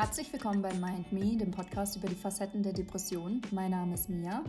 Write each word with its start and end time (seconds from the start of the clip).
Herzlich 0.00 0.32
willkommen 0.32 0.62
bei 0.62 0.72
Mind 0.72 1.12
Me, 1.12 1.36
dem 1.36 1.50
Podcast 1.50 1.94
über 1.94 2.08
die 2.08 2.14
Facetten 2.14 2.62
der 2.62 2.72
Depression. 2.72 3.42
Mein 3.50 3.72
Name 3.72 3.92
ist 3.92 4.08
Mia. 4.08 4.42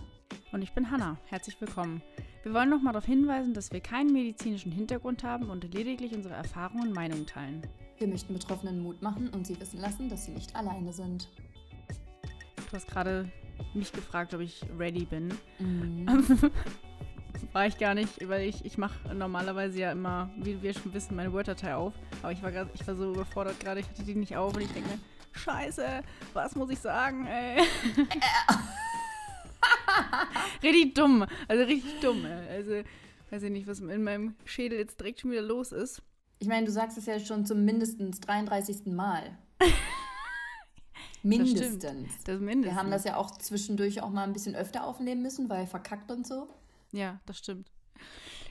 Und 0.53 0.61
ich 0.61 0.71
bin 0.71 0.89
Hanna. 0.89 1.17
Herzlich 1.25 1.59
willkommen. 1.59 2.01
Wir 2.43 2.53
wollen 2.53 2.69
nochmal 2.69 2.93
darauf 2.93 3.05
hinweisen, 3.05 3.53
dass 3.53 3.69
wir 3.73 3.81
keinen 3.81 4.13
medizinischen 4.13 4.71
Hintergrund 4.71 5.25
haben 5.25 5.49
und 5.49 5.73
lediglich 5.73 6.15
unsere 6.15 6.35
Erfahrungen 6.35 6.87
und 6.87 6.93
Meinungen 6.93 7.27
teilen. 7.27 7.67
Wir 7.97 8.07
möchten 8.07 8.33
Betroffenen 8.33 8.81
Mut 8.81 9.01
machen 9.01 9.27
und 9.27 9.45
sie 9.45 9.59
wissen 9.59 9.81
lassen, 9.81 10.07
dass 10.07 10.23
sie 10.23 10.31
nicht 10.31 10.55
alleine 10.55 10.93
sind. 10.93 11.27
Du 12.69 12.71
hast 12.71 12.87
gerade 12.87 13.29
mich 13.73 13.91
gefragt, 13.91 14.33
ob 14.33 14.39
ich 14.39 14.61
ready 14.79 15.03
bin. 15.03 15.33
Mhm. 15.59 16.07
war 17.51 17.67
ich 17.67 17.77
gar 17.77 17.93
nicht, 17.93 18.25
weil 18.29 18.47
ich, 18.47 18.63
ich 18.63 18.77
mache 18.77 19.13
normalerweise 19.13 19.81
ja 19.81 19.91
immer, 19.91 20.29
wie 20.37 20.61
wir 20.61 20.73
schon 20.73 20.93
wissen, 20.93 21.13
meine 21.17 21.33
Word-Datei 21.33 21.75
auf. 21.75 21.93
Aber 22.21 22.31
ich 22.31 22.41
war, 22.41 22.53
grad, 22.53 22.69
ich 22.73 22.87
war 22.87 22.95
so 22.95 23.11
überfordert 23.11 23.59
gerade, 23.59 23.81
ich 23.81 23.89
hatte 23.89 24.03
die 24.03 24.15
nicht 24.15 24.37
auf 24.37 24.55
und 24.55 24.61
ich 24.61 24.71
denke 24.71 24.97
scheiße, 25.31 26.03
was 26.33 26.55
muss 26.55 26.69
ich 26.69 26.79
sagen, 26.79 27.25
ey? 27.25 27.61
richtig 30.63 30.95
dumm, 30.95 31.25
also 31.47 31.63
richtig 31.63 31.99
dumm. 31.99 32.25
Ey. 32.25 32.49
Also, 32.49 32.71
weiß 33.29 33.43
ich 33.43 33.51
nicht, 33.51 33.67
was 33.67 33.79
in 33.79 34.03
meinem 34.03 34.35
Schädel 34.45 34.79
jetzt 34.79 34.99
direkt 34.99 35.21
schon 35.21 35.31
wieder 35.31 35.41
los 35.41 35.71
ist. 35.71 36.01
Ich 36.39 36.47
meine, 36.47 36.65
du 36.65 36.71
sagst 36.71 36.97
es 36.97 37.05
ja 37.05 37.19
schon 37.19 37.45
zum 37.45 37.65
mindestens 37.65 38.19
33. 38.19 38.87
Mal. 38.87 39.37
mindestens. 41.23 41.79
Das, 41.79 42.23
das 42.23 42.39
mindestens. 42.39 42.65
Wir 42.65 42.75
haben 42.75 42.91
das 42.91 43.03
ja 43.03 43.15
auch 43.15 43.31
zwischendurch 43.31 44.01
auch 44.01 44.09
mal 44.09 44.23
ein 44.23 44.33
bisschen 44.33 44.55
öfter 44.55 44.85
aufnehmen 44.85 45.21
müssen, 45.21 45.49
weil 45.49 45.67
verkackt 45.67 46.11
und 46.11 46.25
so. 46.25 46.47
Ja, 46.91 47.19
das 47.25 47.37
stimmt. 47.37 47.71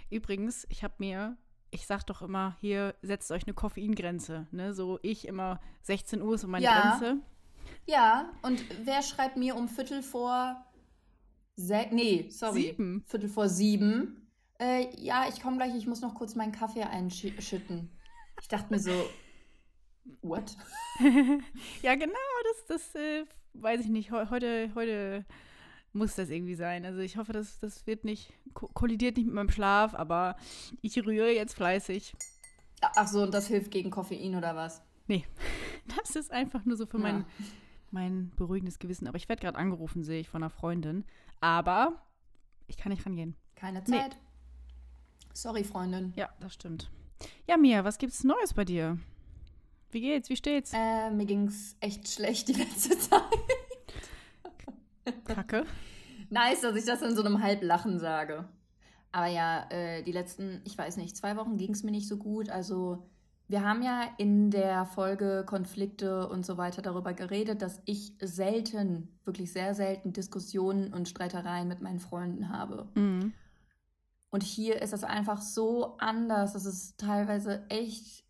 Übrigens, 0.09 0.67
ich 0.71 0.83
habe 0.83 0.95
mir, 0.99 1.37
ich 1.71 1.87
sag 1.87 2.05
doch 2.07 2.23
immer, 2.23 2.57
hier 2.61 2.95
setzt 3.03 3.31
euch 3.31 3.45
eine 3.45 3.55
Koffeingrenze. 3.55 4.47
Ne? 4.51 4.75
So 4.75 4.99
ich 5.03 5.27
immer 5.29 5.61
16 5.83 6.23
Uhr 6.23 6.35
ist 6.35 6.41
so 6.43 6.49
meine 6.49 6.65
Ja. 6.65 6.81
Grenze. 6.99 7.21
Ja, 7.87 8.31
und 8.43 8.63
wer 8.85 9.03
schreibt 9.03 9.37
mir 9.37 9.55
um 9.57 9.69
Viertel 9.69 10.03
vor. 10.03 10.65
Se 11.57 11.87
nee, 11.91 12.27
sorry. 12.31 12.63
Sieben. 12.63 13.05
Viertel 13.07 13.29
vor 13.29 13.49
sieben. 13.49 14.29
Äh, 14.59 14.89
ja, 15.01 15.27
ich 15.29 15.41
komme 15.43 15.57
gleich, 15.57 15.75
ich 15.77 15.87
muss 15.87 16.01
noch 16.01 16.15
kurz 16.15 16.35
meinen 16.35 16.53
Kaffee 16.53 16.83
einschütten. 16.83 17.91
Ich 18.41 18.49
dachte 18.49 18.73
mir 18.73 18.79
so, 18.81 18.91
what? 20.23 20.57
Ja, 21.83 21.95
genau, 21.95 22.15
das, 22.45 22.67
das 22.81 22.95
äh, 22.95 23.25
weiß 23.55 23.81
ich 23.83 23.89
nicht. 23.89 24.11
Heu- 24.11 24.27
Heute, 24.31 24.71
heute 24.75 25.25
muss 25.93 26.15
das 26.15 26.31
irgendwie 26.31 26.55
sein. 26.55 26.85
Also 26.85 27.01
ich 27.01 27.17
hoffe, 27.17 27.33
das, 27.33 27.59
das 27.59 27.87
wird 27.87 28.05
nicht, 28.05 28.33
ko 28.55 28.69
kollidiert 28.75 29.17
nicht 29.17 29.27
mit 29.27 29.35
meinem 29.35 29.51
Schlaf, 29.51 29.95
aber 29.95 30.37
ich 30.83 30.97
rühre 31.05 31.31
jetzt 31.33 31.55
fleißig. 31.55 32.15
Ach 32.81 33.09
so, 33.09 33.23
und 33.23 33.35
das 33.35 33.47
hilft 33.49 33.71
gegen 33.71 33.91
Koffein 33.91 34.37
oder 34.37 34.55
was? 34.57 34.83
Nee, 35.09 35.25
das 35.99 36.17
ist 36.17 36.31
einfach 36.31 36.65
nur 36.65 36.77
so 36.77 36.87
für 36.87 36.99
Ja. 36.99 37.03
mein, 37.03 37.25
mein 37.91 38.33
beruhigendes 38.37 38.79
Gewissen. 38.79 39.09
Aber 39.09 39.17
ich 39.17 39.29
werde 39.29 39.43
gerade 39.43 39.59
angerufen, 39.59 40.05
sehe 40.05 40.21
ich, 40.21 40.29
von 40.29 40.43
einer 40.43 40.51
Freundin. 40.51 41.05
Aber 41.41 42.01
ich 42.69 42.77
kann 42.77 42.91
nicht 42.93 43.05
rangehen. 43.05 43.35
Keine 43.57 43.81
Nee. 43.87 43.99
Zeit. 43.99 44.17
Sorry, 45.33 45.65
Freundin. 45.65 46.13
Ja, 46.17 46.29
das 46.41 46.55
stimmt. 46.55 46.91
Ja, 47.47 47.57
Mia, 47.57 47.85
was 47.85 47.99
gibt's 47.99 48.25
Neues 48.25 48.55
bei 48.55 48.65
dir? 48.65 48.99
Wie 49.91 50.01
geht's? 50.01 50.29
Wie 50.31 50.37
steht's? 50.37 50.73
Äh, 50.73 51.11
mir 51.11 51.27
ging's 51.27 51.77
echt 51.81 52.09
schlecht 52.09 52.49
die 52.49 52.53
letzte 52.53 52.97
Zeit. 52.99 53.23
Kacke. 55.25 55.65
Nice, 56.33 56.61
dass 56.61 56.77
ich 56.77 56.85
das 56.85 57.03
in 57.03 57.17
so 57.17 57.25
einem 57.25 57.43
Halblachen 57.43 57.99
sage. 57.99 58.49
Aber 59.11 59.27
ja, 59.27 59.69
äh, 59.71 60.03
die 60.05 60.13
letzten, 60.13 60.61
ich 60.65 60.79
weiß 60.79 60.97
nicht, 60.97 61.17
zwei 61.17 61.37
Wochen 61.37 61.57
ging 61.57 61.73
es 61.73 61.83
mir 61.83 61.91
nicht 61.91 62.07
so 62.07 62.19
gut. 62.19 62.49
Also, 62.51 63.03
wir 63.49 63.65
haben 63.65 63.83
ja 63.83 64.05
in 64.17 64.53
der 64.53 64.87
Folge 64.87 65.45
Konflikte 65.45 66.29
und 66.29 66.47
so 66.47 66.57
weiter 66.57 66.83
darüber 66.83 67.15
geredet, 67.15 67.63
dass 67.63 67.83
ich 67.85 68.13
selten, 68.21 69.09
wirklich 69.25 69.53
sehr 69.53 69.75
selten 69.75 70.13
Diskussionen 70.13 70.95
und 70.95 71.09
Streitereien 71.09 71.67
mit 71.67 71.81
meinen 71.81 71.99
Freunden 71.99 72.49
habe. 72.49 72.89
Mhm. 72.95 73.33
Und 74.31 74.45
hier 74.45 74.81
ist 74.81 74.93
das 74.93 75.03
einfach 75.03 75.43
so 75.43 75.97
anders. 75.99 76.53
Das 76.53 76.65
ist 76.65 76.99
teilweise 76.99 77.65
echt 77.69 78.25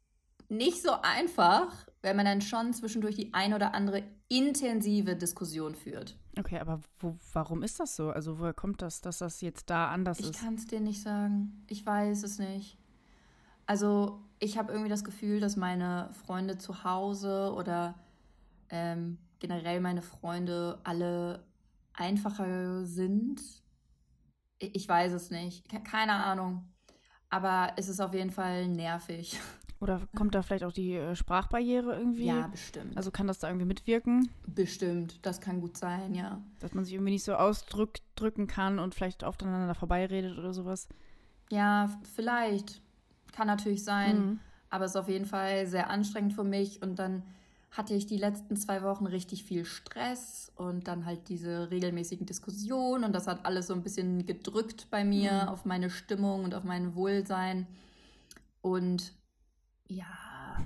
nicht 0.49 0.83
so 0.83 0.93
einfach, 1.03 1.87
wenn 2.01 2.17
man 2.17 2.25
dann 2.25 2.41
schon 2.41 2.73
zwischendurch 2.73 3.17
die 3.17 3.35
ein 3.35 3.53
oder 3.53 3.75
andere 3.75 4.03
intensive 4.29 5.17
Diskussion 5.17 5.75
führt. 5.75 6.17
Okay, 6.39 6.59
aber 6.59 6.81
wo, 7.01 7.17
warum 7.33 7.63
ist 7.63 7.81
das 7.81 7.97
so? 7.97 8.11
Also 8.11 8.39
woher 8.39 8.55
kommt 8.55 8.83
das, 8.83 9.01
dass 9.01 9.19
das 9.19 9.41
jetzt 9.41 9.69
da 9.69 9.89
anders 9.91 10.21
Ich 10.21 10.31
ist? 10.31 10.41
kann 10.41 10.55
es 10.55 10.67
dir 10.67 10.81
nicht 10.81 11.03
sagen. 11.03 11.65
Ich 11.69 11.85
weiß 11.85 12.23
es 12.23 12.39
nicht. 12.39 12.79
Also, 13.67 14.21
ich 14.41 14.59
habe 14.59 14.73
irgendwie 14.73 14.91
das 14.91 15.05
Gefühl, 15.05 15.41
dass 15.41 15.57
meine 15.57 16.11
Freunde 16.27 16.59
zu 16.59 16.85
Hause 16.85 17.53
oder 17.57 17.95
ähm, 18.71 19.19
generell 19.41 19.81
meine 19.81 20.03
Freunde 20.03 20.81
alle 20.85 21.45
einfacher 21.95 22.85
sind. 22.87 23.41
Ich, 24.59 24.75
ich 24.75 24.89
weiß 24.89 25.13
es 25.13 25.31
nicht. 25.31 25.69
Ke- 25.69 25.83
Keine 25.83 26.15
Ahnung. 26.15 26.69
Aber 27.31 27.75
es 27.77 27.89
ist 27.89 28.01
auf 28.01 28.15
jeden 28.15 28.31
Fall 28.33 28.69
nervig. 28.69 29.39
Oder 29.81 30.03
kommt 30.15 30.35
da 30.35 30.43
vielleicht 30.43 30.65
auch 30.65 30.73
die 30.73 30.95
äh, 30.95 31.17
Sprachbarriere 31.17 31.97
irgendwie? 31.97 32.27
Ja, 32.27 32.47
bestimmt. 32.49 32.97
Also 32.97 33.11
kann 33.11 33.27
das 33.27 33.39
da 33.39 33.49
irgendwie 33.49 33.67
mitwirken, 33.67 34.29
bestimmt. 34.47 35.25
Das 35.25 35.41
kann 35.41 35.61
gut 35.63 35.77
sein, 35.79 36.15
ja. 36.15 36.41
dass 36.59 36.75
man 36.75 36.85
sich 36.85 36.93
irgendwie 36.95 37.13
nicht 37.13 37.25
so 37.25 37.35
ausdrücken 37.35 38.47
kann 38.47 38.79
und 38.79 38.95
vielleicht 38.95 39.25
aufeinander 39.25 39.75
vorbeiredet 39.75 40.37
oder 40.39 40.53
sowas? 40.53 40.87
Ja, 41.51 41.91
vielleicht. 42.15 42.83
Kann 43.33 43.47
natürlich 43.47 43.83
sein. 43.85 44.19
Mhm. 44.19 44.41
Aber 44.69 44.85
es 44.85 44.93
ist 44.93 44.97
auf 44.97 45.09
jeden 45.09 45.27
Fall 45.27 45.67
sehr 45.67 45.89
anstrengend 45.89 46.35
für 46.35 46.45
mich. 46.45 46.83
Und 46.83 46.99
dann 46.99 47.23
hatte 47.71 47.95
ich 47.95 48.07
die 48.07 48.19
letzten 48.19 48.57
zwei 48.57 48.83
Wochen 48.83 49.07
richtig 49.07 49.45
viel 49.45 49.65
Stress 49.65 50.53
und 50.57 50.89
dann 50.89 51.07
halt 51.07 51.29
diese 51.29 51.71
regelmäßigen 51.71 52.27
Diskussionen. 52.27 53.05
Und 53.05 53.13
das 53.15 53.27
hat 53.27 53.47
alles 53.47 53.69
so 53.69 53.75
ein 53.75 53.83
bisschen 53.83 54.27
gedrückt 54.27 54.89
bei 54.91 55.05
mir 55.05 55.33
Mhm. 55.45 55.49
auf 55.49 55.65
meine 55.65 55.89
Stimmung 55.91 56.45
und 56.45 56.55
auf 56.55 56.65
mein 56.65 56.95
Wohlsein. 56.95 57.67
Und 58.63 59.13
ja, 59.91 60.59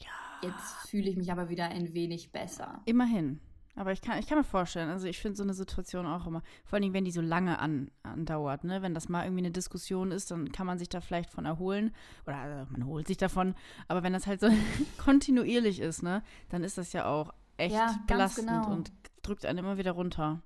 Ja. 0.00 0.08
jetzt 0.42 0.88
fühle 0.88 1.08
ich 1.10 1.16
mich 1.16 1.30
aber 1.30 1.48
wieder 1.48 1.66
ein 1.66 1.94
wenig 1.94 2.32
besser. 2.32 2.80
Immerhin. 2.84 3.40
Aber 3.76 3.90
ich 3.90 4.00
kann, 4.02 4.18
ich 4.20 4.28
kann 4.28 4.38
mir 4.38 4.44
vorstellen, 4.44 4.88
also 4.88 5.08
ich 5.08 5.18
finde 5.18 5.36
so 5.36 5.42
eine 5.42 5.52
Situation 5.52 6.06
auch 6.06 6.28
immer, 6.28 6.42
vor 6.64 6.74
allen 6.76 6.82
Dingen, 6.82 6.94
wenn 6.94 7.04
die 7.04 7.10
so 7.10 7.20
lange 7.20 7.58
an, 7.58 7.90
andauert, 8.04 8.62
ne? 8.62 8.82
Wenn 8.82 8.94
das 8.94 9.08
mal 9.08 9.24
irgendwie 9.24 9.40
eine 9.42 9.50
Diskussion 9.50 10.12
ist, 10.12 10.30
dann 10.30 10.52
kann 10.52 10.64
man 10.66 10.78
sich 10.78 10.88
da 10.88 11.00
vielleicht 11.00 11.30
von 11.30 11.44
erholen. 11.44 11.92
Oder 12.24 12.36
also 12.36 12.70
man 12.70 12.86
holt 12.86 13.08
sich 13.08 13.16
davon. 13.16 13.56
Aber 13.88 14.04
wenn 14.04 14.12
das 14.12 14.28
halt 14.28 14.40
so 14.40 14.48
kontinuierlich 14.98 15.80
ist, 15.80 16.02
ne, 16.04 16.22
dann 16.50 16.62
ist 16.62 16.78
das 16.78 16.92
ja 16.92 17.06
auch 17.06 17.32
echt 17.56 17.74
Ja, 17.74 17.98
belastend 18.06 18.48
genau. 18.48 18.70
und 18.70 18.92
drückt 19.22 19.44
einen 19.44 19.58
immer 19.58 19.76
wieder 19.76 19.92
runter. 19.92 20.40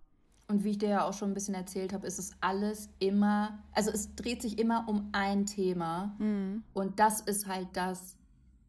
Und 0.48 0.64
wie 0.64 0.70
ich 0.70 0.78
dir 0.78 0.88
ja 0.88 1.04
auch 1.04 1.12
schon 1.12 1.30
ein 1.30 1.34
bisschen 1.34 1.54
erzählt 1.54 1.92
habe, 1.92 2.06
ist 2.06 2.18
es 2.18 2.32
alles 2.40 2.88
immer, 2.98 3.62
also 3.72 3.90
es 3.90 4.14
dreht 4.14 4.40
sich 4.40 4.58
immer 4.58 4.86
um 4.88 5.10
ein 5.12 5.44
Thema. 5.44 6.16
Mhm. 6.18 6.64
Und 6.72 6.98
das 6.98 7.20
ist 7.20 7.46
halt 7.46 7.68
das, 7.74 8.16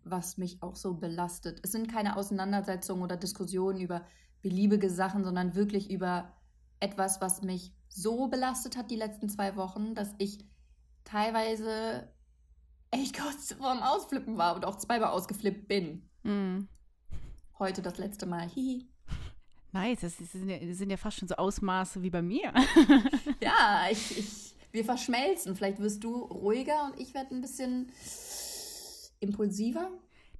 was 0.03 0.37
mich 0.37 0.61
auch 0.61 0.75
so 0.75 0.95
belastet. 0.95 1.61
Es 1.63 1.71
sind 1.71 1.89
keine 1.89 2.17
Auseinandersetzungen 2.17 3.01
oder 3.01 3.15
Diskussionen 3.15 3.79
über 3.79 4.01
beliebige 4.41 4.89
Sachen, 4.89 5.23
sondern 5.23 5.55
wirklich 5.55 5.89
über 5.89 6.33
etwas, 6.81 7.21
was 7.21 7.43
mich 7.43 7.73
so 7.87 8.27
belastet 8.27 8.75
hat 8.77 8.91
die 8.91 8.95
letzten 8.97 9.29
zwei 9.29 9.55
Wochen, 9.55 9.95
dass 9.95 10.13
ich 10.17 10.45
teilweise 11.05 12.09
echt 12.91 13.17
kurz 13.21 13.53
vorm 13.53 13.81
Ausflippen 13.81 14.37
war 14.37 14.55
und 14.55 14.65
auch 14.65 14.77
zweimal 14.77 15.11
ausgeflippt 15.11 15.69
bin. 15.69 16.09
Mhm. 16.23 16.67
Heute 17.57 17.81
das 17.81 17.97
letzte 17.97 18.25
Mal. 18.25 18.49
Hihi. 18.49 18.89
Nice, 19.71 20.01
das 20.01 20.17
sind 20.17 20.49
ja, 20.49 20.57
das 20.57 20.77
sind 20.77 20.89
ja 20.89 20.97
fast 20.97 21.17
schon 21.19 21.27
so 21.27 21.35
Ausmaße 21.35 22.01
wie 22.01 22.09
bei 22.09 22.21
mir. 22.21 22.53
Ja, 23.41 23.87
ich, 23.89 24.17
ich, 24.17 24.55
wir 24.71 24.83
verschmelzen. 24.83 25.55
Vielleicht 25.55 25.79
wirst 25.79 26.03
du 26.03 26.13
ruhiger 26.13 26.85
und 26.85 26.99
ich 26.99 27.13
werde 27.13 27.33
ein 27.33 27.41
bisschen 27.41 27.91
impulsiver. 29.21 29.89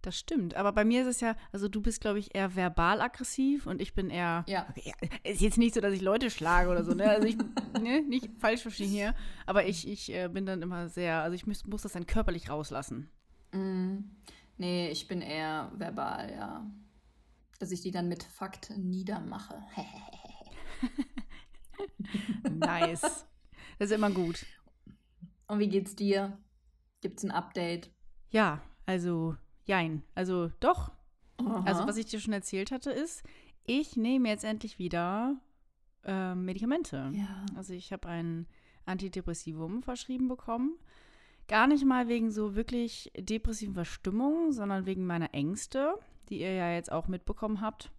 Das 0.01 0.17
stimmt, 0.17 0.55
aber 0.55 0.71
bei 0.71 0.85
mir 0.85 1.01
ist 1.01 1.07
es 1.07 1.19
ja, 1.19 1.35
also 1.51 1.67
du 1.67 1.81
bist, 1.81 1.99
glaube 1.99 2.19
ich, 2.19 2.33
eher 2.33 2.55
verbal 2.55 3.01
aggressiv 3.01 3.67
und 3.67 3.81
ich 3.81 3.93
bin 3.93 4.09
eher. 4.09 4.45
Ja. 4.47 4.65
Okay, 4.69 4.93
ist 5.23 5.41
jetzt 5.41 5.57
nicht 5.57 5.75
so, 5.75 5.81
dass 5.81 5.93
ich 5.93 6.01
Leute 6.01 6.29
schlage 6.29 6.69
oder 6.69 6.85
so, 6.85 6.93
ne? 6.93 7.09
Also 7.09 7.27
ich, 7.27 7.37
ne, 7.81 8.01
nicht 8.01 8.29
falsch 8.39 8.61
verstehen 8.61 8.89
hier, 8.89 9.13
aber 9.45 9.65
ich, 9.65 9.87
ich 9.87 10.13
äh, 10.13 10.29
bin 10.29 10.45
dann 10.45 10.61
immer 10.61 10.87
sehr, 10.87 11.21
also 11.21 11.35
ich 11.35 11.45
muss, 11.45 11.65
muss 11.65 11.81
das 11.81 11.91
dann 11.91 12.05
körperlich 12.05 12.49
rauslassen. 12.49 13.09
Mm, 13.51 13.97
nee, 14.57 14.89
ich 14.89 15.07
bin 15.09 15.21
eher 15.21 15.69
verbal, 15.75 16.31
ja. 16.31 16.65
Dass 17.59 17.71
ich 17.71 17.81
die 17.81 17.91
dann 17.91 18.07
mit 18.07 18.23
Fakt 18.23 18.71
niedermache. 18.77 19.63
Nice. 22.49 23.01
das 23.01 23.89
ist 23.89 23.91
immer 23.91 24.11
gut. 24.11 24.45
Und 25.47 25.59
wie 25.59 25.69
geht's 25.69 25.95
dir? 25.95 26.37
Gibt's 27.01 27.23
ein 27.23 27.31
Update? 27.31 27.89
Ja, 28.29 28.61
also, 28.85 29.35
jein. 29.65 30.03
Also 30.15 30.51
doch. 30.59 30.91
Also, 31.37 31.81
Aha. 31.81 31.87
was 31.87 31.97
ich 31.97 32.07
dir 32.07 32.19
schon 32.19 32.33
erzählt 32.33 32.71
hatte, 32.71 32.91
ist, 32.91 33.23
ich 33.65 33.95
nehme 33.95 34.29
jetzt 34.29 34.43
endlich 34.43 34.79
wieder 34.79 35.39
äh, 36.03 36.35
Medikamente. 36.35 37.11
Ja. 37.13 37.45
Also 37.55 37.73
ich 37.73 37.93
habe 37.93 38.07
ein 38.07 38.47
Antidepressivum 38.85 39.83
verschrieben 39.83 40.27
bekommen. 40.27 40.77
Gar 41.47 41.67
nicht 41.67 41.85
mal 41.85 42.07
wegen 42.07 42.31
so 42.31 42.55
wirklich 42.55 43.11
depressiven 43.17 43.73
Verstimmungen, 43.73 44.51
sondern 44.51 44.85
wegen 44.85 45.05
meiner 45.05 45.33
Ängste, 45.33 45.95
die 46.29 46.41
ihr 46.41 46.53
ja 46.53 46.71
jetzt 46.71 46.91
auch 46.91 47.07
mitbekommen 47.07 47.61
habt. 47.61 47.91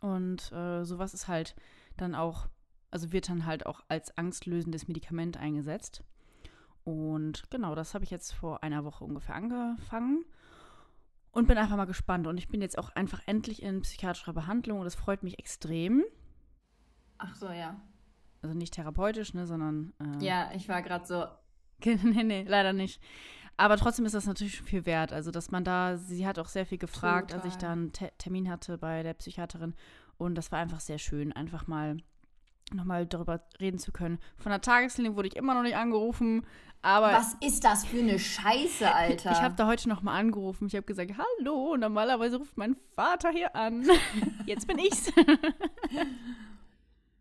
Und 0.00 0.50
äh, 0.52 0.84
sowas 0.84 1.14
ist 1.14 1.28
halt 1.28 1.54
dann 1.96 2.14
auch, 2.14 2.48
also 2.90 3.12
wird 3.12 3.28
dann 3.28 3.46
halt 3.46 3.66
auch 3.66 3.82
als 3.88 4.16
angstlösendes 4.16 4.88
Medikament 4.88 5.36
eingesetzt. 5.36 6.02
Und 6.84 7.50
genau, 7.50 7.74
das 7.74 7.94
habe 7.94 8.04
ich 8.04 8.10
jetzt 8.10 8.32
vor 8.32 8.62
einer 8.62 8.84
Woche 8.84 9.04
ungefähr 9.04 9.34
angefangen 9.34 10.24
und 11.32 11.46
bin 11.46 11.58
einfach 11.58 11.76
mal 11.76 11.84
gespannt. 11.84 12.26
Und 12.26 12.38
ich 12.38 12.48
bin 12.48 12.62
jetzt 12.62 12.78
auch 12.78 12.90
einfach 12.90 13.20
endlich 13.26 13.62
in 13.62 13.82
psychiatrischer 13.82 14.32
Behandlung 14.32 14.78
und 14.78 14.84
das 14.84 14.94
freut 14.94 15.22
mich 15.22 15.38
extrem. 15.38 16.04
Ach 17.18 17.34
so, 17.34 17.50
ja. 17.50 17.80
Also 18.42 18.56
nicht 18.56 18.74
therapeutisch, 18.74 19.34
ne, 19.34 19.46
sondern. 19.46 19.92
Äh, 20.00 20.24
ja, 20.24 20.50
ich 20.54 20.68
war 20.68 20.82
gerade 20.82 21.06
so. 21.06 21.26
nee, 21.84 22.24
nee, 22.24 22.44
leider 22.46 22.72
nicht. 22.72 23.00
Aber 23.60 23.76
trotzdem 23.76 24.06
ist 24.06 24.14
das 24.14 24.24
natürlich 24.24 24.56
schon 24.56 24.66
viel 24.66 24.86
wert. 24.86 25.12
Also, 25.12 25.30
dass 25.30 25.50
man 25.50 25.64
da, 25.64 25.98
sie 25.98 26.26
hat 26.26 26.38
auch 26.38 26.48
sehr 26.48 26.64
viel 26.64 26.78
gefragt, 26.78 27.32
Total. 27.32 27.44
als 27.44 27.54
ich 27.54 27.60
da 27.60 27.72
einen 27.72 27.92
Te 27.92 28.10
Termin 28.16 28.48
hatte 28.48 28.78
bei 28.78 29.02
der 29.02 29.12
Psychiaterin. 29.12 29.74
Und 30.16 30.34
das 30.36 30.50
war 30.50 30.60
einfach 30.60 30.80
sehr 30.80 30.96
schön, 30.96 31.30
einfach 31.34 31.66
mal 31.66 31.98
nochmal 32.72 33.04
darüber 33.04 33.42
reden 33.60 33.78
zu 33.78 33.92
können. 33.92 34.18
Von 34.38 34.48
der 34.48 34.62
Tageslinie 34.62 35.14
wurde 35.14 35.28
ich 35.28 35.36
immer 35.36 35.52
noch 35.52 35.60
nicht 35.60 35.76
angerufen, 35.76 36.46
aber. 36.80 37.12
Was 37.12 37.36
ist 37.42 37.62
das 37.62 37.84
für 37.84 37.98
eine 37.98 38.18
Scheiße, 38.18 38.90
Alter? 38.94 39.32
Ich 39.32 39.42
habe 39.42 39.56
da 39.56 39.66
heute 39.66 39.90
nochmal 39.90 40.18
angerufen. 40.18 40.66
Ich 40.66 40.74
habe 40.74 40.86
gesagt, 40.86 41.12
hallo, 41.18 41.76
normalerweise 41.76 42.38
ruft 42.38 42.56
mein 42.56 42.74
Vater 42.94 43.28
hier 43.28 43.54
an. 43.54 43.86
Jetzt 44.46 44.68
bin 44.68 44.78
ich's. 44.78 45.12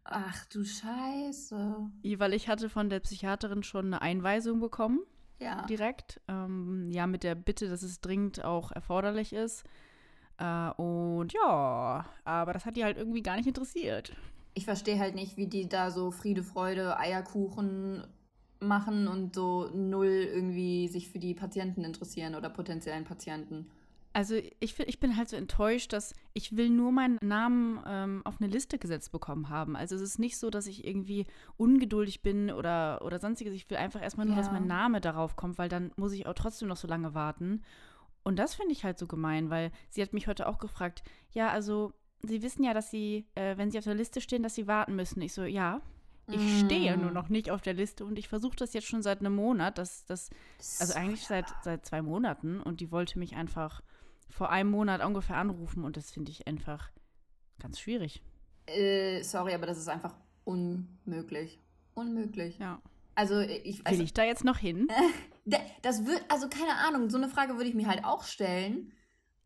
Ach 0.06 0.46
du 0.46 0.64
Scheiße. 0.64 1.90
Weil 2.18 2.34
ich 2.34 2.48
hatte 2.48 2.70
von 2.70 2.90
der 2.90 3.02
Psychiaterin 3.02 3.62
schon 3.62 3.88
eine 3.88 4.02
Einweisung 4.02 4.62
bekommen. 4.62 5.02
Ja. 5.40 5.66
Direkt. 5.68 6.22
Ähm, 6.28 6.90
ja, 6.92 7.08
mit 7.08 7.24
der 7.24 7.36
Bitte, 7.36 7.70
dass 7.70 7.82
es 7.82 8.02
dringend 8.02 8.44
auch 8.44 8.72
erforderlich 8.72 9.34
ist. 9.34 9.64
Äh, 10.38 10.70
und 10.72 11.34
ja, 11.34 12.06
aber 12.24 12.54
das 12.54 12.66
hat 12.66 12.76
die 12.76 12.84
halt 12.84 12.98
irgendwie 12.98 13.24
gar 13.24 13.38
nicht 13.38 13.48
interessiert. 13.48 14.14
Ich 14.54 14.66
verstehe 14.66 15.00
halt 15.00 15.16
nicht, 15.16 15.38
wie 15.38 15.48
die 15.48 15.70
da 15.70 15.92
so 15.92 16.12
Friede, 16.12 16.44
Freude, 16.44 16.98
Eierkuchen 16.98 18.04
machen 18.60 19.08
und 19.08 19.36
so 19.36 19.70
null 19.74 20.08
irgendwie 20.08 20.88
sich 20.88 21.10
für 21.10 21.20
die 21.20 21.34
Patienten 21.34 21.84
interessieren 21.84 22.36
oder 22.36 22.50
potenziellen 22.50 23.06
Patienten. 23.06 23.70
Also 24.20 24.36
ich, 24.36 24.78
ich 24.78 25.00
bin 25.00 25.16
halt 25.16 25.30
so 25.30 25.38
enttäuscht, 25.38 25.94
dass 25.94 26.14
ich 26.34 26.58
will 26.58 26.70
nur 26.70 26.92
meinen 26.92 27.20
Namen 27.22 27.80
ähm, 27.88 28.22
auf 28.26 28.42
eine 28.42 28.52
Liste 28.52 28.78
gesetzt 28.78 29.14
bekommen 29.14 29.48
haben. 29.48 29.78
Also 29.78 29.96
es 29.96 30.02
ist 30.02 30.20
nicht 30.20 30.38
so, 30.38 30.50
dass 30.50 30.68
ich 30.68 30.86
irgendwie 30.86 31.26
ungeduldig 31.56 32.22
bin 32.22 32.52
oder, 32.52 33.02
oder 33.06 33.22
sonstiges. 33.22 33.54
Ich 33.54 33.70
will 33.70 33.78
einfach 33.78 34.02
erstmal 34.02 34.26
nur, 34.26 34.36
ja. 34.36 34.42
dass 34.42 34.52
mein 34.52 34.68
Name 34.68 35.00
darauf 35.00 35.38
kommt, 35.38 35.58
weil 35.58 35.70
dann 35.70 35.94
muss 35.96 36.12
ich 36.12 36.28
auch 36.28 36.34
trotzdem 36.34 36.68
noch 36.68 36.76
so 36.76 36.86
lange 36.86 37.14
warten. 37.14 37.62
Und 38.22 38.38
das 38.38 38.56
finde 38.56 38.74
ich 38.74 38.84
halt 38.84 39.00
so 39.00 39.08
gemein, 39.08 39.50
weil 39.50 39.72
sie 39.90 40.02
hat 40.02 40.12
mich 40.12 40.28
heute 40.28 40.50
auch 40.50 40.58
gefragt, 40.58 41.02
ja, 41.32 41.50
also 41.50 41.94
Sie 42.22 42.42
wissen 42.42 42.66
ja, 42.66 42.74
dass 42.74 42.92
Sie, 42.92 43.26
äh, 43.36 43.56
wenn 43.56 43.72
Sie 43.72 43.78
auf 43.78 43.86
der 43.86 43.96
Liste 43.96 44.20
stehen, 44.20 44.44
dass 44.44 44.54
Sie 44.54 44.68
warten 44.68 44.98
müssen. 44.98 45.22
Ich 45.22 45.32
so, 45.32 45.46
ja, 45.46 45.82
ich 46.28 46.60
stehe 46.60 46.98
nur 46.98 47.12
mm. 47.12 47.14
noch 47.14 47.30
nicht 47.30 47.50
auf 47.50 47.62
der 47.62 47.74
Liste 47.74 48.06
und 48.06 48.20
ich 48.20 48.28
versuche 48.28 48.58
das 48.58 48.74
jetzt 48.74 48.88
schon 48.88 49.02
seit 49.02 49.22
einem 49.22 49.36
Monat. 49.36 49.78
Das, 49.78 50.04
das, 50.06 50.30
also 50.80 50.94
eigentlich 50.94 51.26
seit, 51.26 51.46
seit 51.64 51.86
zwei 51.86 52.02
Monaten 52.02 52.60
und 52.60 52.82
die 52.82 52.92
wollte 52.92 53.18
mich 53.18 53.38
einfach 53.38 53.82
vor 54.30 54.50
einem 54.50 54.72
Monat 54.72 55.04
ungefähr 55.04 55.38
anrufen 55.38 55.84
und 55.84 55.98
das 55.98 56.12
finde 56.12 56.32
ich 56.32 56.48
einfach 56.48 56.92
ganz 57.60 57.80
schwierig. 57.80 58.22
Äh, 58.68 59.24
sorry, 59.24 59.54
aber 59.54 59.66
das 59.66 59.78
ist 59.78 59.90
einfach 59.90 60.16
unmöglich. 60.44 61.60
Unmöglich. 61.94 62.58
Ja. 62.60 62.82
Also 63.16 63.40
ich 63.40 63.86
also, 63.86 64.00
Will 64.00 64.06
ich 64.06 64.14
da 64.14 64.24
jetzt 64.24 64.46
noch 64.46 64.58
hin? 64.58 64.88
das 65.82 66.06
wird, 66.06 66.24
also 66.30 66.48
keine 66.48 66.76
Ahnung, 66.76 67.10
so 67.10 67.18
eine 67.18 67.28
Frage 67.28 67.56
würde 67.56 67.68
ich 67.68 67.76
mir 67.76 67.88
halt 67.88 68.06
auch 68.06 68.24
stellen. 68.24 68.94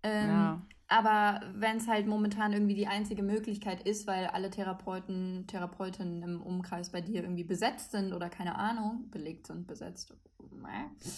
Ähm, 0.03 0.30
ja. 0.30 0.62
Aber 0.88 1.41
wenn 1.56 1.77
es 1.77 1.88
halt 1.88 2.06
momentan 2.06 2.53
irgendwie 2.53 2.75
die 2.75 2.85
einzige 2.85 3.24
Möglichkeit 3.24 3.88
ist, 3.88 4.06
weil 4.06 4.27
alle 4.27 4.51
Therapeuten, 4.51 5.47
Therapeutinnen 5.47 6.21
im 6.21 6.41
Umkreis 6.41 6.91
bei 6.91 7.01
dir 7.01 7.24
irgendwie 7.24 7.45
besetzt 7.45 7.91
sind 7.91 8.13
oder 8.13 8.30
keine 8.30 8.56
Ahnung, 8.56 9.09
belegt 9.09 9.47
sind, 9.47 9.65
besetzt. 9.65 10.13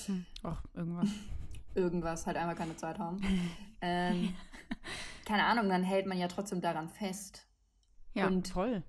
Hm, 0.06 0.26
ach, 0.44 0.64
irgendwas. 0.74 1.10
irgendwas, 1.76 2.26
halt 2.26 2.38
einmal 2.38 2.56
keine 2.56 2.76
Zeit 2.76 3.00
haben. 3.00 3.22
ähm, 3.82 4.34
keine 5.26 5.46
Ahnung, 5.46 5.70
dann 5.70 5.84
hält 5.84 6.06
man 6.06 6.18
ja 6.18 6.28
trotzdem 6.28 6.62
daran 6.62 6.90
fest. 6.90 7.48
Ja, 8.14 8.28
Und 8.28 8.50
toll. 8.50 8.84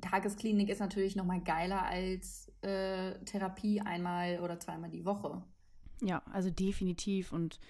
Tagesklinik 0.00 0.68
ist 0.68 0.80
natürlich 0.80 1.16
nochmal 1.16 1.40
geiler 1.40 1.82
als 1.82 2.52
äh, 2.62 3.14
Therapie 3.24 3.80
einmal 3.80 4.40
oder 4.40 4.58
zweimal 4.58 4.90
die 4.90 5.04
Woche. 5.04 5.42
Ja, 6.02 6.22
also 6.32 6.50
definitiv. 6.50 7.32
Und 7.32 7.60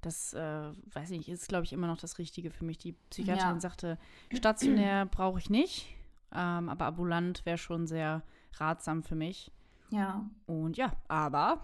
das, 0.00 0.34
äh, 0.34 0.72
weiß 0.92 1.10
ich 1.10 1.18
nicht, 1.18 1.28
ist, 1.28 1.48
glaube 1.48 1.64
ich, 1.64 1.72
immer 1.72 1.86
noch 1.86 1.98
das 1.98 2.18
Richtige 2.18 2.50
für 2.50 2.64
mich. 2.64 2.78
Die 2.78 2.92
Psychiaterin 3.10 3.56
ja. 3.56 3.60
sagte, 3.60 3.98
stationär 4.32 5.06
brauche 5.06 5.38
ich 5.38 5.50
nicht, 5.50 5.94
ähm, 6.32 6.68
aber 6.68 6.86
ambulant 6.86 7.44
wäre 7.44 7.58
schon 7.58 7.86
sehr 7.86 8.22
ratsam 8.54 9.02
für 9.02 9.14
mich. 9.14 9.52
Ja. 9.90 10.28
Und 10.46 10.76
ja, 10.76 10.92
aber 11.08 11.60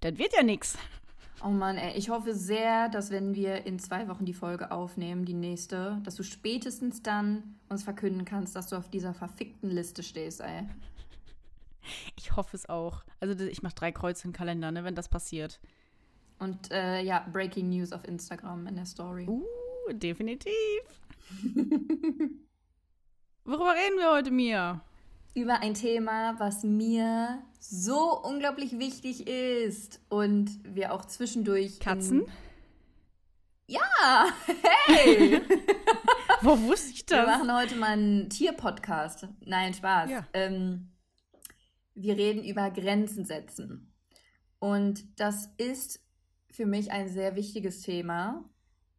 das 0.00 0.18
wird 0.18 0.34
ja 0.34 0.42
nichts. 0.42 0.78
Oh 1.44 1.48
Mann, 1.48 1.76
ey, 1.76 1.96
ich 1.96 2.08
hoffe 2.08 2.34
sehr, 2.34 2.88
dass 2.88 3.10
wenn 3.10 3.34
wir 3.34 3.66
in 3.66 3.78
zwei 3.78 4.08
Wochen 4.08 4.24
die 4.24 4.32
Folge 4.32 4.70
aufnehmen, 4.70 5.24
die 5.24 5.34
nächste, 5.34 6.00
dass 6.02 6.14
du 6.14 6.22
spätestens 6.22 7.02
dann 7.02 7.56
uns 7.68 7.82
verkünden 7.82 8.24
kannst, 8.24 8.56
dass 8.56 8.68
du 8.68 8.76
auf 8.76 8.88
dieser 8.88 9.12
verfickten 9.12 9.70
Liste 9.70 10.02
stehst, 10.02 10.40
ey. 10.40 10.66
Ich 12.16 12.34
hoffe 12.34 12.56
es 12.56 12.68
auch. 12.68 13.04
Also 13.20 13.44
ich 13.44 13.62
mache 13.62 13.74
drei 13.74 13.92
Kreuze 13.92 14.26
im 14.26 14.32
Kalender, 14.32 14.72
ne, 14.72 14.82
wenn 14.84 14.94
das 14.94 15.08
passiert. 15.08 15.60
Und 16.38 16.70
äh, 16.70 17.02
ja, 17.02 17.26
Breaking 17.32 17.68
News 17.68 17.92
auf 17.92 18.06
Instagram 18.06 18.66
in 18.66 18.76
der 18.76 18.86
Story. 18.86 19.26
Uh, 19.28 19.42
definitiv. 19.92 20.52
Worüber 23.44 23.74
reden 23.74 23.98
wir 23.98 24.12
heute, 24.12 24.30
Mia? 24.30 24.82
Über 25.36 25.60
ein 25.60 25.74
Thema, 25.74 26.40
was 26.40 26.62
mir 26.62 27.42
so 27.60 28.18
unglaublich 28.22 28.78
wichtig 28.78 29.26
ist 29.26 30.00
und 30.08 30.48
wir 30.64 30.94
auch 30.94 31.04
zwischendurch. 31.04 31.78
Katzen? 31.78 32.24
Ja, 33.66 34.28
hey! 34.86 35.42
Wo 36.40 36.58
wusste 36.62 36.90
ich 36.92 37.04
das? 37.04 37.18
Wir 37.18 37.26
machen 37.26 37.54
heute 37.54 37.76
mal 37.76 37.90
einen 37.90 38.30
Tierpodcast. 38.30 39.28
Nein, 39.44 39.74
Spaß. 39.74 40.10
Ja. 40.10 40.26
Ähm, 40.32 40.92
wir 41.92 42.16
reden 42.16 42.42
über 42.42 42.70
Grenzen 42.70 43.26
setzen. 43.26 43.92
Und 44.58 45.20
das 45.20 45.50
ist 45.58 46.00
für 46.50 46.64
mich 46.64 46.92
ein 46.92 47.10
sehr 47.10 47.36
wichtiges 47.36 47.82
Thema. 47.82 48.42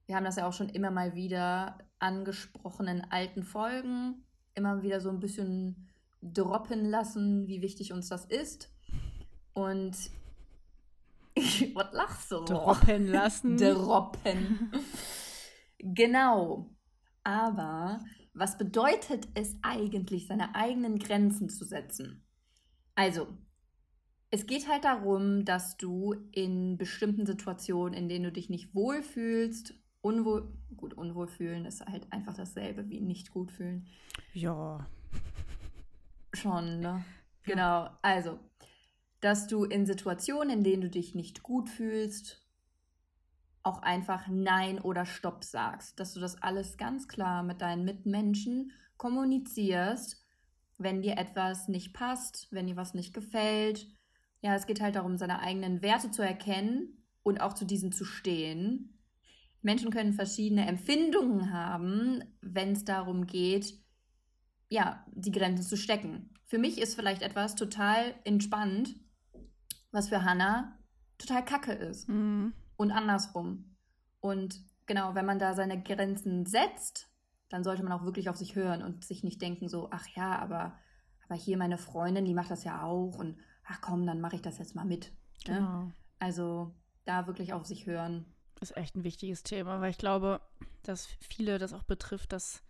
Wir 0.06 0.16
haben 0.16 0.26
das 0.26 0.36
ja 0.36 0.48
auch 0.48 0.54
schon 0.54 0.70
immer 0.70 0.92
mal 0.92 1.16
wieder 1.16 1.80
angesprochen 1.98 2.88
in 2.88 3.02
alten 3.10 3.42
Folgen, 3.42 4.24
immer 4.54 4.84
wieder 4.84 5.02
so 5.02 5.10
ein 5.10 5.20
bisschen 5.20 5.87
droppen 6.22 6.90
lassen, 6.90 7.48
wie 7.48 7.62
wichtig 7.62 7.94
uns 7.94 8.10
das 8.10 8.26
ist. 8.26 8.74
Und 9.54 9.96
was 11.74 11.94
lachst 11.94 12.32
du? 12.32 12.46
Droppen 12.46 13.08
lassen. 13.08 13.58
droppen. 13.58 14.72
genau. 15.80 16.70
Aber 17.24 18.00
was 18.34 18.58
bedeutet 18.58 19.28
es 19.34 19.56
eigentlich, 19.62 20.28
seine 20.28 20.56
eigenen 20.56 21.00
Grenzen 21.00 21.50
zu 21.50 21.66
setzen? 21.66 22.24
Also, 22.96 23.28
es 24.30 24.46
geht 24.46 24.68
halt 24.70 24.86
darum, 24.86 25.46
dass 25.46 25.78
du 25.78 26.14
in 26.32 26.78
bestimmten 26.78 27.26
Situationen, 27.26 27.94
in 27.94 28.10
denen 28.10 28.26
du 28.26 28.32
dich 28.32 28.50
nicht 28.50 28.76
wohlfühlst, 28.76 29.74
unwohl, 30.02 30.54
gut, 30.76 30.94
unwohlfühlen 30.94 31.66
ist 31.66 31.86
halt 31.86 32.12
einfach 32.12 32.36
dasselbe 32.36 32.90
wie 32.90 33.02
nicht 33.02 33.32
gut 33.32 33.52
fühlen. 33.52 33.88
Ja. 34.34 34.88
Schon, 36.34 36.80
ne? 36.80 37.04
Genau. 37.44 37.90
Also, 38.02 38.40
dass 39.22 39.48
du 39.48 39.64
in 39.64 39.86
Situationen, 39.86 40.58
in 40.60 40.64
denen 40.64 40.82
du 40.82 40.90
dich 40.90 41.16
nicht 41.16 41.44
gut 41.44 41.70
fühlst, 41.70 42.44
auch 43.64 43.82
einfach 43.82 44.28
Nein 44.28 44.80
oder 44.80 45.06
Stopp 45.06 45.44
sagst. 45.44 46.00
Dass 46.00 46.14
du 46.14 46.20
das 46.20 46.42
alles 46.42 46.78
ganz 46.78 47.08
klar 47.08 47.44
mit 47.44 47.62
deinen 47.62 47.86
Mitmenschen 47.86 48.72
kommunizierst, 48.98 50.26
wenn 50.78 51.02
dir 51.02 51.18
etwas 51.18 51.68
nicht 51.68 51.94
passt, 51.94 52.48
wenn 52.52 52.68
dir 52.68 52.76
was 52.76 52.94
nicht 52.94 53.14
gefällt 53.14 53.88
ja, 54.42 54.56
es 54.56 54.66
geht 54.66 54.82
halt 54.82 54.96
darum, 54.96 55.18
seine 55.18 55.40
eigenen 55.40 55.82
Werte 55.82 56.12
zu 56.12 56.22
erkennen 56.22 57.04
und 57.24 57.42
auch 57.42 57.54
zu 57.54 57.66
diesen 57.66 57.92
zu 57.92 58.06
stehen. 58.06 59.00
Menschen 59.62 59.92
können 59.92 60.14
verschiedene 60.14 60.68
Empfindungen 60.68 61.52
haben, 61.52 62.24
wenn 62.42 62.74
es 62.74 62.86
darum 62.86 63.26
geht, 63.26 63.74
ja, 64.70 65.06
die 65.12 65.32
Grenzen 65.32 65.64
zu 65.64 65.78
stecken. 65.78 66.34
Für 66.46 66.58
mich 66.58 66.80
ist 66.80 66.96
vielleicht 66.96 67.22
etwas 67.22 67.56
total 67.56 68.16
entspannt, 68.24 68.96
was 69.92 70.10
für 70.10 70.24
Hannah 70.24 70.78
total 71.18 71.44
kacke 71.44 71.74
ist. 71.74 72.08
Mhm. 72.10 72.54
Und 72.76 72.92
andersrum. 72.92 73.76
Und 74.20 74.62
genau, 74.86 75.16
wenn 75.16 75.26
man 75.26 75.40
da 75.40 75.54
seine 75.54 75.82
Grenzen 75.82 76.46
setzt, 76.46 77.10
dann 77.50 77.64
sollte 77.64 77.84
man 77.84 77.94
auch 77.94 78.04
wirklich 78.04 78.30
auf 78.30 78.38
sich 78.38 78.56
hören 78.56 78.84
und 78.84 79.06
sich 79.06 79.24
nicht 79.24 79.42
denken 79.42 79.70
so, 79.70 79.90
ach 79.92 80.08
ja, 80.16 80.38
aber, 80.38 80.78
aber 81.26 81.36
hier 81.36 81.58
meine 81.58 81.78
Freundin, 81.78 82.26
die 82.26 82.34
macht 82.34 82.52
das 82.52 82.64
ja 82.64 82.84
auch 82.84 83.18
und 83.18 83.38
ach 83.66 83.82
komm, 83.82 84.06
dann 84.06 84.22
mache 84.22 84.36
ich 84.36 84.42
das 84.42 84.58
jetzt 84.58 84.76
mal 84.76 84.86
mit. 84.86 85.12
Ne? 85.48 85.56
Genau. 85.56 85.92
Also 86.20 86.76
da 87.06 87.28
wirklich 87.28 87.54
auf 87.54 87.66
sich 87.66 87.86
hören. 87.86 88.26
Ist 88.60 88.76
echt 88.76 88.96
ein 88.96 89.04
wichtiges 89.04 89.44
Thema, 89.44 89.80
weil 89.82 89.92
ich 89.92 89.98
glaube, 89.98 90.42
dass 90.84 91.06
viele 91.06 91.60
das 91.60 91.74
auch 91.74 91.84
betrifft, 91.84 92.34
dass, 92.34 92.64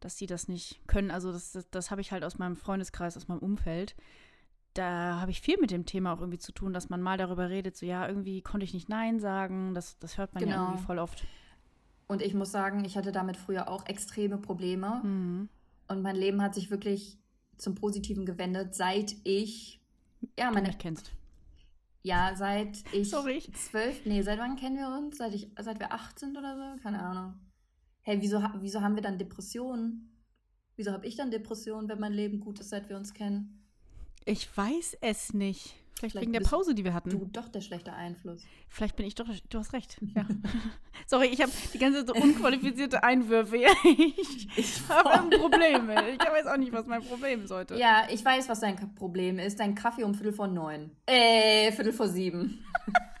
dass 0.00 0.16
sie 0.16 0.26
das 0.26 0.48
nicht 0.48 0.80
können. 0.86 1.10
Also 1.10 1.32
das, 1.32 1.52
das, 1.52 1.70
das 1.70 1.90
habe 1.90 2.00
ich 2.00 2.12
halt 2.12 2.24
aus 2.24 2.38
meinem 2.38 2.56
Freundeskreis, 2.56 3.16
aus 3.16 3.28
meinem 3.28 3.40
Umfeld. 3.40 3.94
Da 4.74 5.20
habe 5.20 5.30
ich 5.30 5.40
viel 5.40 5.58
mit 5.60 5.70
dem 5.70 5.84
Thema 5.84 6.12
auch 6.12 6.20
irgendwie 6.20 6.38
zu 6.38 6.52
tun, 6.52 6.72
dass 6.72 6.90
man 6.90 7.02
mal 7.02 7.18
darüber 7.18 7.48
redet, 7.48 7.76
so 7.76 7.86
ja, 7.86 8.06
irgendwie 8.06 8.40
konnte 8.40 8.64
ich 8.64 8.72
nicht 8.72 8.88
Nein 8.88 9.20
sagen. 9.20 9.74
Das, 9.74 9.98
das 9.98 10.16
hört 10.16 10.34
man 10.34 10.44
genau. 10.44 10.56
ja 10.56 10.62
irgendwie 10.64 10.84
voll 10.84 10.98
oft. 10.98 11.24
Und 12.06 12.22
ich 12.22 12.34
muss 12.34 12.50
sagen, 12.50 12.84
ich 12.84 12.96
hatte 12.96 13.12
damit 13.12 13.36
früher 13.36 13.68
auch 13.68 13.86
extreme 13.86 14.38
Probleme. 14.38 15.00
Mhm. 15.04 15.48
Und 15.88 16.02
mein 16.02 16.16
Leben 16.16 16.42
hat 16.42 16.54
sich 16.54 16.70
wirklich 16.70 17.18
zum 17.56 17.74
Positiven 17.74 18.26
gewendet, 18.26 18.74
seit 18.74 19.14
ich 19.24 19.80
ja 20.38 20.50
meine 20.50 20.62
du 20.62 20.66
mich 20.68 20.78
kennst. 20.78 21.12
Ja, 22.02 22.32
seit 22.34 22.82
ich 22.92 23.10
Sorry. 23.10 23.40
zwölf, 23.52 24.06
nee, 24.06 24.22
seit 24.22 24.38
wann 24.38 24.56
kennen 24.56 24.76
wir 24.76 24.88
uns? 24.88 25.18
Seit 25.18 25.34
ich, 25.34 25.50
seit 25.58 25.78
wir 25.78 25.92
acht 25.92 26.18
sind 26.18 26.36
oder 26.36 26.56
so? 26.56 26.82
Keine 26.82 27.00
Ahnung. 27.00 27.34
Hey, 28.02 28.20
wieso, 28.20 28.42
wieso 28.60 28.80
haben 28.80 28.94
wir 28.94 29.02
dann 29.02 29.18
Depressionen? 29.18 30.16
Wieso 30.76 30.92
habe 30.92 31.06
ich 31.06 31.16
dann 31.16 31.30
Depressionen, 31.30 31.88
wenn 31.88 32.00
mein 32.00 32.12
Leben 32.12 32.40
gut 32.40 32.60
ist, 32.60 32.70
seit 32.70 32.88
wir 32.88 32.96
uns 32.96 33.12
kennen? 33.12 33.66
Ich 34.24 34.56
weiß 34.56 34.98
es 35.00 35.34
nicht. 35.34 35.74
Vielleicht, 36.00 36.12
Vielleicht 36.12 36.22
wegen 36.22 36.32
der 36.32 36.40
Pause, 36.40 36.74
die 36.74 36.82
wir 36.82 36.94
hatten. 36.94 37.10
Du 37.10 37.26
doch 37.26 37.48
der 37.48 37.60
schlechte 37.60 37.92
Einfluss. 37.92 38.42
Vielleicht 38.70 38.96
bin 38.96 39.04
ich 39.04 39.14
doch, 39.14 39.26
du 39.50 39.58
hast 39.58 39.74
recht. 39.74 39.98
Ja. 40.16 40.26
Sorry, 41.06 41.26
ich 41.26 41.42
habe 41.42 41.52
die 41.74 41.78
ganze 41.78 42.06
so 42.06 42.14
unqualifizierte 42.14 43.02
Einwürfe. 43.02 43.56
ich, 43.84 44.48
ich 44.56 44.88
habe 44.88 45.10
ein 45.10 45.30
Problem. 45.30 45.90
Ich 45.90 46.18
weiß 46.18 46.46
auch 46.46 46.56
nicht, 46.56 46.72
was 46.72 46.86
mein 46.86 47.02
Problem 47.02 47.46
sollte. 47.46 47.76
Ja, 47.76 48.06
ich 48.10 48.24
weiß, 48.24 48.48
was 48.48 48.60
dein 48.60 48.94
Problem 48.94 49.38
ist. 49.38 49.60
Dein 49.60 49.74
Kaffee 49.74 50.04
um 50.04 50.14
Viertel 50.14 50.32
vor 50.32 50.46
neun. 50.46 50.90
Äh, 51.04 51.70
Viertel 51.72 51.92
vor 51.92 52.08
sieben. 52.08 52.64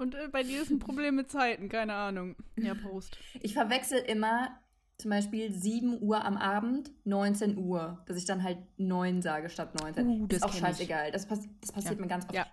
Und 0.00 0.14
äh, 0.14 0.28
bei 0.28 0.42
dir 0.42 0.62
ist 0.62 0.70
ein 0.70 0.78
Problem 0.78 1.16
mit 1.16 1.30
Zeiten, 1.30 1.68
keine 1.68 1.92
Ahnung. 1.92 2.34
Ja, 2.56 2.74
Prost. 2.74 3.18
Ich 3.42 3.52
verwechsel 3.52 3.98
immer 3.98 4.48
zum 4.96 5.10
Beispiel 5.10 5.52
7 5.52 6.00
Uhr 6.00 6.24
am 6.24 6.38
Abend, 6.38 6.90
19 7.04 7.58
Uhr. 7.58 8.02
Dass 8.06 8.16
ich 8.16 8.24
dann 8.24 8.42
halt 8.42 8.58
9 8.78 9.20
sage 9.20 9.50
statt 9.50 9.78
19. 9.78 10.06
Uh, 10.06 10.26
das 10.26 10.38
ist 10.38 10.42
auch 10.42 10.54
scheißegal. 10.54 11.12
Das, 11.12 11.26
pass 11.26 11.40
das 11.60 11.72
passiert 11.72 11.96
ja. 11.96 12.00
mir 12.00 12.08
ganz 12.08 12.24
oft. 12.24 12.34
Ja. 12.34 12.46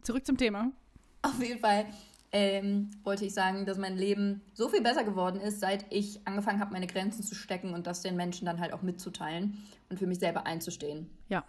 Zurück 0.00 0.24
zum 0.24 0.38
Thema. 0.38 0.72
Auf 1.20 1.42
jeden 1.42 1.60
Fall 1.60 1.84
ähm, 2.32 2.90
wollte 3.02 3.26
ich 3.26 3.34
sagen, 3.34 3.66
dass 3.66 3.76
mein 3.76 3.98
Leben 3.98 4.40
so 4.54 4.70
viel 4.70 4.82
besser 4.82 5.04
geworden 5.04 5.40
ist, 5.40 5.60
seit 5.60 5.84
ich 5.90 6.26
angefangen 6.26 6.58
habe, 6.58 6.72
meine 6.72 6.86
Grenzen 6.86 7.22
zu 7.22 7.34
stecken 7.34 7.74
und 7.74 7.86
das 7.86 8.00
den 8.00 8.16
Menschen 8.16 8.46
dann 8.46 8.60
halt 8.60 8.72
auch 8.72 8.80
mitzuteilen 8.80 9.62
und 9.90 9.98
für 9.98 10.06
mich 10.06 10.20
selber 10.20 10.46
einzustehen. 10.46 11.10
Ja. 11.28 11.44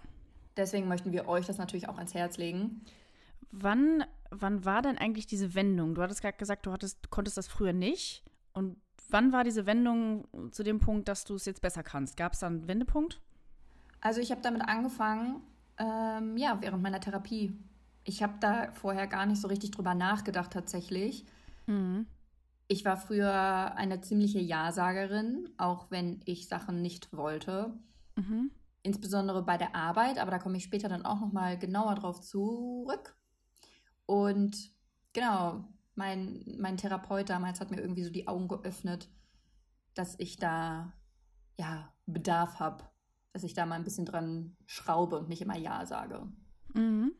Deswegen 0.57 0.89
möchten 0.89 1.13
wir 1.13 1.29
euch 1.29 1.45
das 1.45 1.57
natürlich 1.57 1.87
auch 1.87 1.97
ans 1.97 2.13
Herz 2.13 2.37
legen. 2.37 2.81
Wann, 3.51 4.03
wann 4.29 4.65
war 4.65 4.81
denn 4.81 4.97
eigentlich 4.97 5.27
diese 5.27 5.55
Wendung? 5.55 5.95
Du 5.95 6.01
hattest 6.01 6.21
gerade 6.21 6.37
gesagt, 6.37 6.65
du, 6.65 6.71
hattest, 6.71 7.09
konntest 7.09 7.37
das 7.37 7.47
früher 7.47 7.73
nicht. 7.73 8.23
Und 8.53 8.77
wann 9.09 9.31
war 9.31 9.43
diese 9.43 9.65
Wendung 9.65 10.27
zu 10.51 10.63
dem 10.63 10.79
Punkt, 10.79 11.07
dass 11.07 11.25
du 11.25 11.35
es 11.35 11.45
jetzt 11.45 11.61
besser 11.61 11.83
kannst? 11.83 12.17
Gab 12.17 12.33
es 12.33 12.39
da 12.39 12.47
einen 12.47 12.67
Wendepunkt? 12.67 13.21
Also 14.01 14.21
ich 14.21 14.31
habe 14.31 14.41
damit 14.41 14.61
angefangen, 14.61 15.41
ähm, 15.77 16.37
ja, 16.37 16.61
während 16.61 16.81
meiner 16.83 16.99
Therapie. 16.99 17.57
Ich 18.03 18.21
habe 18.21 18.35
da 18.39 18.71
vorher 18.73 19.07
gar 19.07 19.25
nicht 19.25 19.41
so 19.41 19.47
richtig 19.47 19.71
drüber 19.71 19.95
nachgedacht 19.95 20.51
tatsächlich. 20.53 21.25
Mhm. 21.65 22.05
Ich 22.67 22.85
war 22.85 22.97
früher 22.97 23.75
eine 23.75 24.01
ziemliche 24.01 24.39
Ja-Sagerin, 24.39 25.49
auch 25.57 25.91
wenn 25.91 26.21
ich 26.25 26.47
Sachen 26.47 26.81
nicht 26.81 27.15
wollte. 27.15 27.73
Mhm. 28.15 28.51
Insbesondere 28.83 29.43
bei 29.43 29.57
der 29.57 29.75
Arbeit, 29.75 30.19
aber 30.19 30.31
da 30.31 30.39
komme 30.39 30.57
ich 30.57 30.63
später 30.63 30.89
dann 30.89 31.05
auch 31.05 31.19
noch 31.19 31.31
mal 31.31 31.57
genauer 31.57 31.95
drauf 31.95 32.21
zurück. 32.21 33.15
Und 34.05 34.71
genau, 35.13 35.63
mein, 35.95 36.43
mein 36.59 36.77
Therapeut 36.77 37.29
damals 37.29 37.59
hat 37.59 37.71
mir 37.71 37.79
irgendwie 37.79 38.03
so 38.03 38.11
die 38.11 38.27
Augen 38.27 38.47
geöffnet, 38.47 39.09
dass 39.93 40.15
ich 40.19 40.37
da 40.37 40.93
ja 41.57 41.91
Bedarf 42.05 42.59
habe, 42.59 42.83
dass 43.33 43.43
ich 43.43 43.53
da 43.53 43.65
mal 43.65 43.75
ein 43.75 43.83
bisschen 43.83 44.05
dran 44.05 44.55
schraube 44.65 45.17
und 45.17 45.29
nicht 45.29 45.41
immer 45.41 45.57
Ja 45.57 45.85
sage. 45.85 46.27
Mhm. 46.73 47.13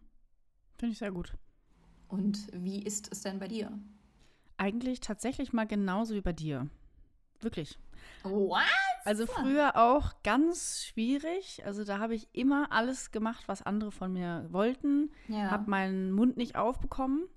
Finde 0.78 0.92
ich 0.92 1.00
sehr 1.00 1.12
gut. 1.12 1.34
Und 2.08 2.48
wie 2.54 2.84
ist 2.84 3.12
es 3.12 3.22
denn 3.22 3.40
bei 3.40 3.48
dir? 3.48 3.72
Eigentlich 4.58 5.00
tatsächlich 5.00 5.54
mal 5.54 5.66
genauso 5.66 6.14
wie 6.14 6.22
bei 6.22 6.34
dir. 6.34 6.70
Wirklich. 7.42 7.78
What? 8.24 8.64
Also 9.06 9.28
früher 9.28 9.76
auch 9.76 10.14
ganz 10.24 10.84
schwierig. 10.84 11.64
Also 11.64 11.84
da 11.84 12.00
habe 12.00 12.16
ich 12.16 12.28
immer 12.34 12.72
alles 12.72 13.12
gemacht, 13.12 13.48
was 13.48 13.62
andere 13.62 13.92
von 13.92 14.12
mir 14.12 14.48
wollten. 14.50 15.12
Ja. 15.28 15.52
Habe 15.52 15.70
meinen 15.70 16.12
Mund 16.12 16.38
nicht 16.38 16.56
aufbekommen. 16.56 17.28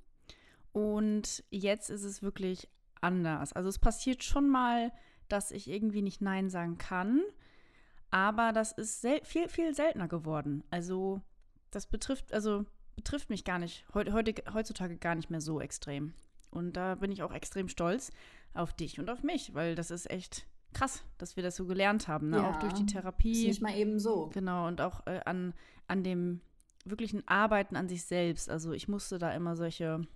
Und 0.73 1.45
jetzt 1.51 1.91
ist 1.91 2.05
es 2.05 2.23
wirklich 2.23 2.69
anders. 3.03 3.53
Also 3.53 3.69
es 3.69 3.79
passiert 3.79 4.25
schon 4.25 4.49
mal, 4.49 4.93
dass 5.29 5.51
ich 5.51 5.69
irgendwie 5.69 6.01
nicht 6.01 6.23
Nein 6.23 6.49
sagen 6.49 6.79
kann. 6.79 7.23
Aber 8.11 8.53
das 8.53 8.73
ist 8.73 9.07
viel, 9.25 9.49
viel 9.49 9.75
seltener 9.75 10.09
geworden. 10.09 10.65
Also 10.71 11.21
das 11.71 11.87
betrifft, 11.87 12.33
also 12.33 12.65
betrifft 12.97 13.29
mich 13.29 13.45
gar 13.45 13.59
nicht, 13.59 13.85
heute, 13.93 14.13
heutzutage 14.55 14.97
gar 14.97 15.15
nicht 15.15 15.29
mehr 15.29 15.43
so 15.43 15.61
extrem. 15.61 16.15
Und 16.51 16.79
da 16.79 16.95
bin 16.95 17.13
ich 17.13 17.23
auch 17.23 17.33
extrem 17.33 17.69
stolz 17.69 18.11
auf 18.55 18.73
dich 18.73 18.99
und 18.99 19.11
auf 19.11 19.23
mich, 19.23 19.55
weil 19.55 19.75
das 19.75 19.91
ist 19.91 20.11
echt 20.11 20.47
krass, 20.73 21.03
dass 21.19 21.37
wir 21.37 21.43
das 21.43 21.57
so 21.57 21.67
gelernt 21.67 22.09
haben, 22.09 22.31
ne? 22.31 22.39
Ja, 22.39 22.51
auch 22.51 22.57
durch 22.57 22.75
die 22.75 22.87
Therapie. 22.87 23.43
Ist 23.43 23.49
nicht 23.49 23.63
mal 23.63 23.77
eben 23.77 23.99
so. 23.99 24.31
Genau, 24.33 24.67
und 24.67 24.81
auch 24.81 25.07
äh, 25.07 25.21
an, 25.25 25.55
an 25.87 26.05
dem 26.05 26.41
wirklichen 26.85 27.27
Arbeiten 27.27 27.77
an 27.77 27.89
sich 27.89 28.05
selbst. 28.05 28.49
Also 28.49 28.73
ich 28.73 28.89
musste 28.89 29.19
da 29.19 29.33
immer 29.33 29.57
solche 29.57 30.07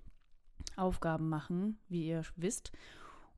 Aufgaben 0.77 1.29
machen, 1.29 1.79
wie 1.89 2.07
ihr 2.07 2.23
wisst. 2.37 2.73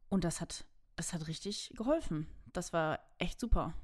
Und 0.09 0.25
das 0.25 0.41
hat, 0.41 0.67
das 0.97 1.13
hat 1.13 1.27
richtig 1.27 1.73
geholfen. 1.77 2.27
Das 2.53 2.73
war 2.73 3.01
echt 3.19 3.41
super. 3.41 3.75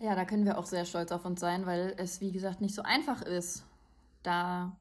Ja, 0.00 0.16
da 0.16 0.24
können 0.24 0.44
wir 0.44 0.58
auch 0.58 0.66
sehr 0.66 0.84
stolz 0.84 1.12
auf 1.12 1.24
uns 1.24 1.40
sein, 1.40 1.66
weil 1.66 1.94
es, 1.98 2.20
wie 2.20 2.32
gesagt, 2.32 2.60
nicht 2.60 2.74
so 2.74 2.82
einfach 2.82 3.22
ist, 3.22 3.64
da 4.22 4.76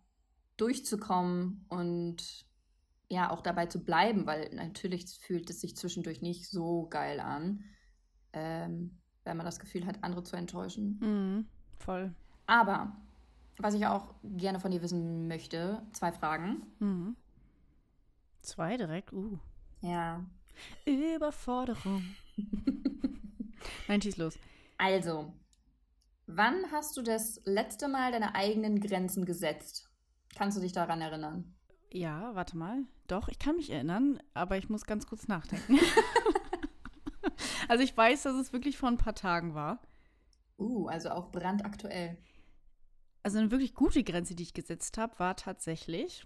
durchzukommen 0.57 1.65
und 1.69 2.45
ja, 3.09 3.29
auch 3.29 3.41
dabei 3.41 3.67
zu 3.67 3.83
bleiben, 3.83 4.25
weil 4.25 4.49
natürlich 4.53 5.05
fühlt 5.19 5.49
es 5.49 5.61
sich 5.61 5.75
zwischendurch 5.75 6.21
nicht 6.21 6.49
so 6.49 6.87
geil 6.89 7.19
an, 7.19 7.63
ähm, 8.33 8.99
wenn 9.23 9.37
man 9.37 9.45
das 9.45 9.59
Gefühl 9.59 9.85
hat, 9.85 10.03
andere 10.03 10.23
zu 10.23 10.35
enttäuschen. 10.35 10.99
Mhm, 10.99 11.47
voll. 11.79 12.13
Aber, 12.47 12.95
was 13.57 13.73
ich 13.73 13.85
auch 13.85 14.15
gerne 14.23 14.59
von 14.59 14.71
dir 14.71 14.81
wissen 14.81 15.27
möchte, 15.27 15.81
zwei 15.93 16.11
Fragen. 16.11 16.63
Mhm. 16.79 17.15
Zwei 18.41 18.77
direkt? 18.77 19.13
Uh. 19.13 19.37
Ja. 19.81 20.25
Überforderung. 20.85 22.03
Nein, 23.87 24.01
schieß 24.01 24.17
los. 24.17 24.37
Also, 24.77 25.33
wann 26.27 26.71
hast 26.71 26.97
du 26.97 27.01
das 27.01 27.41
letzte 27.45 27.87
Mal 27.87 28.11
deine 28.11 28.35
eigenen 28.35 28.79
Grenzen 28.79 29.25
gesetzt? 29.25 29.89
Kannst 30.35 30.57
du 30.57 30.61
dich 30.61 30.73
daran 30.73 31.01
erinnern? 31.01 31.55
Ja, 31.93 32.33
warte 32.33 32.57
mal. 32.57 32.85
Doch, 33.05 33.27
ich 33.27 33.37
kann 33.37 33.55
mich 33.55 33.69
erinnern, 33.69 34.19
aber 34.33 34.57
ich 34.57 34.67
muss 34.67 34.85
ganz 34.85 35.05
kurz 35.05 35.27
nachdenken. 35.27 35.77
also 37.67 37.83
ich 37.83 37.95
weiß, 37.95 38.23
dass 38.23 38.33
es 38.33 38.51
wirklich 38.51 38.79
vor 38.79 38.89
ein 38.89 38.97
paar 38.97 39.13
Tagen 39.13 39.53
war. 39.53 39.79
Uh, 40.57 40.87
also 40.87 41.11
auch 41.11 41.31
brandaktuell. 41.31 42.17
Also 43.21 43.37
eine 43.37 43.51
wirklich 43.51 43.75
gute 43.75 44.03
Grenze, 44.03 44.33
die 44.33 44.41
ich 44.41 44.55
gesetzt 44.55 44.97
habe, 44.97 45.19
war 45.19 45.35
tatsächlich, 45.35 46.25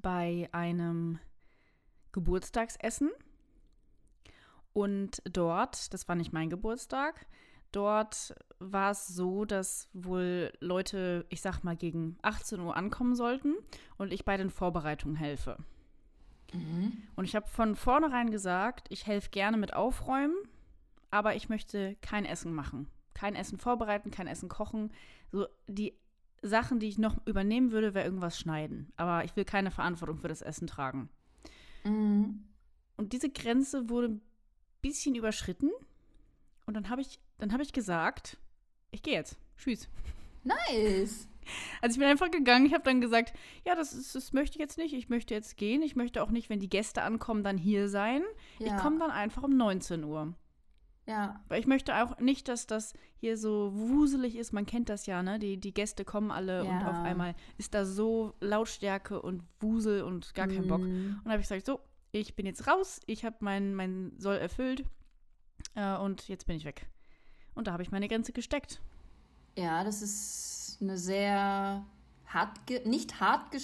bei 0.00 0.48
einem 0.52 1.18
Geburtstagsessen. 2.12 3.10
Und 4.72 5.20
dort, 5.30 5.92
das 5.92 6.08
war 6.08 6.16
nicht 6.16 6.32
mein 6.32 6.48
Geburtstag, 6.48 7.26
dort 7.72 8.34
war 8.58 8.92
es 8.92 9.08
so, 9.08 9.44
dass 9.44 9.88
wohl 9.92 10.52
Leute, 10.60 11.26
ich 11.28 11.40
sag 11.40 11.62
mal, 11.64 11.76
gegen 11.76 12.16
18 12.22 12.60
Uhr 12.60 12.76
ankommen 12.76 13.14
sollten 13.14 13.54
und 13.98 14.12
ich 14.12 14.24
bei 14.24 14.36
den 14.36 14.50
Vorbereitungen 14.50 15.16
helfe. 15.16 15.56
Mhm. 16.52 16.92
Und 17.16 17.24
ich 17.24 17.34
habe 17.34 17.48
von 17.48 17.74
vornherein 17.74 18.30
gesagt, 18.30 18.86
ich 18.90 19.06
helfe 19.06 19.30
gerne 19.30 19.56
mit 19.56 19.74
Aufräumen, 19.74 20.36
aber 21.10 21.34
ich 21.34 21.48
möchte 21.48 21.96
kein 22.00 22.24
Essen 22.24 22.54
machen. 22.54 22.88
Kein 23.14 23.34
Essen 23.34 23.58
vorbereiten, 23.58 24.10
kein 24.10 24.26
Essen 24.26 24.48
kochen. 24.48 24.92
So 25.30 25.46
die 25.66 25.94
Sachen, 26.42 26.80
die 26.80 26.88
ich 26.88 26.98
noch 26.98 27.24
übernehmen 27.26 27.70
würde, 27.70 27.94
wäre 27.94 28.04
irgendwas 28.04 28.38
schneiden. 28.38 28.92
Aber 28.96 29.24
ich 29.24 29.36
will 29.36 29.44
keine 29.44 29.70
Verantwortung 29.70 30.18
für 30.18 30.28
das 30.28 30.42
Essen 30.42 30.66
tragen. 30.66 31.08
Mhm. 31.84 32.44
Und 32.96 33.12
diese 33.12 33.30
Grenze 33.30 33.88
wurde 33.88 34.08
ein 34.08 34.22
bisschen 34.80 35.14
überschritten. 35.14 35.70
Und 36.66 36.74
dann 36.74 36.88
habe 36.88 37.00
ich, 37.00 37.18
dann 37.38 37.60
ich 37.60 37.72
gesagt, 37.72 38.38
ich 38.90 39.02
gehe 39.02 39.14
jetzt. 39.14 39.36
Tschüss. 39.56 39.88
Nice. 40.44 41.28
Also 41.80 41.94
ich 41.94 41.98
bin 41.98 42.08
einfach 42.08 42.30
gegangen, 42.30 42.66
ich 42.66 42.72
habe 42.72 42.84
dann 42.84 43.00
gesagt, 43.00 43.32
ja, 43.66 43.74
das, 43.74 43.92
ist, 43.92 44.14
das 44.14 44.32
möchte 44.32 44.56
ich 44.56 44.60
jetzt 44.60 44.78
nicht, 44.78 44.94
ich 44.94 45.08
möchte 45.08 45.34
jetzt 45.34 45.56
gehen. 45.56 45.82
Ich 45.82 45.96
möchte 45.96 46.22
auch 46.22 46.30
nicht, 46.30 46.48
wenn 46.50 46.60
die 46.60 46.68
Gäste 46.68 47.02
ankommen, 47.02 47.42
dann 47.42 47.58
hier 47.58 47.88
sein. 47.88 48.22
Ja. 48.60 48.76
Ich 48.76 48.80
komme 48.80 49.00
dann 49.00 49.10
einfach 49.10 49.42
um 49.42 49.56
19 49.56 50.04
Uhr. 50.04 50.34
Ja. 51.04 51.40
Weil 51.48 51.58
ich 51.58 51.66
möchte 51.66 51.96
auch 51.96 52.18
nicht, 52.20 52.46
dass 52.46 52.68
das 52.68 52.94
hier 53.16 53.36
so 53.36 53.72
wuselig 53.74 54.36
ist. 54.36 54.52
Man 54.52 54.66
kennt 54.66 54.88
das 54.88 55.06
ja, 55.06 55.24
ne? 55.24 55.40
Die, 55.40 55.58
die 55.58 55.74
Gäste 55.74 56.04
kommen 56.04 56.30
alle 56.30 56.64
ja. 56.64 56.70
und 56.70 56.86
auf 56.86 57.04
einmal 57.04 57.34
ist 57.58 57.74
da 57.74 57.84
so 57.84 58.34
Lautstärke 58.40 59.20
und 59.20 59.42
Wusel 59.58 60.02
und 60.02 60.34
gar 60.34 60.46
kein 60.46 60.68
Bock. 60.68 60.80
Mhm. 60.80 61.16
Und 61.18 61.24
da 61.24 61.32
habe 61.32 61.42
ich 61.42 61.48
gesagt, 61.48 61.66
so, 61.66 61.80
ich 62.12 62.36
bin 62.36 62.46
jetzt 62.46 62.68
raus, 62.68 63.00
ich 63.06 63.24
habe 63.24 63.36
mein, 63.40 63.74
mein 63.74 64.12
Soll 64.18 64.36
erfüllt 64.36 64.84
äh, 65.74 65.96
und 65.96 66.28
jetzt 66.28 66.46
bin 66.46 66.56
ich 66.56 66.64
weg. 66.64 66.86
Und 67.54 67.66
da 67.66 67.72
habe 67.72 67.82
ich 67.82 67.90
meine 67.90 68.08
Grenze 68.08 68.32
gesteckt. 68.32 68.80
Ja, 69.56 69.84
das 69.84 70.02
ist 70.02 70.78
eine 70.80 70.96
sehr 70.96 71.84
hart, 72.26 72.58
nicht 72.86 73.20
hart, 73.20 73.54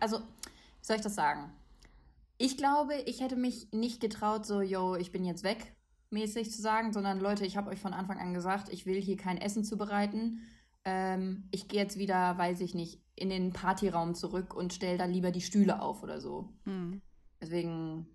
also, 0.00 0.18
wie 0.18 0.82
soll 0.82 0.96
ich 0.96 1.02
das 1.02 1.14
sagen? 1.14 1.52
Ich 2.38 2.56
glaube, 2.56 2.94
ich 3.06 3.20
hätte 3.20 3.36
mich 3.36 3.72
nicht 3.72 4.00
getraut, 4.00 4.44
so, 4.44 4.60
yo, 4.60 4.96
ich 4.96 5.12
bin 5.12 5.24
jetzt 5.24 5.44
weg, 5.44 5.74
mäßig 6.10 6.50
zu 6.50 6.60
sagen, 6.60 6.92
sondern 6.92 7.20
Leute, 7.20 7.46
ich 7.46 7.56
habe 7.56 7.70
euch 7.70 7.80
von 7.80 7.94
Anfang 7.94 8.18
an 8.18 8.34
gesagt, 8.34 8.68
ich 8.68 8.86
will 8.86 9.00
hier 9.00 9.16
kein 9.16 9.38
Essen 9.38 9.64
zubereiten. 9.64 10.42
Ähm, 10.84 11.48
ich 11.50 11.68
gehe 11.68 11.80
jetzt 11.80 11.98
wieder, 11.98 12.36
weiß 12.36 12.60
ich 12.60 12.74
nicht, 12.74 13.00
in 13.14 13.30
den 13.30 13.52
Partyraum 13.52 14.14
zurück 14.14 14.54
und 14.54 14.72
stelle 14.72 14.98
da 14.98 15.06
lieber 15.06 15.30
die 15.30 15.40
Stühle 15.40 15.80
auf 15.80 16.02
oder 16.02 16.20
so. 16.20 16.52
Mhm. 16.64 17.00
Deswegen 17.40 18.06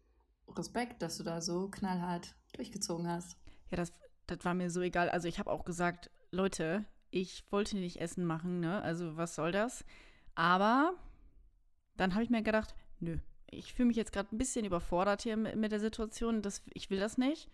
Respekt, 0.51 1.01
dass 1.01 1.17
du 1.17 1.24
da 1.24 1.41
so 1.41 1.70
knallhart 1.70 2.36
durchgezogen 2.53 3.08
hast. 3.08 3.38
Ja, 3.70 3.77
das, 3.77 3.91
das 4.27 4.43
war 4.43 4.53
mir 4.53 4.70
so 4.70 4.81
egal. 4.81 5.10
Also 5.10 5.27
ich 5.27 5.39
habe 5.39 5.51
auch 5.51 5.65
gesagt, 5.65 6.12
Leute, 6.31 6.86
ich 7.10 7.43
wollte 7.51 7.77
nicht 7.77 8.00
Essen 8.00 8.25
machen, 8.25 8.60
ne? 8.60 8.81
Also 8.81 9.17
was 9.17 9.36
soll 9.36 9.51
das? 9.51 9.84
Aber 10.36 10.93
dann 11.98 12.13
habe 12.13 12.24
ich 12.24 12.29
mir 12.29 12.41
gedacht, 12.41 12.74
nö, 13.00 13.17
ich 13.51 13.74
fühle 13.74 13.88
mich 13.88 13.98
jetzt 13.98 14.13
gerade 14.13 14.34
ein 14.34 14.38
bisschen 14.38 14.65
überfordert 14.65 15.22
hier 15.22 15.38
mit, 15.38 15.55
mit 15.55 15.72
der 15.72 15.79
Situation. 15.79 16.41
Das, 16.41 16.63
ich 16.74 16.89
will 16.89 17.00
das 17.00 17.17
nicht. 17.17 17.50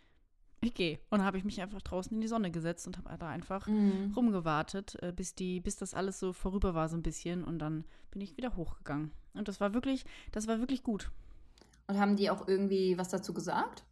Ich 0.61 0.73
gehe. 0.73 0.99
Und 1.09 1.23
habe 1.23 1.37
ich 1.37 1.43
mich 1.43 1.61
einfach 1.61 1.81
draußen 1.81 2.13
in 2.13 2.21
die 2.21 2.27
Sonne 2.27 2.49
gesetzt 2.49 2.87
und 2.87 2.97
habe 2.97 3.17
da 3.17 3.29
einfach 3.29 3.67
mhm. 3.67 4.13
rumgewartet, 4.15 4.97
äh, 5.03 5.11
bis, 5.11 5.35
die, 5.35 5.59
bis 5.59 5.75
das 5.75 5.93
alles 5.93 6.19
so 6.19 6.33
vorüber 6.33 6.73
war, 6.73 6.89
so 6.89 6.97
ein 6.97 7.03
bisschen. 7.03 7.43
Und 7.43 7.59
dann 7.59 7.85
bin 8.11 8.21
ich 8.21 8.37
wieder 8.37 8.55
hochgegangen. 8.55 9.11
Und 9.33 9.47
das 9.47 9.59
war 9.59 9.73
wirklich, 9.73 10.05
das 10.31 10.47
war 10.47 10.59
wirklich 10.59 10.83
gut. 10.83 11.11
Und 11.87 11.99
haben 11.99 12.15
die 12.15 12.29
auch 12.29 12.47
irgendwie 12.47 12.97
was 12.97 13.09
dazu 13.09 13.33
gesagt? 13.33 13.83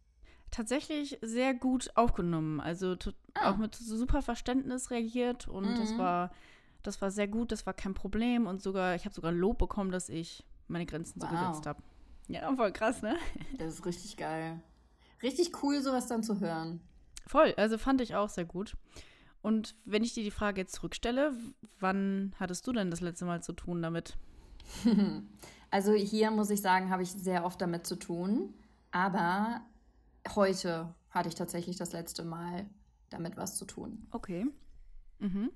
Tatsächlich 0.50 1.18
sehr 1.22 1.54
gut 1.54 1.90
aufgenommen. 1.94 2.60
Also 2.60 2.96
ah. 3.34 3.50
auch 3.50 3.56
mit 3.56 3.74
super 3.74 4.22
Verständnis 4.22 4.90
reagiert 4.90 5.48
und 5.48 5.70
mhm. 5.70 5.76
das 5.76 5.98
war, 5.98 6.30
das 6.82 7.00
war 7.02 7.10
sehr 7.10 7.28
gut, 7.28 7.52
das 7.52 7.66
war 7.66 7.74
kein 7.74 7.94
Problem 7.94 8.46
und 8.46 8.62
sogar, 8.62 8.94
ich 8.94 9.04
habe 9.04 9.14
sogar 9.14 9.32
Lob 9.32 9.58
bekommen, 9.58 9.90
dass 9.90 10.08
ich 10.08 10.44
meine 10.68 10.86
Grenzen 10.86 11.20
wow. 11.20 11.30
so 11.30 11.36
gesetzt 11.36 11.66
habe. 11.66 11.82
Ja, 12.28 12.54
voll 12.54 12.72
krass, 12.72 13.02
ne? 13.02 13.16
Das 13.58 13.74
ist 13.74 13.86
richtig 13.86 14.16
geil. 14.16 14.60
Richtig 15.22 15.62
cool, 15.62 15.80
sowas 15.80 16.06
dann 16.06 16.22
zu 16.22 16.40
hören. 16.40 16.80
Voll, 17.26 17.54
also 17.56 17.78
fand 17.78 18.00
ich 18.00 18.14
auch 18.14 18.28
sehr 18.28 18.44
gut. 18.44 18.76
Und 19.42 19.74
wenn 19.84 20.04
ich 20.04 20.12
dir 20.12 20.24
die 20.24 20.30
Frage 20.30 20.60
jetzt 20.60 20.74
zurückstelle, 20.74 21.32
wann 21.78 22.34
hattest 22.38 22.66
du 22.66 22.72
denn 22.72 22.90
das 22.90 23.00
letzte 23.00 23.24
Mal 23.24 23.42
zu 23.42 23.52
tun 23.52 23.80
damit? 23.80 24.16
also 25.70 25.92
hier 25.92 26.30
muss 26.30 26.50
ich 26.50 26.60
sagen, 26.60 26.90
habe 26.90 27.02
ich 27.02 27.10
sehr 27.10 27.44
oft 27.44 27.60
damit 27.60 27.86
zu 27.86 27.96
tun. 27.96 28.54
Aber 28.90 29.60
heute 30.34 30.94
hatte 31.10 31.28
ich 31.28 31.34
tatsächlich 31.34 31.76
das 31.76 31.92
letzte 31.92 32.24
Mal 32.24 32.66
damit 33.10 33.36
was 33.36 33.56
zu 33.56 33.64
tun. 33.64 34.06
Okay. 34.10 34.46
Mhm. 35.18 35.50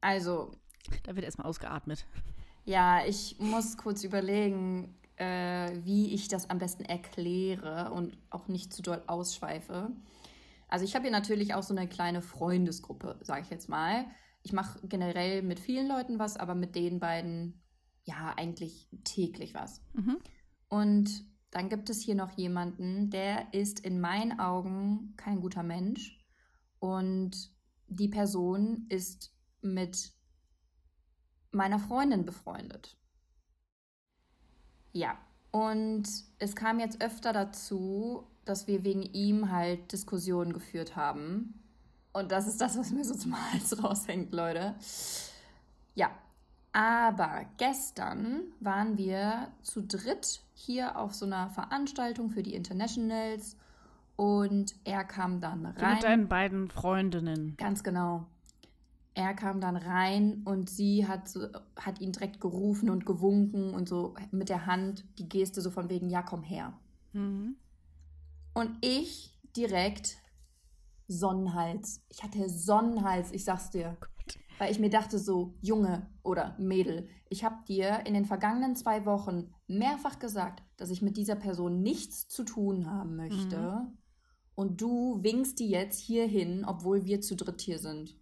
Also. 0.00 0.52
Da 1.04 1.14
wird 1.14 1.24
erstmal 1.24 1.46
ausgeatmet. 1.46 2.04
Ja, 2.64 3.04
ich 3.04 3.36
muss 3.38 3.76
kurz 3.76 4.04
überlegen, 4.04 4.94
äh, 5.16 5.70
wie 5.84 6.14
ich 6.14 6.28
das 6.28 6.50
am 6.50 6.58
besten 6.58 6.84
erkläre 6.84 7.90
und 7.92 8.16
auch 8.30 8.48
nicht 8.48 8.72
zu 8.72 8.82
doll 8.82 9.02
ausschweife. 9.06 9.90
Also 10.68 10.84
ich 10.84 10.94
habe 10.94 11.04
hier 11.04 11.12
natürlich 11.12 11.54
auch 11.54 11.62
so 11.62 11.74
eine 11.74 11.88
kleine 11.88 12.20
Freundesgruppe, 12.20 13.18
sage 13.22 13.42
ich 13.42 13.50
jetzt 13.50 13.68
mal. 13.68 14.06
Ich 14.42 14.52
mache 14.52 14.86
generell 14.86 15.42
mit 15.42 15.60
vielen 15.60 15.88
Leuten 15.88 16.18
was, 16.18 16.36
aber 16.36 16.54
mit 16.54 16.74
den 16.74 17.00
beiden 17.00 17.62
ja 18.04 18.34
eigentlich 18.36 18.88
täglich 19.04 19.54
was. 19.54 19.80
Mhm. 19.92 20.18
Und 20.68 21.24
dann 21.50 21.68
gibt 21.68 21.88
es 21.90 22.00
hier 22.00 22.14
noch 22.14 22.36
jemanden, 22.36 23.10
der 23.10 23.52
ist 23.54 23.80
in 23.80 24.00
meinen 24.00 24.38
Augen 24.40 25.14
kein 25.16 25.40
guter 25.40 25.62
Mensch. 25.62 26.18
Und 26.78 27.52
die 27.86 28.08
Person 28.08 28.86
ist 28.88 29.32
mit 29.62 30.12
meiner 31.52 31.78
Freundin 31.78 32.24
befreundet. 32.24 32.98
Ja, 34.92 35.18
und 35.50 36.04
es 36.38 36.56
kam 36.56 36.80
jetzt 36.80 37.00
öfter 37.00 37.32
dazu, 37.32 38.26
dass 38.44 38.66
wir 38.66 38.84
wegen 38.84 39.02
ihm 39.02 39.50
halt 39.50 39.92
Diskussionen 39.92 40.52
geführt 40.52 40.96
haben. 40.96 41.62
Und 42.12 42.32
das 42.32 42.46
ist 42.46 42.60
das, 42.60 42.76
was 42.76 42.90
mir 42.90 43.04
so 43.04 43.14
zum 43.14 43.34
Hals 43.52 43.82
raushängt, 43.82 44.32
Leute. 44.32 44.74
Ja, 45.94 46.10
aber 46.74 47.46
gestern 47.56 48.40
waren 48.58 48.98
wir 48.98 49.46
zu 49.62 49.80
dritt 49.80 50.42
hier 50.54 50.98
auf 50.98 51.14
so 51.14 51.24
einer 51.24 51.48
Veranstaltung 51.50 52.30
für 52.30 52.42
die 52.42 52.54
Internationals 52.54 53.56
und 54.16 54.74
er 54.82 55.04
kam 55.04 55.40
dann 55.40 55.64
rein. 55.66 55.94
mit 55.94 56.02
deinen 56.02 56.28
beiden 56.28 56.68
Freundinnen. 56.68 57.54
Ganz 57.58 57.84
genau. 57.84 58.26
Er 59.14 59.34
kam 59.34 59.60
dann 59.60 59.76
rein 59.76 60.42
und 60.44 60.68
sie 60.68 61.06
hat, 61.06 61.28
so, 61.28 61.46
hat 61.76 62.00
ihn 62.00 62.10
direkt 62.10 62.40
gerufen 62.40 62.90
und 62.90 63.06
gewunken 63.06 63.72
und 63.72 63.88
so 63.88 64.16
mit 64.32 64.48
der 64.48 64.66
Hand 64.66 65.04
die 65.18 65.28
Geste 65.28 65.60
so 65.60 65.70
von 65.70 65.88
wegen, 65.88 66.10
ja, 66.10 66.22
komm 66.22 66.42
her. 66.42 66.72
Mhm. 67.12 67.54
Und 68.52 68.76
ich 68.80 69.38
direkt 69.56 70.16
Sonnenhals. 71.06 72.00
Ich 72.08 72.24
hatte 72.24 72.48
Sonnenhals, 72.48 73.30
ich 73.30 73.44
sag's 73.44 73.70
dir. 73.70 73.96
Weil 74.58 74.70
ich 74.70 74.78
mir 74.78 74.90
dachte 74.90 75.18
so, 75.18 75.54
Junge 75.60 76.08
oder 76.22 76.56
Mädel, 76.58 77.08
ich 77.28 77.44
habe 77.44 77.64
dir 77.66 78.06
in 78.06 78.14
den 78.14 78.24
vergangenen 78.24 78.76
zwei 78.76 79.04
Wochen 79.04 79.52
mehrfach 79.66 80.18
gesagt, 80.18 80.62
dass 80.76 80.90
ich 80.90 81.02
mit 81.02 81.16
dieser 81.16 81.34
Person 81.34 81.82
nichts 81.82 82.28
zu 82.28 82.44
tun 82.44 82.90
haben 82.90 83.16
möchte. 83.16 83.58
Mhm. 83.58 83.98
Und 84.54 84.80
du 84.80 85.22
winkst 85.22 85.58
die 85.58 85.68
jetzt 85.68 85.98
hier 85.98 86.26
hin, 86.26 86.64
obwohl 86.64 87.04
wir 87.04 87.20
zu 87.20 87.34
dritt 87.34 87.60
hier 87.60 87.78
sind. 87.78 88.16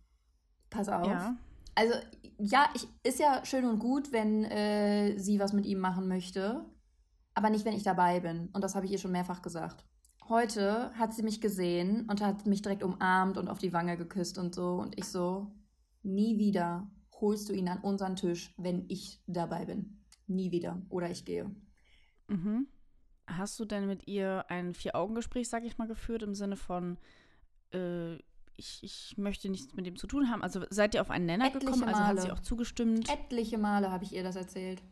Pass 0.70 0.88
auf. 0.88 1.06
Ja. 1.06 1.36
Also, 1.74 1.94
ja, 2.38 2.68
ich, 2.74 2.88
ist 3.02 3.18
ja 3.18 3.44
schön 3.44 3.66
und 3.66 3.78
gut, 3.78 4.12
wenn 4.12 4.44
äh, 4.44 5.18
sie 5.18 5.38
was 5.38 5.52
mit 5.52 5.66
ihm 5.66 5.78
machen 5.78 6.08
möchte, 6.08 6.64
aber 7.34 7.50
nicht, 7.50 7.64
wenn 7.64 7.76
ich 7.76 7.82
dabei 7.82 8.20
bin. 8.20 8.48
Und 8.52 8.64
das 8.64 8.74
habe 8.74 8.86
ich 8.86 8.92
ihr 8.92 8.98
schon 8.98 9.12
mehrfach 9.12 9.42
gesagt. 9.42 9.84
Heute 10.28 10.92
hat 10.94 11.12
sie 11.14 11.22
mich 11.22 11.40
gesehen 11.40 12.08
und 12.08 12.20
hat 12.20 12.46
mich 12.46 12.62
direkt 12.62 12.82
umarmt 12.82 13.36
und 13.38 13.48
auf 13.48 13.58
die 13.58 13.72
Wange 13.72 13.96
geküsst 13.96 14.38
und 14.38 14.54
so. 14.54 14.76
Und 14.76 14.98
ich 14.98 15.06
so, 15.06 15.52
nie 16.02 16.38
wieder 16.38 16.90
holst 17.20 17.48
du 17.48 17.52
ihn 17.52 17.68
an 17.68 17.78
unseren 17.78 18.16
Tisch, 18.16 18.52
wenn 18.58 18.84
ich 18.88 19.22
dabei 19.26 19.64
bin. 19.64 20.02
Nie 20.26 20.50
wieder. 20.50 20.82
Oder 20.90 21.10
ich 21.10 21.24
gehe. 21.24 21.50
Mhm. 22.28 22.66
Hast 23.26 23.58
du 23.60 23.64
denn 23.64 23.86
mit 23.86 24.06
ihr 24.08 24.44
ein 24.48 24.74
Vier-Augen-Gespräch, 24.74 25.48
sag 25.48 25.64
ich 25.64 25.78
mal, 25.78 25.86
geführt, 25.86 26.22
im 26.22 26.34
Sinne 26.34 26.56
von, 26.56 26.98
äh, 27.72 28.16
ich, 28.56 28.80
ich 28.82 29.14
möchte 29.16 29.48
nichts 29.48 29.74
mit 29.74 29.86
dem 29.86 29.96
zu 29.96 30.06
tun 30.06 30.30
haben. 30.30 30.42
Also 30.42 30.64
seid 30.70 30.94
ihr 30.94 31.00
auf 31.00 31.10
einen 31.10 31.26
Nenner 31.26 31.46
Etliche 31.46 31.66
gekommen? 31.66 31.84
Also 31.84 32.00
Male. 32.00 32.20
hat 32.20 32.22
sie 32.26 32.32
auch 32.32 32.40
zugestimmt? 32.40 33.08
Etliche 33.08 33.58
Male 33.58 33.90
habe 33.90 34.04
ich 34.04 34.12
ihr 34.12 34.24
das 34.24 34.36
erzählt. 34.36 34.82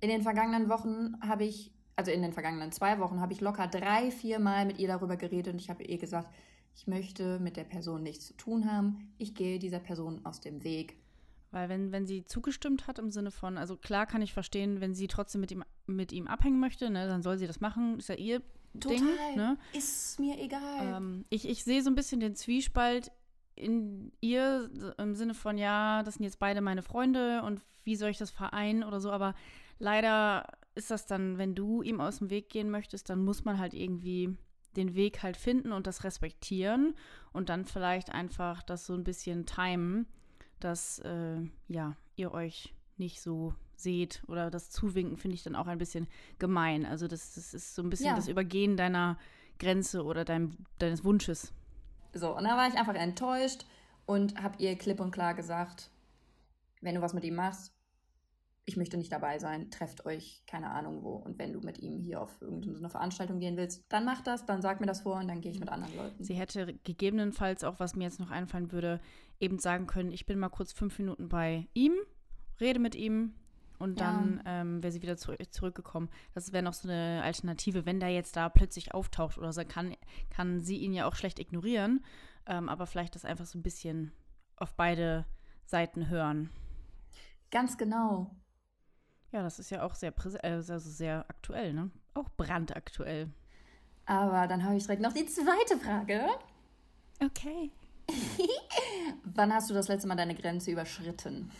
In 0.00 0.08
den 0.08 0.22
vergangenen 0.22 0.68
Wochen 0.68 1.20
habe 1.20 1.44
ich, 1.44 1.72
also 1.96 2.10
in 2.10 2.22
den 2.22 2.32
vergangenen 2.32 2.72
zwei 2.72 2.98
Wochen, 3.00 3.20
habe 3.20 3.32
ich 3.32 3.40
locker 3.40 3.66
drei, 3.66 4.10
vier 4.10 4.38
Mal 4.38 4.66
mit 4.66 4.78
ihr 4.78 4.88
darüber 4.88 5.16
geredet 5.16 5.52
und 5.52 5.60
ich 5.60 5.68
habe 5.68 5.82
ihr 5.82 5.98
gesagt, 5.98 6.32
ich 6.74 6.86
möchte 6.86 7.38
mit 7.38 7.56
der 7.56 7.64
Person 7.64 8.02
nichts 8.02 8.26
zu 8.26 8.36
tun 8.36 8.70
haben. 8.70 9.12
Ich 9.18 9.34
gehe 9.34 9.58
dieser 9.58 9.78
Person 9.78 10.24
aus 10.24 10.40
dem 10.40 10.64
Weg. 10.64 10.96
Weil 11.50 11.68
wenn, 11.68 11.92
wenn 11.92 12.06
sie 12.06 12.24
zugestimmt 12.24 12.86
hat 12.86 12.98
im 12.98 13.10
Sinne 13.10 13.30
von, 13.30 13.58
also 13.58 13.76
klar 13.76 14.06
kann 14.06 14.22
ich 14.22 14.32
verstehen, 14.32 14.80
wenn 14.80 14.94
sie 14.94 15.06
trotzdem 15.06 15.42
mit 15.42 15.50
ihm, 15.50 15.64
mit 15.86 16.10
ihm 16.12 16.26
abhängen 16.26 16.58
möchte, 16.58 16.88
ne, 16.88 17.06
dann 17.06 17.22
soll 17.22 17.36
sie 17.36 17.46
das 17.46 17.60
machen, 17.60 17.98
ist 17.98 18.08
ja 18.08 18.14
ihr 18.14 18.42
Total. 18.80 18.98
Ding. 18.98 19.36
Ne? 19.36 19.58
Ist 19.74 20.18
mir 20.18 20.38
egal. 20.40 20.96
Ähm, 20.96 21.24
ich, 21.28 21.46
ich 21.46 21.62
sehe 21.62 21.82
so 21.82 21.90
ein 21.90 21.94
bisschen 21.94 22.20
den 22.20 22.34
Zwiespalt 22.34 23.12
in 23.54 24.12
ihr 24.22 24.70
im 24.96 25.14
Sinne 25.14 25.34
von, 25.34 25.58
ja, 25.58 26.02
das 26.02 26.14
sind 26.14 26.24
jetzt 26.24 26.38
beide 26.38 26.62
meine 26.62 26.82
Freunde 26.82 27.42
und 27.42 27.60
wie 27.84 27.96
soll 27.96 28.08
ich 28.08 28.18
das 28.18 28.30
vereinen 28.30 28.82
oder 28.82 28.98
so, 28.98 29.10
aber 29.10 29.34
leider 29.78 30.46
ist 30.74 30.90
das 30.90 31.04
dann, 31.04 31.36
wenn 31.36 31.54
du 31.54 31.82
ihm 31.82 32.00
aus 32.00 32.18
dem 32.18 32.30
Weg 32.30 32.48
gehen 32.48 32.70
möchtest, 32.70 33.10
dann 33.10 33.22
muss 33.24 33.44
man 33.44 33.58
halt 33.58 33.74
irgendwie 33.74 34.36
den 34.76 34.94
Weg 34.94 35.22
halt 35.22 35.36
finden 35.36 35.72
und 35.72 35.86
das 35.86 36.04
respektieren 36.04 36.94
und 37.32 37.48
dann 37.48 37.64
vielleicht 37.64 38.10
einfach 38.10 38.62
das 38.62 38.86
so 38.86 38.94
ein 38.94 39.04
bisschen 39.04 39.46
timen, 39.46 40.06
dass 40.60 40.98
äh, 41.00 41.40
ja, 41.68 41.96
ihr 42.16 42.32
euch 42.32 42.74
nicht 42.96 43.20
so 43.20 43.54
seht 43.74 44.22
oder 44.28 44.50
das 44.50 44.70
Zuwinken 44.70 45.16
finde 45.16 45.34
ich 45.34 45.42
dann 45.42 45.56
auch 45.56 45.66
ein 45.66 45.78
bisschen 45.78 46.06
gemein. 46.38 46.86
Also 46.86 47.08
das, 47.08 47.34
das 47.34 47.52
ist 47.52 47.74
so 47.74 47.82
ein 47.82 47.90
bisschen 47.90 48.06
ja. 48.06 48.16
das 48.16 48.28
Übergehen 48.28 48.76
deiner 48.76 49.18
Grenze 49.58 50.04
oder 50.04 50.24
dein, 50.24 50.56
deines 50.78 51.04
Wunsches. 51.04 51.52
So, 52.14 52.36
und 52.36 52.44
da 52.44 52.56
war 52.56 52.68
ich 52.68 52.74
einfach 52.74 52.94
enttäuscht 52.94 53.64
und 54.06 54.40
habe 54.40 54.62
ihr 54.62 54.76
klipp 54.76 55.00
und 55.00 55.10
klar 55.10 55.34
gesagt, 55.34 55.90
wenn 56.80 56.94
du 56.94 57.00
was 57.00 57.14
mit 57.14 57.24
ihm 57.24 57.36
machst, 57.36 57.72
ich 58.64 58.76
möchte 58.76 58.96
nicht 58.96 59.10
dabei 59.10 59.38
sein, 59.38 59.70
trefft 59.70 60.06
euch, 60.06 60.42
keine 60.46 60.70
Ahnung 60.70 61.02
wo. 61.02 61.14
Und 61.14 61.38
wenn 61.38 61.52
du 61.52 61.60
mit 61.60 61.78
ihm 61.80 61.98
hier 61.98 62.22
auf 62.22 62.40
irgendeine 62.40 62.88
Veranstaltung 62.88 63.40
gehen 63.40 63.56
willst, 63.56 63.84
dann 63.88 64.04
mach 64.04 64.20
das, 64.22 64.46
dann 64.46 64.62
sag 64.62 64.80
mir 64.80 64.86
das 64.86 65.00
vor 65.00 65.16
und 65.16 65.28
dann 65.28 65.40
gehe 65.40 65.50
ich 65.50 65.60
mit 65.60 65.68
anderen 65.68 65.96
Leuten. 65.96 66.22
Sie 66.22 66.34
hätte 66.34 66.74
gegebenenfalls 66.84 67.64
auch, 67.64 67.80
was 67.80 67.96
mir 67.96 68.04
jetzt 68.04 68.20
noch 68.20 68.30
einfallen 68.30 68.70
würde, 68.70 69.00
eben 69.40 69.58
sagen 69.58 69.86
können, 69.86 70.12
ich 70.12 70.26
bin 70.26 70.38
mal 70.38 70.48
kurz 70.48 70.72
fünf 70.72 70.98
Minuten 70.98 71.28
bei 71.28 71.68
ihm, 71.74 71.92
rede 72.60 72.78
mit 72.78 72.94
ihm, 72.94 73.34
und 73.82 73.98
dann 73.98 74.40
ja. 74.44 74.60
ähm, 74.60 74.80
wäre 74.80 74.92
sie 74.92 75.02
wieder 75.02 75.16
zu, 75.16 75.36
zurückgekommen. 75.50 76.08
Das 76.34 76.52
wäre 76.52 76.62
noch 76.62 76.72
so 76.72 76.88
eine 76.88 77.20
Alternative, 77.24 77.84
wenn 77.84 77.98
der 77.98 78.10
jetzt 78.10 78.36
da 78.36 78.48
plötzlich 78.48 78.94
auftaucht 78.94 79.38
oder 79.38 79.52
so, 79.52 79.64
kann, 79.64 79.96
kann 80.30 80.62
sie 80.62 80.76
ihn 80.76 80.92
ja 80.92 81.08
auch 81.08 81.16
schlecht 81.16 81.40
ignorieren, 81.40 82.04
ähm, 82.46 82.68
aber 82.68 82.86
vielleicht 82.86 83.16
das 83.16 83.24
einfach 83.24 83.44
so 83.44 83.58
ein 83.58 83.62
bisschen 83.62 84.12
auf 84.54 84.74
beide 84.74 85.26
Seiten 85.64 86.08
hören. 86.08 86.50
Ganz 87.50 87.76
genau. 87.76 88.30
Ja, 89.32 89.42
das 89.42 89.58
ist 89.58 89.70
ja 89.70 89.82
auch 89.82 89.94
sehr, 89.94 90.12
also 90.42 90.78
sehr 90.78 91.24
aktuell, 91.28 91.72
ne? 91.72 91.90
Auch 92.14 92.28
brandaktuell. 92.36 93.30
Aber 94.04 94.46
dann 94.46 94.62
habe 94.62 94.76
ich 94.76 94.82
direkt 94.82 95.00
noch 95.00 95.14
die 95.14 95.26
zweite 95.26 95.78
Frage. 95.78 96.26
Okay. 97.24 97.70
Wann 99.24 99.54
hast 99.54 99.70
du 99.70 99.74
das 99.74 99.88
letzte 99.88 100.06
Mal 100.06 100.16
deine 100.16 100.34
Grenze 100.34 100.70
überschritten? 100.70 101.50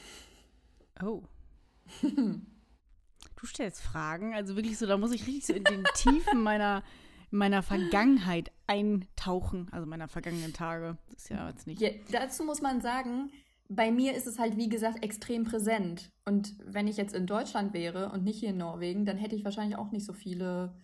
Oh. 1.03 1.23
du 2.03 3.47
stellst 3.47 3.81
Fragen, 3.81 4.35
also 4.35 4.55
wirklich 4.55 4.77
so, 4.77 4.87
da 4.87 4.99
muss 4.99 5.13
ich 5.13 5.27
richtig 5.27 5.47
so 5.47 5.55
in 5.55 5.65
den 5.65 5.85
Tiefen 5.95 6.43
meiner, 6.43 6.83
meiner 7.31 7.63
Vergangenheit 7.63 8.53
eintauchen, 8.67 9.69
also 9.71 9.87
meiner 9.87 10.09
vergangenen 10.09 10.53
Tage. 10.53 10.99
Das 11.09 11.23
ist 11.23 11.29
ja 11.31 11.49
jetzt 11.49 11.67
nicht. 11.67 11.81
Ja, 11.81 11.91
dazu 12.11 12.45
muss 12.45 12.61
man 12.61 12.83
sagen, 12.83 13.31
bei 13.75 13.91
mir 13.91 14.15
ist 14.15 14.27
es 14.27 14.39
halt, 14.39 14.57
wie 14.57 14.69
gesagt, 14.69 15.03
extrem 15.03 15.45
präsent. 15.45 16.11
Und 16.25 16.55
wenn 16.65 16.89
ich 16.89 16.97
jetzt 16.97 17.15
in 17.15 17.27
Deutschland 17.27 17.73
wäre 17.75 18.11
und 18.11 18.25
nicht 18.25 18.41
hier 18.41 18.51
in 18.51 18.59
Norwegen, 18.59 19.05
dann 19.05 19.17
hätte 19.17 19.35
ich 19.35 19.45
wahrscheinlich 19.45 19.77
auch 19.77 19.91
nicht 19.91 20.05
so 20.05 20.13
viele, 20.13 20.75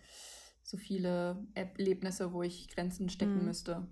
so 0.62 0.76
viele 0.76 1.46
Erlebnisse, 1.54 2.32
wo 2.32 2.42
ich 2.42 2.68
Grenzen 2.68 3.08
stecken 3.08 3.40
hm. 3.40 3.46
müsste. 3.46 3.86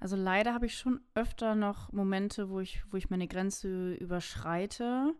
Also 0.00 0.16
leider 0.16 0.54
habe 0.54 0.66
ich 0.66 0.76
schon 0.76 1.00
öfter 1.14 1.54
noch 1.54 1.92
Momente, 1.92 2.50
wo 2.50 2.60
ich, 2.60 2.82
wo 2.90 2.96
ich 2.96 3.10
meine 3.10 3.26
Grenze 3.26 3.94
überschreite. 3.94 5.14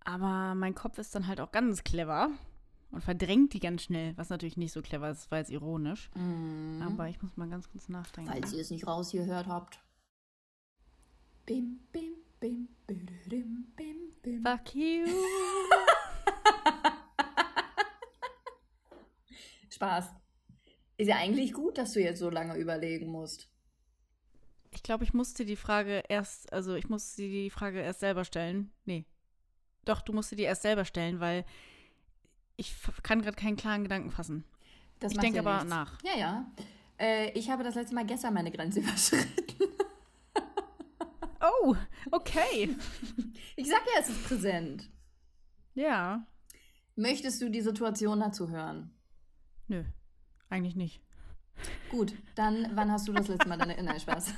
Aber 0.00 0.54
mein 0.54 0.74
Kopf 0.74 0.98
ist 0.98 1.14
dann 1.14 1.26
halt 1.26 1.40
auch 1.40 1.50
ganz 1.50 1.82
clever 1.82 2.30
und 2.90 3.02
verdrängt 3.02 3.52
die 3.52 3.60
ganz 3.60 3.82
schnell, 3.82 4.16
was 4.16 4.30
natürlich 4.30 4.56
nicht 4.56 4.72
so 4.72 4.80
clever 4.80 5.10
ist, 5.10 5.30
weil 5.30 5.42
es 5.42 5.50
ironisch. 5.50 6.08
Mm. 6.14 6.82
Aber 6.82 7.08
ich 7.08 7.20
muss 7.20 7.36
mal 7.36 7.48
ganz 7.48 7.68
kurz 7.68 7.88
nachdenken. 7.88 8.30
Falls 8.30 8.52
ihr 8.52 8.60
es 8.60 8.70
nicht 8.70 8.86
rausgehört 8.86 9.48
habt. 9.48 9.80
Bim, 11.48 11.80
bim, 11.90 12.12
bim, 12.38 12.68
bim, 12.86 13.08
bim, 13.74 14.12
bim. 14.22 14.42
Fuck 14.42 14.74
you. 14.74 15.06
Spaß. 19.70 20.10
Ist 20.98 21.08
ja 21.08 21.16
eigentlich 21.16 21.54
gut, 21.54 21.78
dass 21.78 21.94
du 21.94 22.02
jetzt 22.02 22.18
so 22.18 22.28
lange 22.28 22.54
überlegen 22.58 23.06
musst. 23.06 23.48
Ich 24.72 24.82
glaube, 24.82 25.04
ich 25.04 25.14
musste 25.14 25.46
die 25.46 25.56
Frage 25.56 26.02
erst, 26.10 26.52
also 26.52 26.74
ich 26.74 26.90
musste 26.90 27.22
die 27.22 27.48
Frage 27.48 27.80
erst 27.80 28.00
selber 28.00 28.26
stellen. 28.26 28.70
Nee. 28.84 29.06
Doch, 29.86 30.02
du 30.02 30.12
musst 30.12 30.28
sie 30.28 30.36
dir 30.36 30.48
erst 30.48 30.60
selber 30.60 30.84
stellen, 30.84 31.18
weil 31.18 31.46
ich 32.58 32.74
kann 33.02 33.22
gerade 33.22 33.38
keinen 33.38 33.56
klaren 33.56 33.84
Gedanken 33.84 34.10
fassen. 34.10 34.44
Das 34.98 35.12
ich 35.12 35.18
denke 35.18 35.36
ja 35.36 35.42
aber 35.42 35.64
nichts. 35.64 35.70
nach. 35.70 35.98
Ja, 36.02 36.14
ja. 36.18 36.52
Äh, 36.98 37.30
ich 37.30 37.48
habe 37.48 37.64
das 37.64 37.74
letzte 37.74 37.94
Mal 37.94 38.04
gestern 38.04 38.34
meine 38.34 38.50
Grenze 38.50 38.80
überschritten. 38.84 39.87
Oh, 41.40 41.76
okay. 42.10 42.76
Ich 43.56 43.68
sag 43.68 43.82
ja, 43.86 44.00
es 44.00 44.08
ist 44.08 44.24
präsent. 44.24 44.88
Ja. 45.74 46.26
Möchtest 46.94 47.42
du 47.42 47.50
die 47.50 47.60
Situation 47.60 48.20
dazu 48.20 48.50
hören? 48.50 48.90
Nö. 49.66 49.84
Eigentlich 50.48 50.76
nicht. 50.76 51.02
Gut, 51.90 52.14
dann 52.36 52.70
wann 52.74 52.92
hast 52.92 53.08
du 53.08 53.12
das 53.12 53.28
letzte 53.28 53.48
Mal 53.48 53.58
deine. 53.58 53.82
Nein, 53.82 53.98
Spaß. 53.98 54.32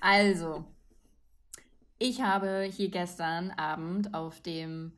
Also, 0.00 0.64
ich 1.98 2.22
habe 2.22 2.62
hier 2.62 2.90
gestern 2.90 3.50
Abend 3.50 4.14
auf 4.14 4.40
dem, 4.40 4.92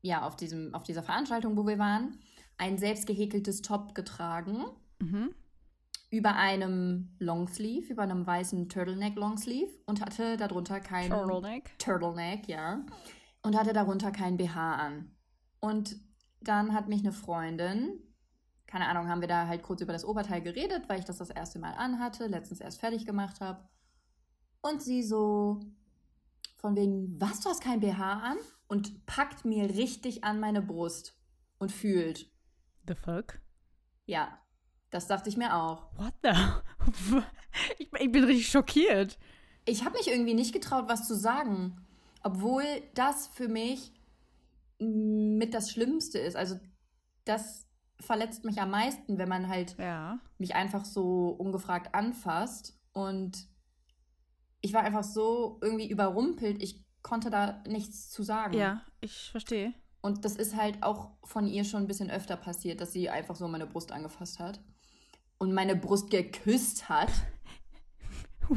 ja, 0.00 0.26
auf 0.26 0.36
diesem, 0.36 0.74
auf 0.74 0.82
dieser 0.82 1.02
Veranstaltung, 1.02 1.56
wo 1.56 1.66
wir 1.66 1.78
waren, 1.78 2.18
ein 2.56 2.78
selbst 2.78 3.06
gehäkeltes 3.06 3.60
Top 3.60 3.94
getragen. 3.94 4.64
Mhm. 5.00 5.34
Über 6.12 6.36
einem 6.36 7.16
Longsleeve, 7.20 7.94
über 7.94 8.02
einem 8.02 8.26
weißen 8.26 8.68
Turtleneck 8.68 9.16
Longsleeve 9.16 9.72
und 9.86 10.02
hatte 10.02 10.36
darunter 10.36 10.78
kein 10.78 11.08
Turtleneck. 11.08 11.78
Turtleneck, 11.78 12.46
ja. 12.48 12.84
Und 13.42 13.56
hatte 13.56 13.72
darunter 13.72 14.12
kein 14.12 14.36
BH 14.36 14.74
an. 14.74 15.16
Und 15.60 15.96
dann 16.42 16.74
hat 16.74 16.88
mich 16.88 17.00
eine 17.00 17.12
Freundin, 17.12 17.98
keine 18.66 18.88
Ahnung, 18.88 19.08
haben 19.08 19.22
wir 19.22 19.28
da 19.28 19.46
halt 19.46 19.62
kurz 19.62 19.80
über 19.80 19.94
das 19.94 20.04
Oberteil 20.04 20.42
geredet, 20.42 20.86
weil 20.88 20.98
ich 20.98 21.06
das 21.06 21.16
das 21.16 21.30
erste 21.30 21.58
Mal 21.58 21.72
anhatte, 21.72 22.26
letztens 22.26 22.60
erst 22.60 22.80
fertig 22.80 23.06
gemacht 23.06 23.40
habe. 23.40 23.66
Und 24.60 24.82
sie 24.82 25.02
so 25.02 25.60
von 26.56 26.76
wegen, 26.76 27.18
was, 27.18 27.40
du 27.40 27.48
hast 27.48 27.62
kein 27.62 27.80
BH 27.80 28.20
an? 28.20 28.36
Und 28.68 29.06
packt 29.06 29.46
mir 29.46 29.70
richtig 29.70 30.24
an 30.24 30.40
meine 30.40 30.60
Brust 30.60 31.18
und 31.58 31.72
fühlt. 31.72 32.30
The 32.86 32.94
fuck? 32.94 33.40
Ja, 34.04 34.41
das 34.92 35.06
dachte 35.06 35.30
ich 35.30 35.36
mir 35.36 35.56
auch. 35.56 35.88
What 35.96 36.14
the? 36.22 37.22
Ich, 37.78 37.92
ich 37.92 38.10
bin 38.10 38.24
richtig 38.24 38.48
schockiert. 38.48 39.18
Ich 39.66 39.84
habe 39.84 39.98
mich 39.98 40.08
irgendwie 40.08 40.32
nicht 40.32 40.54
getraut, 40.54 40.84
was 40.88 41.06
zu 41.06 41.14
sagen. 41.14 41.76
Obwohl 42.22 42.64
das 42.94 43.26
für 43.26 43.46
mich 43.46 43.92
mit 44.78 45.52
das 45.52 45.70
Schlimmste 45.70 46.18
ist. 46.18 46.34
Also 46.34 46.58
das 47.26 47.68
verletzt 48.00 48.44
mich 48.44 48.58
am 48.58 48.70
meisten, 48.70 49.18
wenn 49.18 49.28
man 49.28 49.48
halt 49.48 49.76
ja. 49.78 50.18
mich 50.38 50.54
einfach 50.54 50.86
so 50.86 51.28
ungefragt 51.28 51.94
anfasst. 51.94 52.80
Und 52.92 53.46
ich 54.62 54.72
war 54.72 54.82
einfach 54.82 55.04
so 55.04 55.58
irgendwie 55.60 55.90
überrumpelt, 55.90 56.62
ich 56.62 56.82
konnte 57.02 57.28
da 57.28 57.62
nichts 57.68 58.08
zu 58.08 58.22
sagen. 58.22 58.54
Ja, 58.54 58.80
ich 59.02 59.30
verstehe. 59.30 59.74
Und 60.00 60.24
das 60.24 60.36
ist 60.36 60.56
halt 60.56 60.82
auch 60.82 61.10
von 61.22 61.46
ihr 61.46 61.64
schon 61.64 61.82
ein 61.82 61.86
bisschen 61.86 62.10
öfter 62.10 62.36
passiert, 62.36 62.80
dass 62.80 62.92
sie 62.92 63.10
einfach 63.10 63.36
so 63.36 63.46
meine 63.46 63.66
Brust 63.66 63.92
angefasst 63.92 64.40
hat 64.40 64.58
und 65.42 65.52
meine 65.52 65.74
Brust 65.74 66.08
geküsst 66.08 66.88
hat. 66.88 67.10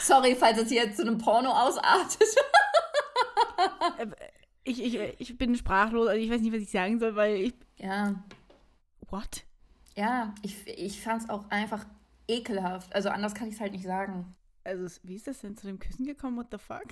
Sorry, 0.00 0.34
falls 0.34 0.56
es 0.56 0.70
jetzt 0.70 0.96
zu 0.96 1.02
einem 1.02 1.18
Porno 1.18 1.50
ausartet. 1.50 2.22
Äh, 3.98 4.06
ich, 4.64 4.82
ich, 4.82 4.98
ich 5.18 5.38
bin 5.38 5.54
sprachlos, 5.54 6.08
also 6.08 6.20
ich 6.20 6.30
weiß 6.30 6.40
nicht, 6.40 6.54
was 6.54 6.62
ich 6.62 6.70
sagen 6.70 6.98
soll, 6.98 7.16
weil 7.16 7.36
ich. 7.36 7.54
Ja. 7.76 8.14
What? 9.10 9.44
Ja, 9.94 10.34
ich, 10.40 10.66
ich 10.66 11.02
fand 11.02 11.22
es 11.22 11.28
auch 11.28 11.50
einfach 11.50 11.84
ekelhaft. 12.28 12.94
Also 12.94 13.10
anders 13.10 13.34
kann 13.34 13.48
ich 13.48 13.54
es 13.54 13.60
halt 13.60 13.72
nicht 13.72 13.84
sagen. 13.84 14.34
Also, 14.64 14.86
wie 15.02 15.16
ist 15.16 15.26
das 15.26 15.40
denn 15.40 15.56
zu 15.56 15.66
dem 15.66 15.78
Küssen 15.78 16.06
gekommen? 16.06 16.38
What 16.38 16.46
the 16.50 16.58
fuck? 16.58 16.86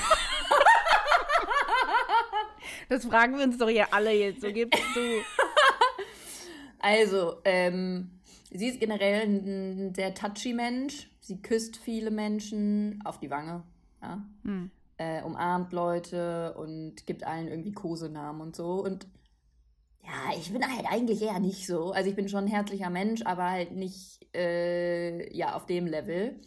das 2.91 3.07
fragen 3.07 3.39
wir 3.39 3.45
uns 3.45 3.57
doch 3.57 3.69
hier 3.69 3.93
alle 3.93 4.13
jetzt. 4.13 4.43
So 4.43 4.53
gibst 4.53 4.81
du. 4.95 5.23
Also, 6.83 7.37
ähm, 7.45 8.11
sie 8.51 8.69
ist 8.69 8.81
generell 8.81 9.23
ein 9.23 9.95
sehr 9.95 10.15
touchy 10.15 10.53
Mensch. 10.53 11.09
Sie 11.21 11.41
küsst 11.41 11.77
viele 11.77 12.11
Menschen 12.11 13.01
auf 13.05 13.19
die 13.19 13.31
Wange. 13.31 13.63
Ja? 14.03 14.23
Hm 14.45 14.71
äh, 15.03 15.23
umarmt 15.23 15.73
Leute 15.73 16.55
und 16.55 17.07
gibt 17.07 17.25
allen 17.25 17.49
irgendwie 17.49 17.73
Kosenamen 17.73 18.41
und 18.41 18.57
so. 18.57 18.85
Und 18.85 19.07
ja, 20.05 20.37
ich 20.37 20.53
bin 20.53 20.63
halt 20.65 20.87
eigentlich 20.89 21.23
eher 21.23 21.41
nicht 21.41 21.67
so. 21.67 21.93
Also 21.93 22.11
ich 22.11 22.17
bin 22.17 22.29
schon 22.29 22.45
ein 22.45 22.51
herzlicher 22.51 22.91
Mensch, 22.91 23.23
aber 23.25 23.51
halt 23.51 23.73
nicht 23.73 24.21
äh, 24.35 25.35
ja, 25.35 25.55
auf 25.55 25.67
dem 25.67 25.87
Level. 25.87 26.41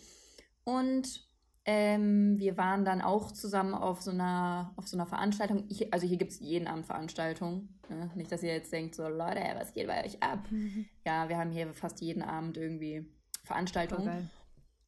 Und 0.64 1.25
ähm, 1.68 2.38
wir 2.38 2.58
waren 2.58 2.86
dann 2.86 3.02
auch 3.02 3.32
zusammen 3.32 3.74
auf 3.74 4.02
so 4.02 4.12
einer, 4.12 4.72
auf 4.76 4.88
so 4.88 4.96
einer 4.96 5.08
Veranstaltung. 5.08 5.66
Ich, 5.68 5.92
also 5.92 6.06
hier 6.06 6.18
gibt 6.18 6.32
es 6.32 6.40
jeden 6.40 6.68
Abend 6.68 6.86
Veranstaltungen. 6.86 7.80
Ne? 7.90 8.12
Nicht, 8.14 8.32
dass 8.32 8.44
ihr 8.44 8.54
jetzt 8.54 8.72
denkt, 8.72 8.94
so 8.94 9.08
Leute, 9.08 9.42
was 9.56 9.74
geht 9.74 9.88
bei 9.88 10.06
euch 10.06 10.22
ab? 10.22 10.40
Mhm. 10.52 10.86
Ja, 11.06 11.30
wir 11.30 11.38
haben 11.38 11.52
hier 11.52 11.72
fast 11.74 12.02
jeden 12.02 12.24
Abend 12.24 12.58
irgendwie 12.58 13.06
Veranstaltungen. 13.44 14.30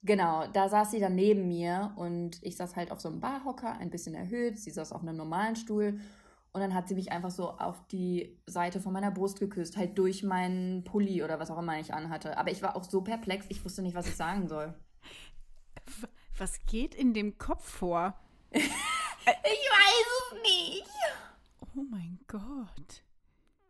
Genau, 0.02 0.48
da 0.48 0.68
saß 0.68 0.92
sie 0.92 1.00
dann 1.00 1.14
neben 1.14 1.48
mir 1.48 1.92
und 1.96 2.42
ich 2.42 2.56
saß 2.56 2.76
halt 2.76 2.92
auf 2.92 3.00
so 3.00 3.10
einem 3.10 3.20
Barhocker, 3.20 3.74
ein 3.78 3.92
bisschen 3.92 4.16
erhöht. 4.16 4.58
Sie 4.58 4.72
saß 4.72 4.94
auf 4.94 5.02
einem 5.02 5.16
normalen 5.16 5.56
Stuhl 5.56 6.00
und 6.54 6.62
dann 6.62 6.74
hat 6.74 6.88
sie 6.88 6.96
mich 6.96 7.12
einfach 7.12 7.30
so 7.30 7.52
auf 7.52 7.86
die 7.88 8.40
Seite 8.48 8.80
von 8.80 8.94
meiner 8.94 9.12
Brust 9.12 9.40
geküsst, 9.40 9.78
halt 9.78 9.98
durch 9.98 10.24
meinen 10.24 10.84
Pulli 10.84 11.24
oder 11.24 11.40
was 11.40 11.52
auch 11.52 11.60
immer 11.60 11.80
ich 11.80 11.94
anhatte. 11.94 12.38
Aber 12.38 12.50
ich 12.50 12.64
war 12.64 12.76
auch 12.76 12.84
so 12.84 13.02
perplex, 13.02 13.46
ich 13.50 13.64
wusste 13.64 13.82
nicht, 13.84 13.96
was 13.96 14.08
ich 14.08 14.16
sagen 14.16 14.48
soll. 14.48 14.74
Was 16.38 16.66
geht 16.66 16.96
in 16.96 17.14
dem 17.14 17.38
Kopf 17.38 17.68
vor? 17.68 18.20
ich 18.52 18.62
weiß 18.62 20.32
es 20.32 20.42
nicht. 20.42 20.88
Oh 21.76 21.82
mein 21.90 22.20
Gott 22.28 23.04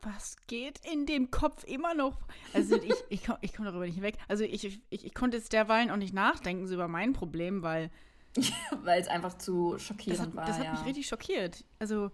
was 0.01 0.35
geht 0.47 0.79
in 0.85 1.05
dem 1.05 1.31
Kopf 1.31 1.63
immer 1.65 1.93
noch? 1.93 2.17
Also 2.53 2.75
ich, 2.75 2.93
ich, 3.09 3.25
komm, 3.25 3.37
komme 3.55 3.69
darüber 3.69 3.85
nicht 3.85 4.01
weg. 4.01 4.17
Also 4.27 4.43
ich, 4.43 4.65
ich, 4.65 4.81
ich 4.89 5.13
konnte 5.13 5.37
jetzt 5.37 5.53
derweilen 5.53 5.91
auch 5.91 5.97
nicht 5.97 6.13
nachdenken 6.13 6.67
so 6.67 6.75
über 6.75 6.87
mein 6.87 7.13
Problem, 7.13 7.61
weil. 7.61 7.91
weil 8.83 9.01
es 9.01 9.07
einfach 9.07 9.37
zu 9.37 9.77
schockierend 9.77 10.19
das 10.19 10.27
hat, 10.27 10.35
war. 10.35 10.45
Das 10.45 10.57
hat 10.57 10.65
ja. 10.65 10.71
mich 10.73 10.85
richtig 10.85 11.07
schockiert. 11.07 11.65
Also. 11.79 12.11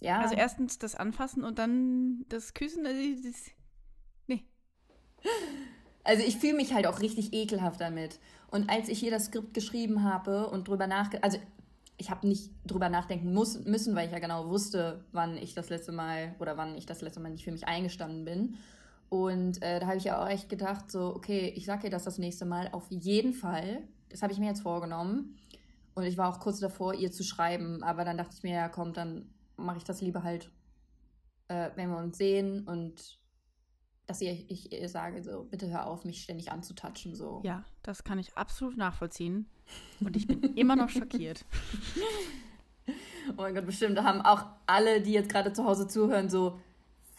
Ja. 0.00 0.20
Also 0.20 0.34
erstens 0.34 0.78
das 0.78 0.94
Anfassen 0.94 1.44
und 1.44 1.58
dann 1.58 2.24
das 2.28 2.54
Küssen. 2.54 2.86
Also 2.86 3.00
das, 3.24 3.50
nee. 4.26 4.44
Also 6.02 6.24
ich 6.24 6.38
fühle 6.38 6.54
mich 6.54 6.72
halt 6.72 6.86
auch 6.86 7.00
richtig 7.00 7.32
ekelhaft 7.32 7.80
damit. 7.80 8.18
Und 8.52 8.68
als 8.68 8.90
ich 8.90 8.98
hier 8.98 9.10
das 9.10 9.26
Skript 9.26 9.54
geschrieben 9.54 10.04
habe 10.04 10.46
und 10.48 10.68
drüber 10.68 10.86
nachgedacht, 10.86 11.24
also 11.24 11.38
ich 11.96 12.10
habe 12.10 12.28
nicht 12.28 12.50
drüber 12.66 12.90
nachdenken 12.90 13.32
muss, 13.32 13.64
müssen, 13.64 13.96
weil 13.96 14.06
ich 14.06 14.12
ja 14.12 14.18
genau 14.18 14.46
wusste, 14.50 15.06
wann 15.10 15.38
ich 15.38 15.54
das 15.54 15.70
letzte 15.70 15.90
Mal 15.90 16.34
oder 16.38 16.58
wann 16.58 16.76
ich 16.76 16.84
das 16.84 17.00
letzte 17.00 17.20
Mal 17.20 17.30
nicht 17.30 17.44
für 17.44 17.50
mich 17.50 17.66
eingestanden 17.66 18.26
bin. 18.26 18.56
Und 19.08 19.62
äh, 19.62 19.80
da 19.80 19.86
habe 19.86 19.96
ich 19.96 20.04
ja 20.04 20.22
auch 20.22 20.28
echt 20.28 20.50
gedacht, 20.50 20.90
so, 20.90 21.16
okay, 21.16 21.50
ich 21.56 21.64
sage 21.64 21.84
ihr 21.84 21.90
das 21.90 22.04
das 22.04 22.18
nächste 22.18 22.44
Mal 22.44 22.68
auf 22.72 22.84
jeden 22.90 23.32
Fall. 23.32 23.84
Das 24.10 24.20
habe 24.20 24.34
ich 24.34 24.38
mir 24.38 24.48
jetzt 24.48 24.60
vorgenommen. 24.60 25.38
Und 25.94 26.04
ich 26.04 26.18
war 26.18 26.28
auch 26.28 26.38
kurz 26.38 26.60
davor, 26.60 26.92
ihr 26.92 27.10
zu 27.10 27.24
schreiben. 27.24 27.82
Aber 27.82 28.04
dann 28.04 28.18
dachte 28.18 28.34
ich 28.36 28.42
mir, 28.42 28.52
ja, 28.52 28.68
komm, 28.68 28.92
dann 28.92 29.30
mache 29.56 29.78
ich 29.78 29.84
das 29.84 30.02
lieber 30.02 30.24
halt, 30.24 30.50
äh, 31.48 31.70
wenn 31.76 31.88
wir 31.88 31.96
uns 31.96 32.18
sehen 32.18 32.68
und 32.68 33.21
dass 34.12 34.20
ich, 34.20 34.70
ich 34.70 34.90
sage, 34.90 35.22
so, 35.22 35.44
bitte 35.50 35.70
hör 35.70 35.86
auf, 35.86 36.04
mich 36.04 36.22
ständig 36.22 36.52
anzutatschen. 36.52 37.14
So. 37.14 37.40
Ja, 37.44 37.64
das 37.82 38.04
kann 38.04 38.18
ich 38.18 38.36
absolut 38.36 38.76
nachvollziehen. 38.76 39.46
Und 40.00 40.16
ich 40.16 40.26
bin 40.26 40.42
immer 40.54 40.76
noch 40.76 40.90
schockiert. 40.90 41.44
Oh 43.28 43.42
mein 43.42 43.54
Gott, 43.54 43.64
bestimmt 43.64 43.96
da 43.96 44.02
haben 44.02 44.20
auch 44.20 44.44
alle, 44.66 45.00
die 45.00 45.12
jetzt 45.12 45.30
gerade 45.30 45.52
zu 45.52 45.64
Hause 45.64 45.86
zuhören, 45.86 46.28
so, 46.28 46.58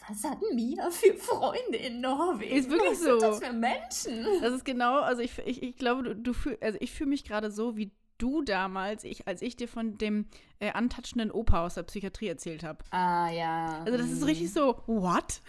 was 0.06 0.22
hat 0.22 0.36
Mia 0.54 0.90
für 0.90 1.14
Freunde 1.14 1.78
in 1.78 2.02
Norwegen? 2.02 2.54
Ist 2.54 2.68
wirklich 2.68 2.90
was 2.90 3.00
so. 3.00 3.18
sind 3.18 3.22
das 3.22 3.38
für 3.42 3.52
Menschen? 3.54 4.42
Das 4.42 4.52
ist 4.52 4.66
genau, 4.66 5.00
also 5.00 5.22
ich, 5.22 5.38
ich, 5.46 5.62
ich 5.62 5.76
glaube, 5.76 6.02
du, 6.02 6.14
du 6.14 6.34
fühl, 6.34 6.58
also 6.60 6.76
ich 6.82 6.92
fühle 6.92 7.08
mich 7.08 7.24
gerade 7.24 7.50
so, 7.50 7.78
wie 7.78 7.90
du 8.18 8.42
damals, 8.42 9.04
ich, 9.04 9.26
als 9.26 9.40
ich 9.40 9.56
dir 9.56 9.66
von 9.66 9.96
dem 9.96 10.26
äh, 10.58 10.72
antatschenden 10.72 11.30
Opa 11.30 11.64
aus 11.64 11.76
der 11.76 11.84
Psychiatrie 11.84 12.28
erzählt 12.28 12.62
habe. 12.62 12.84
Ah, 12.90 13.30
ja. 13.30 13.82
Also 13.86 13.96
das 13.96 14.10
ist 14.10 14.20
mm. 14.20 14.24
richtig 14.24 14.52
so, 14.52 14.82
what? 14.86 15.40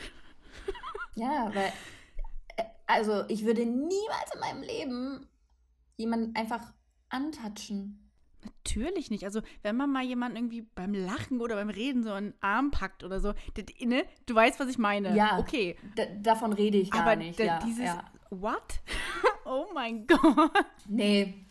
Ja, 1.18 1.50
weil, 1.54 1.72
äh, 2.58 2.64
also 2.88 3.24
ich 3.30 3.46
würde 3.46 3.66
niemals 3.66 4.34
in 4.34 4.40
meinem 4.42 4.62
Leben 4.64 5.28
jemanden 5.96 6.36
einfach 6.36 6.74
antatschen. 7.08 8.02
Natürlich 8.44 9.10
nicht. 9.10 9.24
Also, 9.24 9.42
wenn 9.64 9.78
man 9.78 9.92
mal 9.92 10.04
jemanden 10.04 10.38
irgendwie 10.38 10.64
beim 10.76 10.94
Lachen 10.94 11.40
oder 11.42 11.56
beim 11.56 11.70
Reden 11.70 12.04
so 12.04 12.12
einen 12.12 12.34
Arm 12.42 12.70
packt 12.72 13.04
oder 13.04 13.20
so, 13.22 13.34
ne? 13.80 14.04
du 14.26 14.36
weißt, 14.36 14.60
was 14.60 14.68
ich 14.70 14.78
meine. 14.78 15.16
Ja, 15.16 15.40
Okay. 15.40 15.78
Davon 16.22 16.52
rede 16.54 16.78
ich 16.78 16.92
gar 16.92 17.04
Aber 17.04 17.16
nicht. 17.16 17.40
da- 17.40 17.44
ja, 17.46 17.60
dieses, 17.60 17.86
ja. 17.86 18.04
what? 18.30 18.82
oh 19.46 19.68
mein 19.74 20.06
Gott. 20.06 20.52
Nee, 20.88 21.46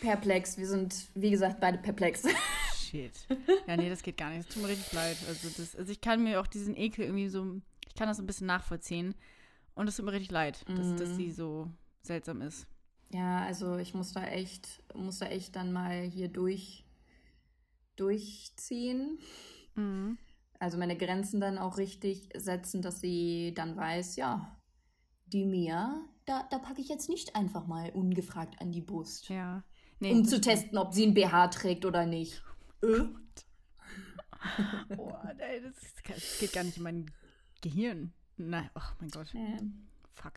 perplex. 0.00 0.58
Wir 0.58 0.66
sind, 0.66 0.94
wie 1.14 1.30
gesagt, 1.30 1.60
beide 1.60 1.78
perplex. 1.78 2.24
Shit. 2.76 3.12
Ja, 3.66 3.76
nee, 3.76 3.88
das 3.88 4.02
geht 4.02 4.16
gar 4.18 4.30
nicht. 4.30 4.48
Es 4.48 4.54
tut 4.54 4.62
mir 4.64 4.68
richtig 4.70 4.92
leid. 4.92 5.16
Also, 5.28 5.48
das, 5.56 5.76
also 5.76 5.90
ich 5.92 6.00
kann 6.00 6.22
mir 6.24 6.40
auch 6.40 6.46
diesen 6.46 6.76
Ekel 6.76 7.04
irgendwie 7.06 7.28
so, 7.28 7.60
ich 7.92 7.98
kann 7.98 8.08
das 8.08 8.18
ein 8.18 8.24
bisschen 8.26 8.46
nachvollziehen. 8.46 9.14
Und 9.74 9.86
es 9.86 9.96
tut 9.96 10.06
mir 10.06 10.12
richtig 10.12 10.30
leid, 10.30 10.64
dass, 10.66 10.86
Mhm. 10.86 10.96
dass 10.96 11.14
sie 11.14 11.30
so 11.30 11.68
seltsam 12.00 12.40
ist. 12.40 12.66
Ja, 13.10 13.42
also 13.44 13.76
ich 13.76 13.92
muss 13.92 14.12
da 14.14 14.24
echt, 14.24 14.82
muss 14.94 15.18
da 15.18 15.26
echt 15.26 15.54
dann 15.56 15.72
mal 15.72 16.00
hier 16.02 16.28
durch, 16.28 16.86
durchziehen. 17.96 19.18
Mhm. 19.74 20.16
Also 20.58 20.78
meine 20.78 20.96
Grenzen 20.96 21.38
dann 21.38 21.58
auch 21.58 21.76
richtig 21.76 22.30
setzen, 22.34 22.80
dass 22.80 23.00
sie 23.00 23.52
dann 23.54 23.76
weiß, 23.76 24.16
ja, 24.16 24.56
die 25.26 25.44
Mia, 25.44 26.02
da, 26.24 26.46
da 26.50 26.58
packe 26.58 26.80
ich 26.80 26.88
jetzt 26.88 27.10
nicht 27.10 27.36
einfach 27.36 27.66
mal 27.66 27.90
ungefragt 27.90 28.58
an 28.58 28.72
die 28.72 28.80
Brust. 28.80 29.28
Ja. 29.28 29.64
Nee, 30.00 30.12
um 30.12 30.24
zu 30.24 30.40
testen, 30.40 30.78
ob 30.78 30.94
sie 30.94 31.06
ein 31.06 31.14
BH 31.14 31.48
trägt 31.48 31.84
oder 31.84 32.06
nicht. 32.06 32.42
Äh? 32.82 33.04
Oh, 34.96 35.12
nee, 35.36 35.60
das, 35.60 35.74
das 36.08 36.38
geht 36.40 36.52
gar 36.52 36.64
nicht 36.64 36.76
in 36.76 36.82
mein 36.82 37.06
Gehirn. 37.62 38.12
Nein, 38.36 38.68
ach 38.74 38.94
mein 39.00 39.10
Gott. 39.10 39.34
Ähm, 39.34 39.86
Fuck. 40.12 40.34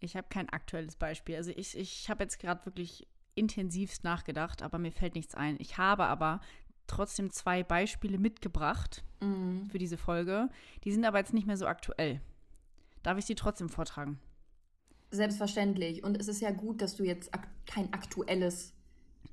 Ich 0.00 0.16
habe 0.16 0.26
kein 0.28 0.48
aktuelles 0.48 0.96
Beispiel. 0.96 1.36
Also 1.36 1.52
ich, 1.54 1.76
ich 1.78 2.10
habe 2.10 2.24
jetzt 2.24 2.40
gerade 2.40 2.66
wirklich 2.66 3.06
intensivst 3.34 4.02
nachgedacht, 4.02 4.62
aber 4.62 4.78
mir 4.78 4.92
fällt 4.92 5.14
nichts 5.14 5.34
ein. 5.34 5.56
Ich 5.60 5.78
habe 5.78 6.04
aber 6.04 6.40
trotzdem 6.86 7.30
zwei 7.30 7.62
Beispiele 7.62 8.18
mitgebracht 8.18 9.04
mm. 9.20 9.66
für 9.66 9.78
diese 9.78 9.96
Folge. 9.96 10.48
Die 10.84 10.92
sind 10.92 11.04
aber 11.04 11.18
jetzt 11.18 11.32
nicht 11.32 11.46
mehr 11.46 11.56
so 11.56 11.66
aktuell. 11.66 12.20
Darf 13.02 13.18
ich 13.18 13.24
sie 13.24 13.34
trotzdem 13.34 13.68
vortragen? 13.68 14.18
Selbstverständlich. 15.10 16.02
Und 16.02 16.18
es 16.18 16.28
ist 16.28 16.40
ja 16.40 16.50
gut, 16.50 16.82
dass 16.82 16.96
du 16.96 17.04
jetzt 17.04 17.32
ak 17.34 17.46
kein 17.66 17.92
aktuelles 17.92 18.74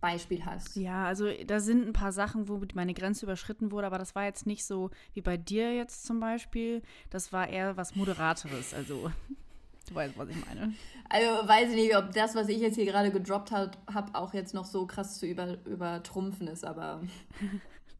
Beispiel 0.02 0.46
hast. 0.46 0.76
Ja, 0.76 1.06
also 1.06 1.32
da 1.46 1.60
sind 1.60 1.88
ein 1.88 1.94
paar 1.94 2.12
Sachen, 2.12 2.48
wo 2.48 2.62
meine 2.74 2.94
Grenze 2.94 3.26
überschritten 3.26 3.72
wurde, 3.72 3.88
aber 3.88 3.98
das 3.98 4.16
war 4.16 4.26
jetzt 4.26 4.46
nicht 4.46 4.66
so 4.66 4.92
wie 5.14 5.22
bei 5.22 5.38
dir 5.38 5.74
jetzt 5.76 6.06
zum 6.06 6.20
Beispiel. 6.20 6.82
Das 7.10 7.34
war 7.34 7.48
eher 7.48 7.78
was 7.78 7.96
Moderateres. 7.96 8.74
Also, 8.74 9.12
du 9.90 9.96
weißt, 9.96 10.18
was 10.18 10.30
ich 10.30 10.46
meine. 10.46 10.74
Also 11.10 11.48
weiß 11.48 11.70
ich 11.72 11.76
nicht, 11.76 11.98
ob 11.98 12.12
das, 12.14 12.36
was 12.36 12.48
ich 12.50 12.60
jetzt 12.60 12.76
hier 12.76 12.86
gerade 12.86 13.12
gedroppt 13.12 13.52
habe, 13.52 13.72
hab, 13.94 14.16
auch 14.16 14.34
jetzt 14.34 14.54
noch 14.54 14.66
so 14.66 14.86
krass 14.86 15.20
zu 15.20 15.26
über, 15.26 15.58
übertrumpfen 15.66 16.48
ist, 16.48 16.64
aber 16.64 17.02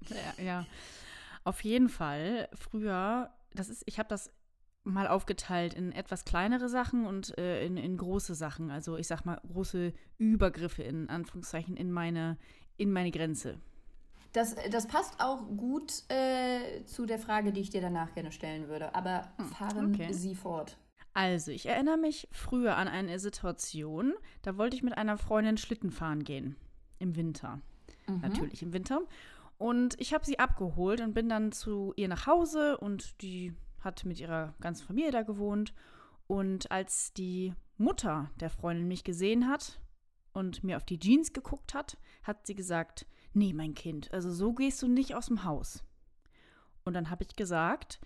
Ja, 0.10 0.44
ja. 0.44 0.66
Auf 1.44 1.64
jeden 1.64 1.90
Fall. 1.90 2.50
Früher, 2.54 3.32
das 3.54 3.70
ist, 3.70 3.84
ich 3.86 4.00
habe 4.00 4.10
das 4.10 4.32
mal 4.94 5.08
aufgeteilt 5.08 5.74
in 5.74 5.92
etwas 5.92 6.26
kleinere 6.26 6.70
Sachen 6.70 7.06
und 7.06 7.38
äh, 7.38 7.66
in, 7.66 7.78
in 7.78 7.98
große 7.98 8.36
Sachen. 8.36 8.72
Also 8.72 8.98
ich 8.98 9.08
sag 9.08 9.26
mal 9.26 9.40
große 9.48 9.94
Übergriffe 10.18 10.84
in 10.84 11.10
Anführungszeichen 11.10 11.78
in 11.78 11.92
meine, 11.92 12.38
in 12.78 12.92
meine 12.92 13.12
Grenze. 13.12 13.60
das, 14.34 14.56
das 14.72 14.88
passt 14.88 15.20
auch 15.20 15.48
gut 15.58 16.04
äh, 16.10 16.84
zu 16.86 17.06
der 17.06 17.20
Frage, 17.20 17.52
die 17.52 17.62
ich 17.62 17.70
dir 17.70 17.82
danach 17.82 18.14
gerne 18.14 18.32
stellen 18.32 18.68
würde. 18.68 18.94
Aber 18.96 19.32
fahren 19.58 19.94
okay. 19.94 20.14
Sie 20.14 20.36
fort. 20.36 20.78
Also, 21.14 21.52
ich 21.52 21.66
erinnere 21.66 21.98
mich 21.98 22.28
früher 22.32 22.78
an 22.78 22.88
eine 22.88 23.20
Situation, 23.20 24.14
da 24.44 24.58
wollte 24.58 24.76
ich 24.76 24.84
mit 24.84 24.98
einer 24.98 25.18
Freundin 25.18 25.58
Schlitten 25.58 25.92
fahren 25.92 26.24
gehen. 26.24 26.56
Im 27.00 27.16
Winter. 27.16 27.62
Mhm. 28.08 28.22
Natürlich 28.22 28.62
im 28.62 28.74
Winter. 28.74 29.02
Und 29.58 30.00
ich 30.00 30.14
habe 30.14 30.26
sie 30.26 30.40
abgeholt 30.40 31.02
und 31.02 31.14
bin 31.14 31.28
dann 31.28 31.52
zu 31.52 31.94
ihr 31.98 32.08
nach 32.08 32.28
Hause 32.28 32.78
und 32.78 33.22
die 33.22 33.54
hat 33.82 34.06
mit 34.06 34.20
ihrer 34.20 34.56
ganzen 34.60 34.86
Familie 34.86 35.12
da 35.12 35.24
gewohnt. 35.24 35.74
Und 36.28 36.72
als 36.72 37.14
die 37.14 37.54
Mutter 37.78 38.30
der 38.40 38.50
Freundin 38.50 38.88
mich 38.88 39.04
gesehen 39.04 39.48
hat 39.48 39.80
und 40.34 40.64
mir 40.64 40.78
auf 40.78 40.86
die 40.86 41.00
Jeans 41.00 41.34
geguckt 41.34 41.74
hat, 41.74 41.98
hat 42.24 42.46
sie 42.46 42.56
gesagt, 42.56 43.08
nee, 43.34 43.54
mein 43.54 43.74
Kind, 43.74 44.12
also 44.14 44.32
so 44.32 44.54
gehst 44.54 44.82
du 44.82 44.88
nicht 44.88 45.16
aus 45.16 45.28
dem 45.28 45.44
Haus. 45.44 45.84
Und 46.86 46.94
dann 46.94 47.10
habe 47.10 47.24
ich 47.24 47.36
gesagt, 47.36 48.00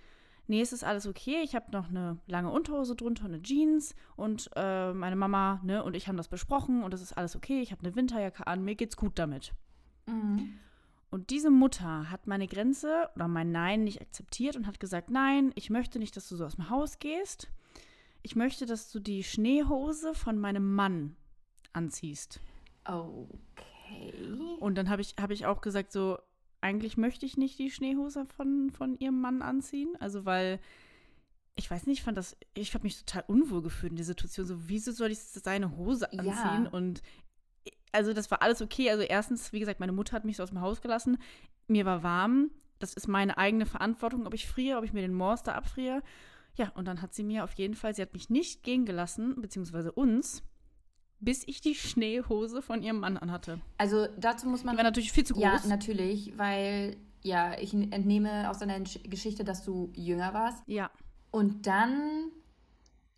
nee, 0.47 0.61
es 0.61 0.73
ist 0.73 0.83
alles 0.83 1.07
okay, 1.07 1.41
ich 1.43 1.55
habe 1.55 1.71
noch 1.71 1.89
eine 1.89 2.17
lange 2.27 2.51
Unterhose 2.51 2.95
drunter 2.95 3.25
eine 3.25 3.41
Jeans 3.41 3.95
und 4.15 4.49
äh, 4.55 4.93
meine 4.93 5.15
Mama 5.15 5.61
ne, 5.63 5.83
und 5.83 5.95
ich 5.95 6.07
haben 6.07 6.17
das 6.17 6.27
besprochen 6.27 6.83
und 6.83 6.93
es 6.93 7.01
ist 7.01 7.13
alles 7.13 7.35
okay, 7.35 7.61
ich 7.61 7.71
habe 7.71 7.83
eine 7.85 7.95
Winterjacke 7.95 8.47
an, 8.47 8.63
mir 8.63 8.75
geht's 8.75 8.97
gut 8.97 9.17
damit. 9.19 9.53
Mhm. 10.05 10.59
Und 11.13 11.29
diese 11.29 11.51
Mutter 11.51 12.09
hat 12.09 12.25
meine 12.25 12.47
Grenze 12.47 13.07
oder 13.15 13.27
mein 13.27 13.51
Nein 13.51 13.83
nicht 13.83 14.01
akzeptiert 14.01 14.55
und 14.55 14.65
hat 14.65 14.79
gesagt, 14.79 15.11
nein, 15.11 15.51
ich 15.53 15.69
möchte 15.69 15.99
nicht, 15.99 16.17
dass 16.17 16.27
du 16.27 16.35
so 16.35 16.43
aus 16.43 16.55
dem 16.55 16.71
Haus 16.71 16.97
gehst. 16.97 17.51
Ich 18.23 18.35
möchte, 18.35 18.65
dass 18.65 18.91
du 18.91 18.99
die 18.99 19.23
Schneehose 19.23 20.15
von 20.15 20.39
meinem 20.39 20.73
Mann 20.73 21.15
anziehst. 21.71 22.39
Okay. 22.85 24.11
Und 24.59 24.73
dann 24.75 24.89
habe 24.89 25.03
ich, 25.03 25.13
hab 25.21 25.29
ich 25.29 25.45
auch 25.45 25.61
gesagt, 25.61 25.91
so, 25.91 26.17
eigentlich 26.61 26.97
möchte 26.97 27.27
ich 27.27 27.37
nicht 27.37 27.59
die 27.59 27.69
Schneehose 27.69 28.25
von, 28.25 28.71
von 28.71 28.97
ihrem 28.97 29.21
Mann 29.21 29.43
anziehen. 29.43 29.95
Also, 29.99 30.25
weil, 30.25 30.59
ich 31.53 31.69
weiß 31.69 31.85
nicht, 31.85 31.99
ich 31.99 32.03
fand 32.03 32.17
das, 32.17 32.35
ich 32.55 32.73
habe 32.73 32.85
mich 32.85 33.05
total 33.05 33.25
unwohl 33.27 33.61
gefühlt 33.61 33.91
in 33.91 33.97
der 33.97 34.05
Situation. 34.05 34.47
So, 34.47 34.67
wieso 34.67 34.91
soll 34.91 35.11
ich 35.11 35.19
seine 35.19 35.77
Hose 35.77 36.07
Ja. 36.11 36.23
anziehen? 36.23 36.65
Und 36.65 37.03
also 37.93 38.11
das 38.13 38.29
war 38.31 38.41
alles 38.41 38.61
okay. 38.61 38.89
Also 38.89 39.03
erstens, 39.03 39.53
wie 39.53 39.59
gesagt, 39.59 39.79
meine 39.79 39.91
Mutter 39.93 40.13
hat 40.15 40.25
mich 40.25 40.37
so 40.37 40.43
aus 40.43 40.49
dem 40.49 40.61
Haus 40.61 40.81
gelassen. 40.81 41.17
Mir 41.67 41.85
war 41.85 42.03
warm. 42.03 42.51
Das 42.79 42.93
ist 42.93 43.07
meine 43.07 43.37
eigene 43.37 43.65
Verantwortung, 43.65 44.27
ob 44.27 44.33
ich 44.33 44.45
friere, 44.47 44.77
ob 44.77 44.83
ich 44.83 44.91
mir 44.93 45.01
den 45.01 45.13
Morst 45.13 45.47
da 45.47 45.53
abfriere. 45.53 46.01
Ja, 46.55 46.71
und 46.75 46.85
dann 46.87 47.01
hat 47.01 47.13
sie 47.13 47.23
mir 47.23 47.43
auf 47.45 47.53
jeden 47.53 47.73
Fall, 47.75 47.95
sie 47.95 48.01
hat 48.01 48.13
mich 48.13 48.29
nicht 48.29 48.61
gehen 48.63 48.85
gelassen, 48.85 49.35
beziehungsweise 49.41 49.91
uns, 49.91 50.43
bis 51.19 51.47
ich 51.47 51.61
die 51.61 51.73
Schneehose 51.75 52.61
von 52.61 52.83
ihrem 52.83 52.99
Mann 52.99 53.17
anhatte. 53.17 53.61
Also 53.77 54.07
dazu 54.19 54.47
muss 54.47 54.59
Die 54.61 54.65
man. 54.65 54.75
war 54.77 54.83
natürlich 54.83 55.11
viel 55.13 55.23
zu 55.23 55.33
groß. 55.35 55.43
Ja, 55.43 55.61
natürlich, 55.67 56.37
weil 56.37 56.97
ja, 57.21 57.57
ich 57.57 57.73
entnehme 57.73 58.49
aus 58.49 58.59
deiner 58.59 58.75
Gesch- 58.79 59.07
Geschichte, 59.09 59.43
dass 59.45 59.63
du 59.63 59.91
jünger 59.95 60.33
warst. 60.33 60.61
Ja, 60.67 60.91
Und 61.31 61.65
dann 61.65 62.31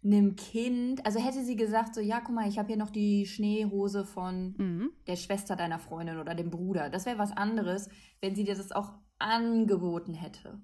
einem 0.05 0.35
Kind, 0.35 1.05
also 1.05 1.19
hätte 1.19 1.43
sie 1.43 1.55
gesagt, 1.55 1.95
so, 1.95 2.01
ja, 2.01 2.21
guck 2.21 2.35
mal, 2.35 2.47
ich 2.47 2.59
habe 2.59 2.67
hier 2.67 2.77
noch 2.77 2.91
die 2.91 3.25
Schneehose 3.25 4.05
von 4.05 4.55
mhm. 4.57 4.91
der 5.07 5.15
Schwester 5.15 5.55
deiner 5.55 5.79
Freundin 5.79 6.19
oder 6.19 6.35
dem 6.35 6.51
Bruder. 6.51 6.89
Das 6.89 7.05
wäre 7.05 7.17
was 7.17 7.31
anderes, 7.31 7.89
wenn 8.21 8.35
sie 8.35 8.43
dir 8.43 8.55
das 8.55 8.71
auch 8.71 8.93
angeboten 9.19 10.13
hätte. 10.13 10.61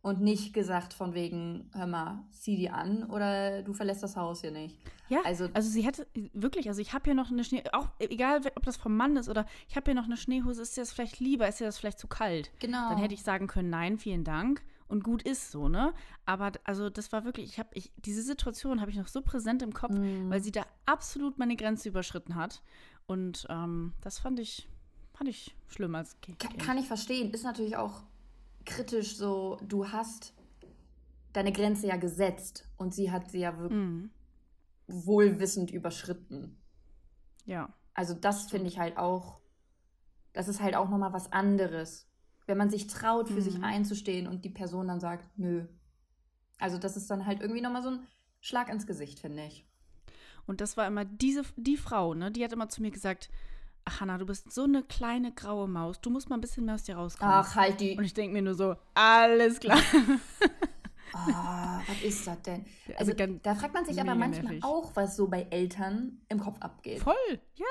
Und 0.00 0.20
nicht 0.20 0.54
gesagt 0.54 0.94
von 0.94 1.12
wegen, 1.12 1.70
hör 1.74 1.86
mal, 1.86 2.24
zieh 2.30 2.56
die 2.56 2.70
an 2.70 3.02
oder 3.10 3.62
du 3.62 3.72
verlässt 3.72 4.02
das 4.02 4.16
Haus 4.16 4.40
hier 4.40 4.52
nicht. 4.52 4.78
Ja, 5.08 5.20
Also- 5.24 5.48
also, 5.52 5.68
sie 5.68 5.82
hätte 5.82 6.06
wirklich, 6.32 6.68
also 6.68 6.80
ich 6.80 6.92
habe 6.92 7.04
hier 7.06 7.14
noch 7.14 7.30
eine 7.30 7.42
Schnee, 7.42 7.64
auch 7.72 7.88
egal, 7.98 8.40
ob 8.54 8.64
das 8.64 8.76
vom 8.76 8.96
Mann 8.96 9.16
ist 9.16 9.28
oder 9.28 9.44
ich 9.68 9.76
habe 9.76 9.86
hier 9.86 9.94
noch 9.94 10.04
eine 10.04 10.16
Schneehose, 10.16 10.62
ist 10.62 10.76
dir 10.76 10.82
das 10.82 10.92
vielleicht 10.92 11.18
lieber, 11.18 11.48
ist 11.48 11.60
dir 11.60 11.64
das 11.64 11.78
vielleicht 11.78 11.98
zu 11.98 12.06
kalt? 12.06 12.52
Genau. 12.60 12.90
Dann 12.90 12.98
hätte 12.98 13.14
ich 13.14 13.22
sagen 13.22 13.48
können, 13.48 13.70
nein, 13.70 13.98
vielen 13.98 14.24
Dank 14.24 14.62
und 14.88 15.04
gut 15.04 15.22
ist 15.22 15.50
so, 15.50 15.68
ne? 15.68 15.92
Aber 16.26 16.52
also 16.64 16.90
das 16.90 17.12
war 17.12 17.24
wirklich, 17.24 17.46
ich 17.50 17.58
habe, 17.58 17.68
ich, 17.74 17.92
diese 17.96 18.22
Situation 18.22 18.80
habe 18.80 18.90
ich 18.90 18.96
noch 18.96 19.08
so 19.08 19.22
präsent 19.22 19.62
im 19.62 19.72
Kopf, 19.72 19.92
Mhm. 19.94 20.30
weil 20.30 20.42
sie 20.42 20.50
da 20.52 20.64
absolut 20.86 21.38
meine 21.38 21.56
Grenze 21.56 21.88
überschritten 21.88 22.34
hat 22.34 22.62
und 23.06 23.46
ähm, 23.48 23.92
das 24.02 24.18
fand 24.18 24.40
ich, 24.40 24.68
Fand 25.14 25.30
ich 25.30 25.56
schlimm 25.66 25.96
als 25.96 26.20
Kind. 26.20 26.38
Kann, 26.38 26.56
kann 26.58 26.78
ich 26.78 26.86
verstehen. 26.86 27.32
Ist 27.32 27.42
natürlich 27.42 27.76
auch 27.76 28.04
kritisch 28.64 29.16
so, 29.16 29.58
du 29.66 29.88
hast 29.90 30.32
deine 31.32 31.50
Grenze 31.50 31.88
ja 31.88 31.96
gesetzt 31.96 32.68
und 32.76 32.94
sie 32.94 33.10
hat 33.10 33.28
sie 33.28 33.40
ja 33.40 33.58
wirklich 33.58 33.80
Mhm. 33.80 34.10
wohlwissend 34.86 35.70
überschritten. 35.72 36.56
Ja. 37.46 37.72
Also 37.94 38.14
das 38.14 38.48
finde 38.48 38.68
ich 38.68 38.78
halt 38.78 38.96
auch, 38.96 39.40
das 40.34 40.46
ist 40.46 40.62
halt 40.62 40.76
auch 40.76 40.88
nochmal 40.88 41.12
was 41.12 41.32
anderes. 41.32 42.07
Wenn 42.48 42.58
man 42.58 42.70
sich 42.70 42.86
traut, 42.88 43.28
für 43.28 43.42
sich 43.42 43.58
Mhm. 43.58 43.64
einzustehen 43.64 44.26
und 44.26 44.44
die 44.44 44.48
Person 44.50 44.88
dann 44.88 45.00
sagt, 45.00 45.28
nö. 45.38 45.66
Also 46.58 46.78
das 46.78 46.96
ist 46.96 47.08
dann 47.10 47.26
halt 47.26 47.40
irgendwie 47.40 47.60
nochmal 47.60 47.82
so 47.82 47.90
ein 47.90 48.06
Schlag 48.40 48.68
ins 48.70 48.86
Gesicht, 48.86 49.20
finde 49.20 49.44
ich. 49.44 49.64
Und 50.46 50.60
das 50.60 50.76
war 50.76 50.86
immer 50.86 51.04
diese, 51.04 51.42
die 51.56 51.76
Frau, 51.76 52.14
ne? 52.14 52.30
Die 52.32 52.42
hat 52.42 52.52
immer 52.54 52.68
zu 52.70 52.80
mir 52.80 52.90
gesagt, 52.90 53.28
ach 53.84 54.00
Hanna, 54.00 54.16
du 54.18 54.24
bist 54.26 54.50
so 54.50 54.64
eine 54.64 54.82
kleine 54.82 55.30
graue 55.32 55.68
Maus. 55.68 56.00
Du 56.00 56.08
musst 56.10 56.30
mal 56.30 56.36
ein 56.36 56.40
bisschen 56.40 56.64
mehr 56.64 56.74
aus 56.74 56.84
dir 56.84 56.96
rauskommen. 56.96 57.34
Ach, 57.34 57.54
halt 57.54 57.80
die. 57.80 57.96
Und 57.96 58.04
ich 58.04 58.14
denke 58.14 58.32
mir 58.32 58.42
nur 58.42 58.54
so, 58.54 58.74
alles 58.94 59.60
klar. 59.60 59.78
Ah, 61.14 61.80
was 61.86 62.02
ist 62.02 62.26
das 62.26 62.42
denn? 62.42 62.66
Also, 62.98 63.12
Also 63.12 63.38
da 63.42 63.54
fragt 63.54 63.72
man 63.74 63.84
sich 63.86 63.98
aber 64.00 64.14
manchmal 64.14 64.42
nervig. 64.52 64.62
auch, 64.64 64.94
was 64.94 65.16
so 65.16 65.26
bei 65.26 65.46
Eltern 65.50 66.20
im 66.28 66.38
Kopf 66.38 66.58
abgeht. 66.60 67.00
Voll, 67.00 67.14
ja. 67.54 67.64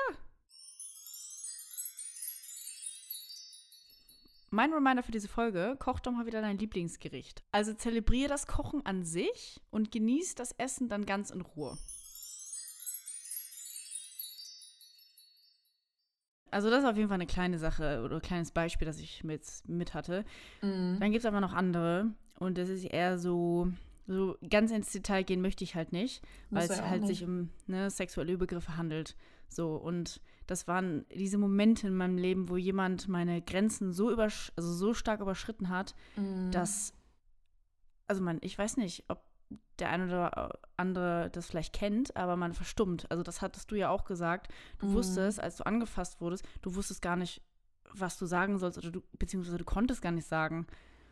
Mein 4.50 4.72
Reminder 4.72 5.02
für 5.02 5.12
diese 5.12 5.28
Folge, 5.28 5.76
koch 5.78 6.00
doch 6.00 6.12
mal 6.12 6.26
wieder 6.26 6.40
dein 6.40 6.58
Lieblingsgericht. 6.58 7.42
Also 7.52 7.74
zelebriere 7.74 8.28
das 8.28 8.46
Kochen 8.46 8.84
an 8.86 9.04
sich 9.04 9.60
und 9.70 9.92
genieß 9.92 10.36
das 10.36 10.52
Essen 10.52 10.88
dann 10.88 11.04
ganz 11.04 11.30
in 11.30 11.42
Ruhe. 11.42 11.76
Also 16.50 16.70
das 16.70 16.82
ist 16.82 16.88
auf 16.88 16.96
jeden 16.96 17.08
Fall 17.08 17.16
eine 17.16 17.26
kleine 17.26 17.58
Sache 17.58 18.02
oder 18.02 18.16
ein 18.16 18.22
kleines 18.22 18.52
Beispiel, 18.52 18.86
das 18.86 18.98
ich 18.98 19.22
mit, 19.22 19.42
mit 19.66 19.92
hatte. 19.92 20.24
Mhm. 20.62 20.96
Dann 20.98 21.12
gibt 21.12 21.24
es 21.24 21.26
aber 21.26 21.42
noch 21.42 21.52
andere 21.52 22.10
und 22.38 22.56
das 22.56 22.70
ist 22.70 22.84
eher 22.84 23.18
so, 23.18 23.70
so 24.06 24.38
ganz 24.48 24.70
ins 24.70 24.90
Detail 24.90 25.24
gehen 25.24 25.42
möchte 25.42 25.62
ich 25.62 25.74
halt 25.74 25.92
nicht, 25.92 26.22
weil 26.48 26.64
es 26.64 26.80
halt 26.80 27.02
nicht. 27.02 27.18
sich 27.18 27.24
um 27.24 27.50
ne, 27.66 27.90
sexuelle 27.90 28.32
Übergriffe 28.32 28.78
handelt. 28.78 29.14
So 29.48 29.76
und 29.76 30.22
das 30.48 30.66
waren 30.66 31.06
diese 31.14 31.38
Momente 31.38 31.86
in 31.86 31.94
meinem 31.94 32.18
Leben, 32.18 32.48
wo 32.48 32.56
jemand 32.56 33.06
meine 33.06 33.40
Grenzen 33.40 33.92
so 33.92 34.10
übersch 34.10 34.50
also 34.56 34.72
so 34.72 34.92
stark 34.94 35.20
überschritten 35.20 35.68
hat, 35.68 35.94
Mhm. 36.16 36.50
dass 36.50 36.92
also 38.08 38.22
man, 38.22 38.38
ich 38.40 38.58
weiß 38.58 38.78
nicht, 38.78 39.04
ob 39.08 39.22
der 39.78 39.90
eine 39.90 40.06
oder 40.06 40.58
andere 40.76 41.30
das 41.30 41.46
vielleicht 41.46 41.72
kennt, 41.74 42.16
aber 42.16 42.36
man 42.36 42.52
verstummt. 42.54 43.08
Also 43.10 43.22
das 43.22 43.40
hattest 43.42 43.70
du 43.70 43.76
ja 43.76 43.90
auch 43.90 44.04
gesagt. 44.04 44.50
Du 44.78 44.86
Mhm. 44.86 44.94
wusstest, 44.94 45.40
als 45.40 45.56
du 45.58 45.66
angefasst 45.66 46.20
wurdest, 46.20 46.44
du 46.62 46.74
wusstest 46.74 47.00
gar 47.02 47.16
nicht, 47.16 47.42
was 47.92 48.18
du 48.18 48.26
sagen 48.26 48.58
sollst 48.58 48.78
oder 48.78 48.90
du 48.90 49.02
beziehungsweise 49.18 49.58
du 49.58 49.64
konntest 49.64 50.02
gar 50.02 50.12
nicht 50.12 50.26
sagen. 50.26 50.66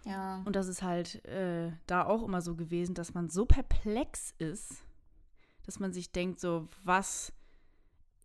Ja. 0.05 0.43
Und 0.45 0.57
das 0.57 0.69
ist 0.69 0.83
halt 0.83 1.25
äh, 1.27 1.73
da 1.87 2.05
auch 2.07 2.23
immer 2.23 2.41
so 2.41 2.57
gewesen, 2.57 2.95
dass 2.95 3.15
man 3.15 3.29
so 3.29 3.45
perplex 3.45 4.35
ist, 4.39 4.83
dass 5.65 5.79
man 5.81 5.93
sich 5.93 6.13
denkt, 6.13 6.41
so, 6.41 6.69
was 6.85 7.33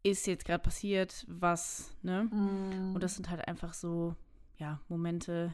ist 0.04 0.28
jetzt 0.28 0.46
gerade 0.46 0.64
passiert, 0.64 1.26
was, 1.28 1.96
ne? 2.02 2.30
Mhm. 2.32 2.96
Und 2.96 3.04
das 3.04 3.16
sind 3.16 3.30
halt 3.30 3.48
einfach 3.48 3.74
so, 3.74 4.16
ja, 4.58 4.80
Momente, 4.88 5.54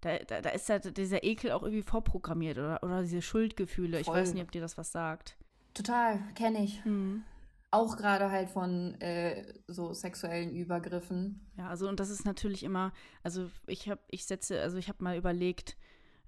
da, 0.00 0.18
da, 0.18 0.40
da 0.40 0.50
ist 0.50 0.68
halt 0.68 0.96
dieser 0.96 1.24
Ekel 1.24 1.52
auch 1.52 1.62
irgendwie 1.62 1.82
vorprogrammiert 1.82 2.58
oder, 2.58 2.82
oder 2.82 3.02
diese 3.02 3.22
Schuldgefühle. 3.22 4.00
Ich 4.00 4.06
Voll. 4.06 4.16
weiß 4.16 4.34
nicht, 4.34 4.42
ob 4.42 4.52
dir 4.52 4.60
das 4.60 4.78
was 4.78 4.92
sagt. 4.92 5.36
Total, 5.74 6.20
kenne 6.34 6.64
ich. 6.64 6.84
Mhm. 6.84 7.24
Auch 7.70 7.96
gerade 7.96 8.30
halt 8.30 8.48
von 8.48 8.98
äh, 9.00 9.44
so 9.66 9.92
sexuellen 9.92 10.54
Übergriffen. 10.54 11.46
Ja, 11.58 11.68
also 11.68 11.88
und 11.88 12.00
das 12.00 12.08
ist 12.08 12.24
natürlich 12.24 12.62
immer, 12.62 12.92
also 13.22 13.50
ich 13.66 13.88
habe, 13.88 14.00
ich 14.08 14.24
setze, 14.24 14.60
also 14.62 14.78
ich 14.78 14.88
habe 14.88 15.04
mal 15.04 15.16
überlegt, 15.18 15.76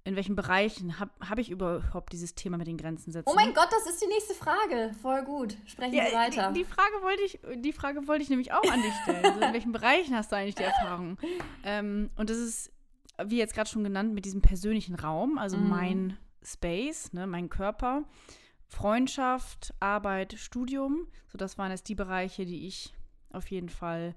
in 0.04 0.16
welchen 0.16 0.34
Bereichen 0.34 0.98
habe 0.98 1.10
hab 1.20 1.38
ich 1.38 1.50
überhaupt 1.50 2.12
dieses 2.12 2.34
Thema 2.34 2.56
mit 2.56 2.66
den 2.66 2.78
Grenzen 2.78 3.12
setzen. 3.12 3.28
Oh 3.30 3.34
mein 3.34 3.52
Gott, 3.52 3.68
das 3.70 3.86
ist 3.86 4.00
die 4.02 4.06
nächste 4.06 4.34
Frage. 4.34 4.92
Voll 5.02 5.22
gut. 5.24 5.56
Sprechen 5.66 5.92
Ja, 5.94 6.06
Sie 6.06 6.14
weiter. 6.14 6.52
Die, 6.52 6.60
die 6.60 6.64
Frage 6.64 6.94
wollte 7.02 7.22
ich, 7.22 7.38
die 7.56 7.72
Frage 7.72 8.08
wollte 8.08 8.22
ich 8.22 8.30
nämlich 8.30 8.52
auch 8.52 8.62
an 8.70 8.80
dich 8.82 8.94
stellen. 9.02 9.24
Also 9.24 9.40
in 9.40 9.52
welchen 9.52 9.72
Bereichen 9.72 10.14
hast 10.16 10.32
du 10.32 10.36
eigentlich 10.36 10.54
die 10.54 10.62
Erfahrung? 10.64 11.18
Ähm, 11.62 12.08
und 12.16 12.30
das 12.30 12.38
ist, 12.38 12.72
wie 13.22 13.36
jetzt 13.36 13.52
gerade 13.54 13.68
schon 13.68 13.84
genannt, 13.84 14.14
mit 14.14 14.24
diesem 14.24 14.40
persönlichen 14.40 14.94
Raum, 14.94 15.36
also 15.36 15.58
Mhm. 15.58 15.68
mein 15.68 16.16
Space, 16.42 17.12
ne, 17.12 17.26
mein 17.26 17.50
Körper, 17.50 18.04
Freundschaft, 18.66 19.74
Arbeit, 19.80 20.34
Studium. 20.38 21.06
So, 21.28 21.36
das 21.36 21.58
waren 21.58 21.70
jetzt 21.70 21.88
die 21.88 21.94
Bereiche, 21.94 22.46
die 22.46 22.66
ich 22.66 22.94
auf 23.30 23.50
jeden 23.50 23.68
Fall 23.68 24.14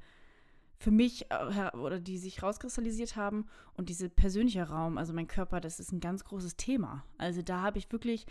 für 0.84 0.92
mich 0.92 1.32
äh, 1.32 1.70
oder 1.78 2.00
die 2.00 2.18
sich 2.18 2.44
rauskristallisiert 2.44 3.16
haben. 3.16 3.46
Und 3.76 3.88
dieser 3.90 4.10
persönliche 4.10 4.64
Raum, 4.68 4.98
also 4.98 5.14
mein 5.14 5.28
Körper, 5.28 5.62
das 5.62 5.80
ist 5.80 5.92
ein 5.94 6.02
ganz 6.02 6.26
großes 6.26 6.58
Thema. 6.58 7.06
Also 7.18 7.42
da 7.42 7.62
habe 7.62 7.78
ich 7.78 7.90
wirklich 7.92 8.26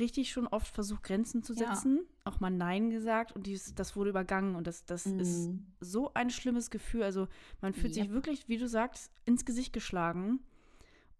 richtig 0.00 0.32
schon 0.32 0.46
oft 0.48 0.66
versucht, 0.74 1.04
Grenzen 1.04 1.42
zu 1.44 1.52
Ja. 1.54 1.74
setzen, 1.74 2.00
auch 2.24 2.40
mal 2.40 2.50
Nein 2.50 2.90
gesagt 2.90 3.32
und 3.32 3.46
dies, 3.46 3.74
das 3.74 3.94
wurde 3.94 4.10
übergangen 4.10 4.56
und 4.56 4.66
das, 4.66 4.84
das 4.84 5.06
ist 5.06 5.48
Mhm. 5.48 5.66
so 5.80 6.12
ein 6.14 6.30
schlimmes 6.30 6.70
Gefühl. 6.70 7.02
Also 7.04 7.28
man 7.60 7.72
fühlt 7.74 7.94
sich 7.94 8.04
Yep. 8.04 8.12
wirklich, 8.12 8.48
wie 8.48 8.58
du 8.58 8.66
sagst, 8.66 9.12
ins 9.26 9.44
Gesicht 9.44 9.72
geschlagen 9.72 10.40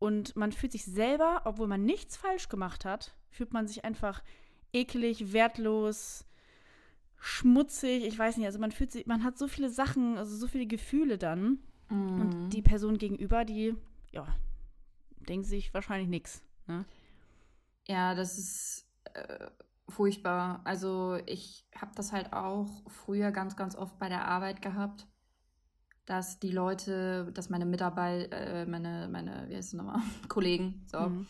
und 0.01 0.35
man 0.37 0.51
fühlt 0.53 0.73
sich 0.73 0.85
selber, 0.85 1.43
obwohl 1.45 1.69
man 1.69 1.85
nichts 1.85 2.17
falsch 2.17 2.49
gemacht 2.49 2.85
hat, 2.85 3.15
fühlt 3.31 3.53
man 3.53 3.69
sich 3.69 3.85
einfach 3.85 4.23
eklig, 4.73 5.33
wertlos, 5.33 6.25
schmutzig, 7.25 8.05
ich 8.05 8.19
weiß 8.19 8.37
nicht, 8.37 8.47
also 8.47 8.59
man 8.59 8.73
fühlt 8.73 8.91
sich, 8.91 9.07
man 9.07 9.23
hat 9.23 9.39
so 9.39 9.47
viele 9.47 9.71
Sachen, 9.71 10.19
also 10.19 10.37
so 10.37 10.49
viele 10.49 10.67
Gefühle 10.67 11.19
dann 11.19 11.59
Mhm. 11.89 12.21
und 12.21 12.37
die 12.53 12.63
Person 12.63 12.99
gegenüber, 12.99 13.45
die, 13.45 13.77
ja, 14.11 14.27
denkt 15.29 15.47
sich 15.47 15.73
wahrscheinlich 15.73 16.09
nichts. 16.09 16.43
Ne? 16.67 16.85
Ja, 17.87 18.15
das 18.17 18.39
ist 18.39 18.87
äh, 19.15 19.47
furchtbar. 19.89 20.63
Also 20.65 21.19
ich 21.27 21.65
habe 21.77 21.93
das 21.95 22.13
halt 22.13 22.33
auch 22.33 22.69
früher 22.89 23.31
ganz, 23.31 23.55
ganz 23.57 23.77
oft 23.77 23.99
bei 24.01 24.09
der 24.09 24.27
Arbeit 24.27 24.61
gehabt, 24.61 25.07
dass 26.07 26.41
die 26.41 26.51
Leute, 26.51 27.31
dass 27.35 27.51
meine 27.51 27.67
Mitarbeiter, 27.67 28.33
äh, 28.37 28.67
meine, 28.67 29.09
meine, 29.09 29.49
wie 29.49 29.55
heißt 29.57 29.69
es 29.69 29.75
nochmal, 29.75 30.01
Kollegen, 30.29 30.85
so, 30.91 31.09
Mhm. 31.09 31.27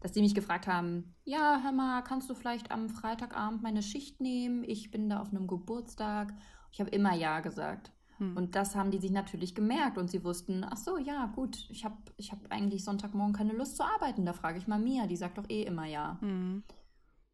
Dass 0.00 0.12
die 0.12 0.20
mich 0.20 0.34
gefragt 0.34 0.66
haben, 0.66 1.14
ja, 1.24 1.60
hör 1.62 1.72
mal, 1.72 2.02
kannst 2.02 2.30
du 2.30 2.34
vielleicht 2.34 2.70
am 2.70 2.88
Freitagabend 2.88 3.62
meine 3.62 3.82
Schicht 3.82 4.20
nehmen? 4.20 4.64
Ich 4.64 4.90
bin 4.90 5.08
da 5.08 5.20
auf 5.20 5.30
einem 5.30 5.46
Geburtstag. 5.46 6.34
Ich 6.72 6.80
habe 6.80 6.90
immer 6.90 7.14
Ja 7.14 7.40
gesagt. 7.40 7.92
Mhm. 8.18 8.36
Und 8.36 8.54
das 8.54 8.74
haben 8.74 8.90
die 8.90 8.98
sich 8.98 9.10
natürlich 9.10 9.54
gemerkt 9.54 9.98
und 9.98 10.10
sie 10.10 10.24
wussten, 10.24 10.64
ach 10.64 10.76
so, 10.76 10.98
ja, 10.98 11.26
gut, 11.34 11.66
ich 11.70 11.84
habe 11.84 11.96
ich 12.16 12.32
hab 12.32 12.38
eigentlich 12.50 12.84
Sonntagmorgen 12.84 13.34
keine 13.34 13.52
Lust 13.52 13.76
zu 13.76 13.84
arbeiten. 13.84 14.24
Da 14.24 14.32
frage 14.32 14.58
ich 14.58 14.66
mal 14.66 14.78
Mia, 14.78 15.06
die 15.06 15.16
sagt 15.16 15.38
doch 15.38 15.48
eh 15.48 15.62
immer 15.62 15.86
Ja. 15.86 16.18
Mhm. 16.20 16.64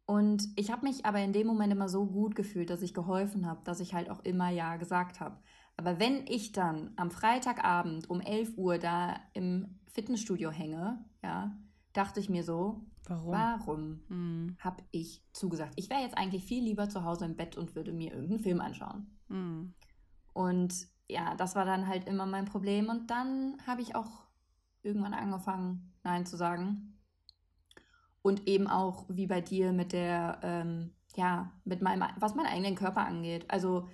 Und 0.05 0.49
ich 0.57 0.69
habe 0.69 0.85
mich 0.85 1.05
aber 1.05 1.19
in 1.19 1.31
dem 1.31 1.47
Moment 1.47 1.71
immer 1.71 1.87
so 1.87 2.05
gut 2.05 2.35
gefühlt, 2.35 2.69
dass 2.69 2.81
ich 2.81 2.93
geholfen 2.93 3.45
habe, 3.45 3.61
dass 3.63 3.79
ich 3.79 3.93
halt 3.93 4.09
auch 4.09 4.19
immer 4.25 4.49
Ja 4.49 4.75
gesagt 4.75 5.21
habe. 5.21 5.37
Aber 5.77 5.99
wenn 5.99 6.27
ich 6.27 6.51
dann 6.51 6.91
am 6.97 7.09
Freitagabend 7.09 8.09
um 8.09 8.19
11 8.19 8.57
Uhr 8.57 8.77
da 8.77 9.15
im 9.33 9.79
Fitnessstudio 9.87 10.51
hänge, 10.51 11.03
ja, 11.23 11.57
dachte 11.93 12.19
ich 12.19 12.29
mir 12.29 12.43
so, 12.43 12.81
Warum? 13.07 13.31
warum 13.31 13.99
Mhm. 14.07 14.57
habe 14.59 14.83
ich 14.91 15.23
zugesagt? 15.33 15.73
Ich 15.75 15.89
wäre 15.89 16.01
jetzt 16.01 16.17
eigentlich 16.17 16.43
viel 16.45 16.63
lieber 16.63 16.89
zu 16.89 17.03
Hause 17.03 17.25
im 17.25 17.35
Bett 17.35 17.57
und 17.57 17.75
würde 17.75 17.91
mir 17.93 18.11
irgendeinen 18.13 18.39
Film 18.43 18.61
anschauen. 18.61 19.07
Mhm. 19.27 19.73
Und 20.33 20.87
ja, 21.09 21.35
das 21.35 21.55
war 21.55 21.65
dann 21.65 21.87
halt 21.87 22.07
immer 22.07 22.25
mein 22.25 22.45
Problem. 22.45 22.89
Und 22.89 23.11
dann 23.11 23.57
habe 23.67 23.81
ich 23.81 23.95
auch 23.95 24.23
irgendwann 24.81 25.13
angefangen, 25.13 25.93
Nein 26.03 26.25
zu 26.25 26.37
sagen. 26.37 26.97
Und 28.21 28.47
eben 28.47 28.67
auch 28.67 29.05
wie 29.09 29.27
bei 29.27 29.41
dir 29.41 29.73
mit 29.73 29.91
der, 29.91 30.39
ähm, 30.43 30.91
ja, 31.15 31.51
mit 31.65 31.81
meinem, 31.81 32.03
was 32.19 32.35
meinen 32.35 32.47
eigenen 32.47 32.75
Körper 32.75 33.05
angeht. 33.05 33.45
Also 33.49 33.89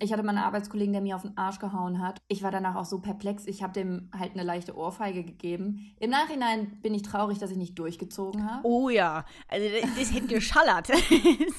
ich 0.00 0.12
hatte 0.12 0.22
mal 0.22 0.30
einen 0.30 0.44
Arbeitskollegen, 0.44 0.92
der 0.92 1.02
mir 1.02 1.16
auf 1.16 1.22
den 1.22 1.36
Arsch 1.36 1.58
gehauen 1.58 2.00
hat. 2.00 2.18
Ich 2.28 2.42
war 2.42 2.50
danach 2.50 2.76
auch 2.76 2.84
so 2.84 3.00
perplex. 3.00 3.46
Ich 3.46 3.62
habe 3.62 3.72
dem 3.72 4.10
halt 4.16 4.32
eine 4.32 4.42
leichte 4.42 4.76
Ohrfeige 4.76 5.24
gegeben. 5.24 5.94
Im 5.98 6.10
Nachhinein 6.10 6.80
bin 6.82 6.94
ich 6.94 7.02
traurig, 7.02 7.38
dass 7.38 7.50
ich 7.50 7.56
nicht 7.56 7.78
durchgezogen 7.78 8.50
habe. 8.50 8.66
Oh 8.66 8.88
ja, 8.88 9.24
also 9.48 9.66
das, 9.96 10.12
hätte 10.12 10.26
geschallert. 10.26 10.88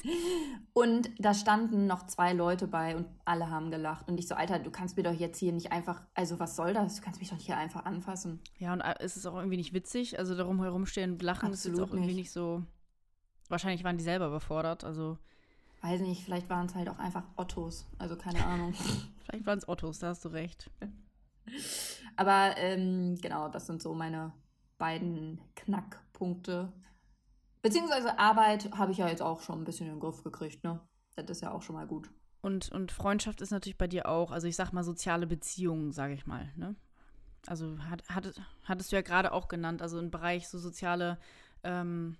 Und 0.72 1.10
da 1.18 1.34
standen 1.34 1.86
noch 1.86 2.06
zwei 2.06 2.32
Leute 2.32 2.68
bei 2.68 2.96
und 2.96 3.06
alle 3.24 3.50
haben 3.50 3.70
gelacht. 3.72 4.08
Und 4.08 4.18
ich 4.18 4.28
so, 4.28 4.36
Alter, 4.36 4.60
du 4.60 4.70
kannst 4.70 4.96
mir 4.96 5.02
doch 5.02 5.12
jetzt 5.12 5.38
hier 5.38 5.52
nicht 5.52 5.72
einfach, 5.72 6.02
also 6.14 6.38
was 6.38 6.54
soll 6.54 6.72
das? 6.72 6.96
Du 6.96 7.02
kannst 7.02 7.18
mich 7.18 7.30
doch 7.30 7.36
hier 7.36 7.56
einfach 7.56 7.84
anfassen. 7.84 8.40
ja, 8.58 8.72
und 8.72 8.80
äh, 8.80 8.94
es 9.00 9.16
ist 9.16 9.26
auch 9.26 9.34
irgendwie 9.36 9.56
nicht 9.56 9.72
witzig. 9.72 10.18
Also 10.20 10.36
darum 10.36 10.62
herumstehen 10.62 11.12
und 11.12 11.22
lachen 11.22 11.52
ist 11.52 11.64
jetzt 11.64 11.72
Absolut 11.72 11.90
auch 11.90 11.94
irgendwie 11.94 12.14
nicht. 12.14 12.26
nicht 12.26 12.30
so. 12.32 12.62
Wahrscheinlich 13.48 13.82
waren 13.82 13.96
die 13.96 14.04
selber 14.04 14.28
überfordert. 14.28 14.84
Also 14.84 15.18
Weiß 15.80 16.00
nicht, 16.00 16.24
vielleicht 16.24 16.50
waren 16.50 16.66
es 16.66 16.74
halt 16.74 16.88
auch 16.88 16.98
einfach 16.98 17.24
Ottos. 17.36 17.86
Also 17.98 18.16
keine 18.16 18.44
Ahnung. 18.44 18.74
vielleicht 19.24 19.46
waren 19.46 19.58
es 19.58 19.68
Ottos, 19.68 19.98
da 20.00 20.08
hast 20.08 20.24
du 20.24 20.28
recht. 20.28 20.70
Aber 22.16 22.56
ähm, 22.56 23.16
genau, 23.20 23.48
das 23.48 23.66
sind 23.66 23.80
so 23.80 23.94
meine 23.94 24.32
beiden 24.76 25.40
Knackpunkte. 25.54 26.72
Beziehungsweise 27.62 28.18
Arbeit 28.18 28.72
habe 28.76 28.92
ich 28.92 28.98
ja 28.98 29.08
jetzt 29.08 29.22
auch 29.22 29.40
schon 29.40 29.60
ein 29.60 29.64
bisschen 29.64 29.86
in 29.86 29.94
den 29.94 30.00
Griff 30.00 30.22
gekriegt, 30.22 30.62
ne? 30.64 30.80
Das 31.16 31.28
ist 31.28 31.42
ja 31.42 31.50
auch 31.52 31.62
schon 31.62 31.74
mal 31.74 31.86
gut. 31.86 32.10
Und, 32.40 32.70
und 32.70 32.92
Freundschaft 32.92 33.40
ist 33.40 33.50
natürlich 33.50 33.78
bei 33.78 33.88
dir 33.88 34.08
auch, 34.08 34.30
also 34.30 34.46
ich 34.46 34.56
sag 34.56 34.72
mal 34.72 34.84
soziale 34.84 35.26
Beziehungen, 35.26 35.92
sage 35.92 36.14
ich 36.14 36.26
mal, 36.26 36.52
ne? 36.56 36.76
Also 37.46 37.78
hat, 37.90 38.08
hat, 38.08 38.40
hattest 38.64 38.92
du 38.92 38.96
ja 38.96 39.02
gerade 39.02 39.32
auch 39.32 39.48
genannt, 39.48 39.82
also 39.82 39.98
im 39.98 40.10
Bereich 40.10 40.48
so 40.48 40.58
soziale 40.58 41.18
ähm, 41.64 42.16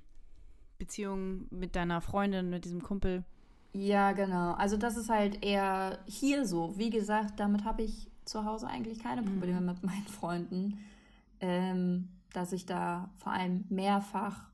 Beziehungen 0.79 1.47
mit 1.51 1.77
deiner 1.77 2.01
Freundin, 2.01 2.51
mit 2.51 2.65
diesem 2.65 2.83
Kumpel. 2.83 3.25
Ja, 3.73 4.13
genau. 4.13 4.53
Also 4.53 4.77
das 4.77 4.97
ist 4.97 5.09
halt 5.09 5.45
eher 5.45 5.99
hier 6.07 6.47
so. 6.47 6.77
Wie 6.79 6.91
gesagt, 6.91 7.39
damit 7.39 7.65
habe 7.65 7.83
ich 7.83 8.11
zu 8.25 8.45
Hause 8.45 8.67
eigentlich 8.67 8.99
keine 8.99 9.23
Probleme 9.23 9.61
mhm. 9.61 9.67
mit 9.67 9.83
meinen 9.83 10.07
Freunden, 10.07 10.79
ähm, 11.41 12.09
dass 12.33 12.53
ich 12.53 12.67
da 12.67 13.11
vor 13.17 13.33
allem 13.33 13.65
mehrfach 13.69 14.49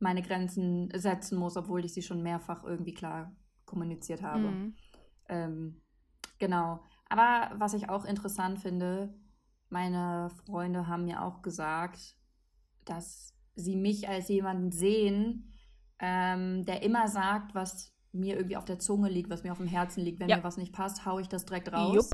meine 0.00 0.22
Grenzen 0.22 0.90
setzen 0.94 1.38
muss, 1.38 1.56
obwohl 1.56 1.84
ich 1.84 1.92
sie 1.92 2.02
schon 2.02 2.22
mehrfach 2.22 2.64
irgendwie 2.64 2.94
klar 2.94 3.32
kommuniziert 3.64 4.22
habe. 4.22 4.50
Mhm. 4.50 4.74
Ähm, 5.28 5.80
genau. 6.38 6.80
Aber 7.08 7.50
was 7.58 7.74
ich 7.74 7.88
auch 7.88 8.04
interessant 8.04 8.60
finde, 8.60 9.14
meine 9.70 10.30
Freunde 10.46 10.86
haben 10.86 11.04
mir 11.04 11.22
auch 11.22 11.42
gesagt, 11.42 12.16
dass 12.84 13.34
sie 13.54 13.76
mich 13.76 14.08
als 14.08 14.28
jemanden 14.28 14.70
sehen, 14.70 15.52
ähm, 15.98 16.64
der 16.64 16.82
immer 16.82 17.08
sagt, 17.08 17.54
was 17.54 17.92
mir 18.12 18.36
irgendwie 18.36 18.56
auf 18.56 18.64
der 18.64 18.78
Zunge 18.78 19.08
liegt, 19.08 19.30
was 19.30 19.42
mir 19.42 19.52
auf 19.52 19.58
dem 19.58 19.66
Herzen 19.66 20.02
liegt. 20.02 20.20
Wenn 20.20 20.28
ja. 20.28 20.36
mir 20.36 20.44
was 20.44 20.56
nicht 20.56 20.72
passt, 20.72 21.04
haue 21.04 21.20
ich 21.20 21.28
das 21.28 21.44
direkt 21.44 21.72
raus. 21.72 21.94
Jupp. 21.94 22.10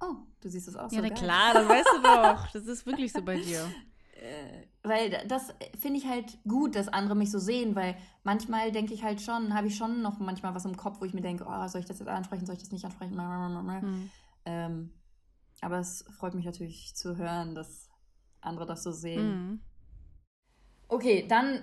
Oh, 0.00 0.14
du 0.40 0.48
siehst 0.48 0.68
das 0.68 0.76
auch 0.76 0.92
ja, 0.92 1.00
so. 1.00 1.04
Ja, 1.04 1.14
klar, 1.14 1.54
das 1.54 1.68
weißt 1.68 1.88
du 1.96 2.02
doch. 2.02 2.52
Das 2.52 2.66
ist 2.66 2.86
wirklich 2.86 3.12
so 3.12 3.22
bei 3.22 3.36
dir. 3.36 3.68
Äh, 4.12 4.66
weil 4.82 5.10
das 5.26 5.54
finde 5.78 5.98
ich 5.98 6.06
halt 6.06 6.38
gut, 6.46 6.74
dass 6.74 6.88
andere 6.88 7.16
mich 7.16 7.30
so 7.30 7.38
sehen, 7.38 7.74
weil 7.74 7.96
manchmal 8.24 8.72
denke 8.72 8.94
ich 8.94 9.02
halt 9.02 9.20
schon, 9.20 9.54
habe 9.54 9.68
ich 9.68 9.76
schon 9.76 10.02
noch 10.02 10.18
manchmal 10.18 10.54
was 10.54 10.64
im 10.64 10.76
Kopf, 10.76 11.00
wo 11.00 11.04
ich 11.04 11.14
mir 11.14 11.20
denke, 11.20 11.46
oh, 11.48 11.68
soll 11.68 11.80
ich 11.80 11.86
das 11.86 11.98
jetzt 11.98 12.08
ansprechen, 12.08 12.46
soll 12.46 12.54
ich 12.54 12.62
das 12.62 12.72
nicht 12.72 12.84
ansprechen? 12.84 13.16
Mhm. 13.16 14.10
Ähm, 14.44 14.92
aber 15.60 15.78
es 15.78 16.04
freut 16.16 16.34
mich 16.34 16.44
natürlich 16.44 16.94
zu 16.94 17.16
hören, 17.16 17.54
dass 17.54 17.88
andere 18.40 18.66
das 18.66 18.82
so 18.82 18.92
sehen. 18.92 19.28
Mhm. 19.28 19.60
Okay, 20.88 21.26
dann 21.28 21.62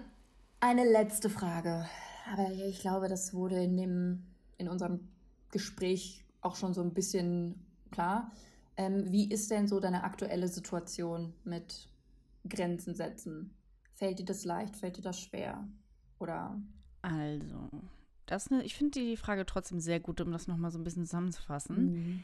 eine 0.60 0.90
letzte 0.90 1.30
Frage. 1.30 1.88
Aber 2.32 2.52
ich 2.52 2.80
glaube, 2.80 3.08
das 3.08 3.34
wurde 3.34 3.64
in, 3.64 3.76
dem, 3.76 4.24
in 4.58 4.68
unserem 4.68 5.08
Gespräch 5.52 6.24
auch 6.42 6.56
schon 6.56 6.74
so 6.74 6.82
ein 6.82 6.94
bisschen 6.94 7.66
klar. 7.92 8.32
Ähm, 8.78 9.12
wie 9.12 9.30
ist 9.30 9.52
denn 9.52 9.68
so 9.68 9.80
deine 9.80 10.04
aktuelle 10.04 10.48
Situation 10.48 11.34
mit 11.44 11.90
Grenzen 12.48 12.94
setzen? 12.94 13.56
Fällt 13.94 14.20
dir 14.20 14.26
das 14.26 14.46
leicht? 14.46 14.76
Fällt 14.76 14.98
dir 14.98 15.02
das 15.02 15.20
schwer? 15.20 15.68
Oder? 16.20 16.62
Also, 17.02 17.70
das 18.26 18.50
ne, 18.50 18.64
ich 18.64 18.76
finde 18.76 19.00
die 19.00 19.18
Frage 19.18 19.46
trotzdem 19.46 19.80
sehr 19.80 20.00
gut, 20.00 20.22
um 20.22 20.32
das 20.32 20.48
nochmal 20.48 20.72
so 20.72 20.80
ein 20.80 20.84
bisschen 20.84 21.06
zusammenzufassen. 21.06 21.94
Mhm. 21.94 22.24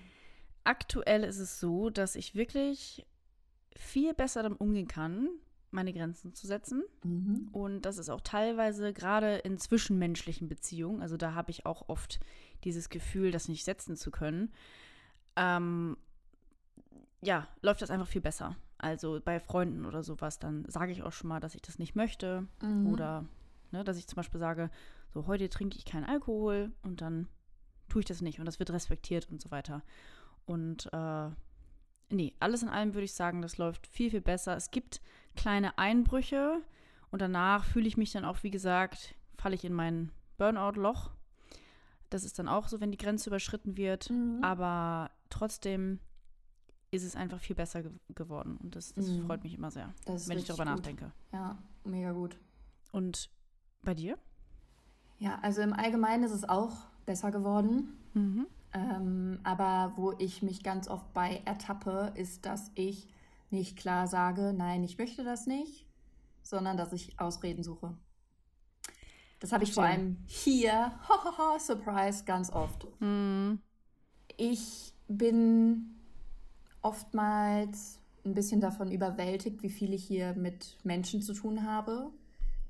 Aktuell 0.64 1.24
ist 1.24 1.40
es 1.40 1.60
so, 1.60 1.90
dass 1.90 2.16
ich 2.16 2.36
wirklich 2.36 3.06
viel 3.76 4.14
besser 4.14 4.44
damit 4.44 4.60
umgehen 4.60 4.88
kann, 4.88 5.30
meine 5.72 5.94
Grenzen 5.94 6.34
zu 6.34 6.48
setzen. 6.48 6.84
Mhm. 7.04 7.50
Und 7.52 7.82
das 7.82 7.98
ist 7.98 8.10
auch 8.10 8.22
teilweise 8.22 8.94
gerade 8.94 9.38
in 9.38 9.58
zwischenmenschlichen 9.58 10.48
Beziehungen, 10.48 11.02
also 11.02 11.18
da 11.18 11.34
habe 11.34 11.52
ich 11.52 11.66
auch 11.66 11.90
oft 11.90 12.20
dieses 12.64 12.90
Gefühl, 12.90 13.32
das 13.32 13.48
nicht 13.48 13.64
setzen 13.64 13.96
zu 13.96 14.12
können. 14.12 14.52
Ähm, 15.36 15.98
ja, 17.22 17.48
läuft 17.62 17.82
das 17.82 17.92
einfach 17.92 18.08
viel 18.08 18.22
besser. 18.22 18.56
Also 18.78 19.20
bei 19.24 19.40
Freunden 19.40 19.86
oder 19.86 20.04
sowas, 20.04 20.40
dann 20.40 20.66
sage 20.68 20.92
ich 20.92 21.04
auch 21.04 21.12
schon 21.12 21.28
mal, 21.28 21.40
dass 21.40 21.56
ich 21.56 21.62
das 21.62 21.80
nicht 21.80 21.96
möchte. 21.96 22.48
Mhm. 22.62 22.88
Oder 22.88 23.26
ne, 23.72 23.84
dass 23.84 23.98
ich 23.98 24.08
zum 24.08 24.16
Beispiel 24.16 24.40
sage, 24.40 24.70
so 25.14 25.28
heute 25.28 25.50
trinke 25.50 25.78
ich 25.78 25.86
keinen 25.86 26.06
Alkohol 26.06 26.72
und 26.82 27.02
dann 27.02 27.28
tue 27.90 28.02
ich 28.02 28.06
das 28.06 28.22
nicht 28.22 28.40
und 28.40 28.46
das 28.46 28.60
wird 28.60 28.72
respektiert 28.72 29.30
und 29.30 29.42
so 29.42 29.52
weiter. 29.52 29.84
Und 30.46 30.92
äh, 30.94 31.30
nee, 32.10 32.34
alles 32.40 32.64
in 32.64 32.70
allem 32.70 32.94
würde 32.94 33.06
ich 33.06 33.14
sagen, 33.14 33.42
das 33.42 33.58
läuft 33.58 33.88
viel, 33.88 34.10
viel 34.10 34.22
besser. 34.22 34.56
Es 34.56 34.72
gibt 34.72 35.02
kleine 35.36 35.78
Einbrüche 35.78 36.62
und 37.12 37.22
danach 37.22 37.66
fühle 37.66 37.88
ich 37.88 37.98
mich 37.98 38.12
dann 38.12 38.26
auch, 38.26 38.44
wie 38.44 38.52
gesagt, 38.52 39.16
falle 39.38 39.56
ich 39.56 39.66
in 39.66 39.74
mein 39.74 40.12
Burnout-Loch. 40.38 41.12
Das 42.10 42.24
ist 42.24 42.40
dann 42.40 42.48
auch 42.48 42.68
so, 42.68 42.82
wenn 42.82 42.92
die 42.92 42.98
Grenze 42.98 43.30
überschritten 43.30 43.78
wird. 43.78 44.10
Mhm. 44.10 44.44
Aber 44.44 45.12
trotzdem 45.30 46.00
ist 46.92 47.04
es 47.04 47.16
einfach 47.16 47.40
viel 47.40 47.56
besser 47.56 47.82
ge 47.84 47.92
geworden. 48.10 48.58
Und 48.58 48.76
das, 48.76 48.94
das 48.94 49.08
mhm. 49.08 49.26
freut 49.26 49.44
mich 49.44 49.54
immer 49.54 49.72
sehr, 49.72 49.94
wenn 50.06 50.38
ich 50.38 50.46
darüber 50.46 50.66
gut. 50.66 50.76
nachdenke. 50.76 51.12
Ja, 51.32 51.58
mega 51.86 52.12
gut. 52.12 52.38
Und 52.92 53.30
bei 53.82 53.94
dir? 53.94 54.18
Ja, 55.18 55.40
also 55.42 55.62
im 55.62 55.74
Allgemeinen 55.74 56.24
ist 56.24 56.34
es 56.34 56.48
auch 56.48 56.74
besser 57.06 57.32
geworden. 57.32 57.98
Mhm. 58.14 58.48
Ähm, 58.74 59.40
aber 59.44 59.94
wo 59.96 60.14
ich 60.18 60.42
mich 60.42 60.64
ganz 60.64 60.88
oft 60.88 61.14
bei 61.14 61.42
ertappe, 61.46 62.12
ist, 62.16 62.46
dass 62.46 62.72
ich 62.76 63.08
nicht 63.52 63.78
klar 63.78 64.08
sage, 64.08 64.54
nein, 64.56 64.84
ich 64.84 64.98
möchte 64.98 65.24
das 65.24 65.48
nicht, 65.48 65.86
sondern 66.42 66.78
dass 66.78 66.94
ich 66.94 67.20
Ausreden 67.20 67.64
suche. 67.64 67.96
Das 69.40 69.52
habe 69.52 69.64
ich 69.64 69.74
vor 69.74 69.84
allem 69.84 70.18
hier, 70.28 70.94
Surprise, 71.60 72.24
ganz 72.26 72.52
oft. 72.52 72.88
Mhm. 73.02 73.60
Ich 74.38 74.94
bin 75.08 75.96
oftmals 76.82 78.00
ein 78.24 78.36
bisschen 78.36 78.62
davon 78.62 78.92
überwältigt, 78.92 79.64
wie 79.64 79.70
viel 79.70 79.94
ich 79.94 80.04
hier 80.04 80.34
mit 80.36 80.78
Menschen 80.84 81.22
zu 81.22 81.34
tun 81.34 81.66
habe. 81.66 82.12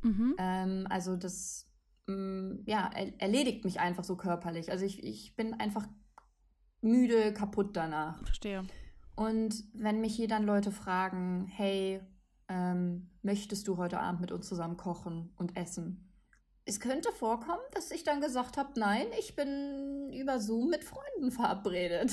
Mhm. 0.01 0.35
Ähm, 0.37 0.87
also 0.89 1.17
das 1.17 1.67
mm, 2.07 2.63
ja, 2.65 2.89
er, 2.93 3.21
erledigt 3.21 3.65
mich 3.65 3.79
einfach 3.79 4.05
so 4.05 4.15
körperlich. 4.15 4.71
Also 4.71 4.85
ich, 4.85 5.03
ich 5.03 5.35
bin 5.35 5.53
einfach 5.53 5.87
müde, 6.81 7.33
kaputt 7.33 7.75
danach. 7.75 8.23
Verstehe. 8.23 8.63
Und 9.15 9.63
wenn 9.73 10.01
mich 10.01 10.15
hier 10.15 10.27
dann 10.27 10.45
Leute 10.45 10.71
fragen, 10.71 11.45
hey, 11.47 12.01
ähm, 12.47 13.09
möchtest 13.21 13.67
du 13.67 13.77
heute 13.77 13.99
Abend 13.99 14.21
mit 14.21 14.31
uns 14.31 14.47
zusammen 14.47 14.77
kochen 14.77 15.33
und 15.37 15.57
essen? 15.57 16.11
Es 16.65 16.79
könnte 16.79 17.11
vorkommen, 17.11 17.61
dass 17.73 17.91
ich 17.91 18.03
dann 18.03 18.21
gesagt 18.21 18.57
habe, 18.57 18.79
nein, 18.79 19.07
ich 19.19 19.35
bin 19.35 20.11
über 20.13 20.39
Zoom 20.39 20.69
mit 20.69 20.83
Freunden 20.83 21.31
verabredet. 21.31 22.11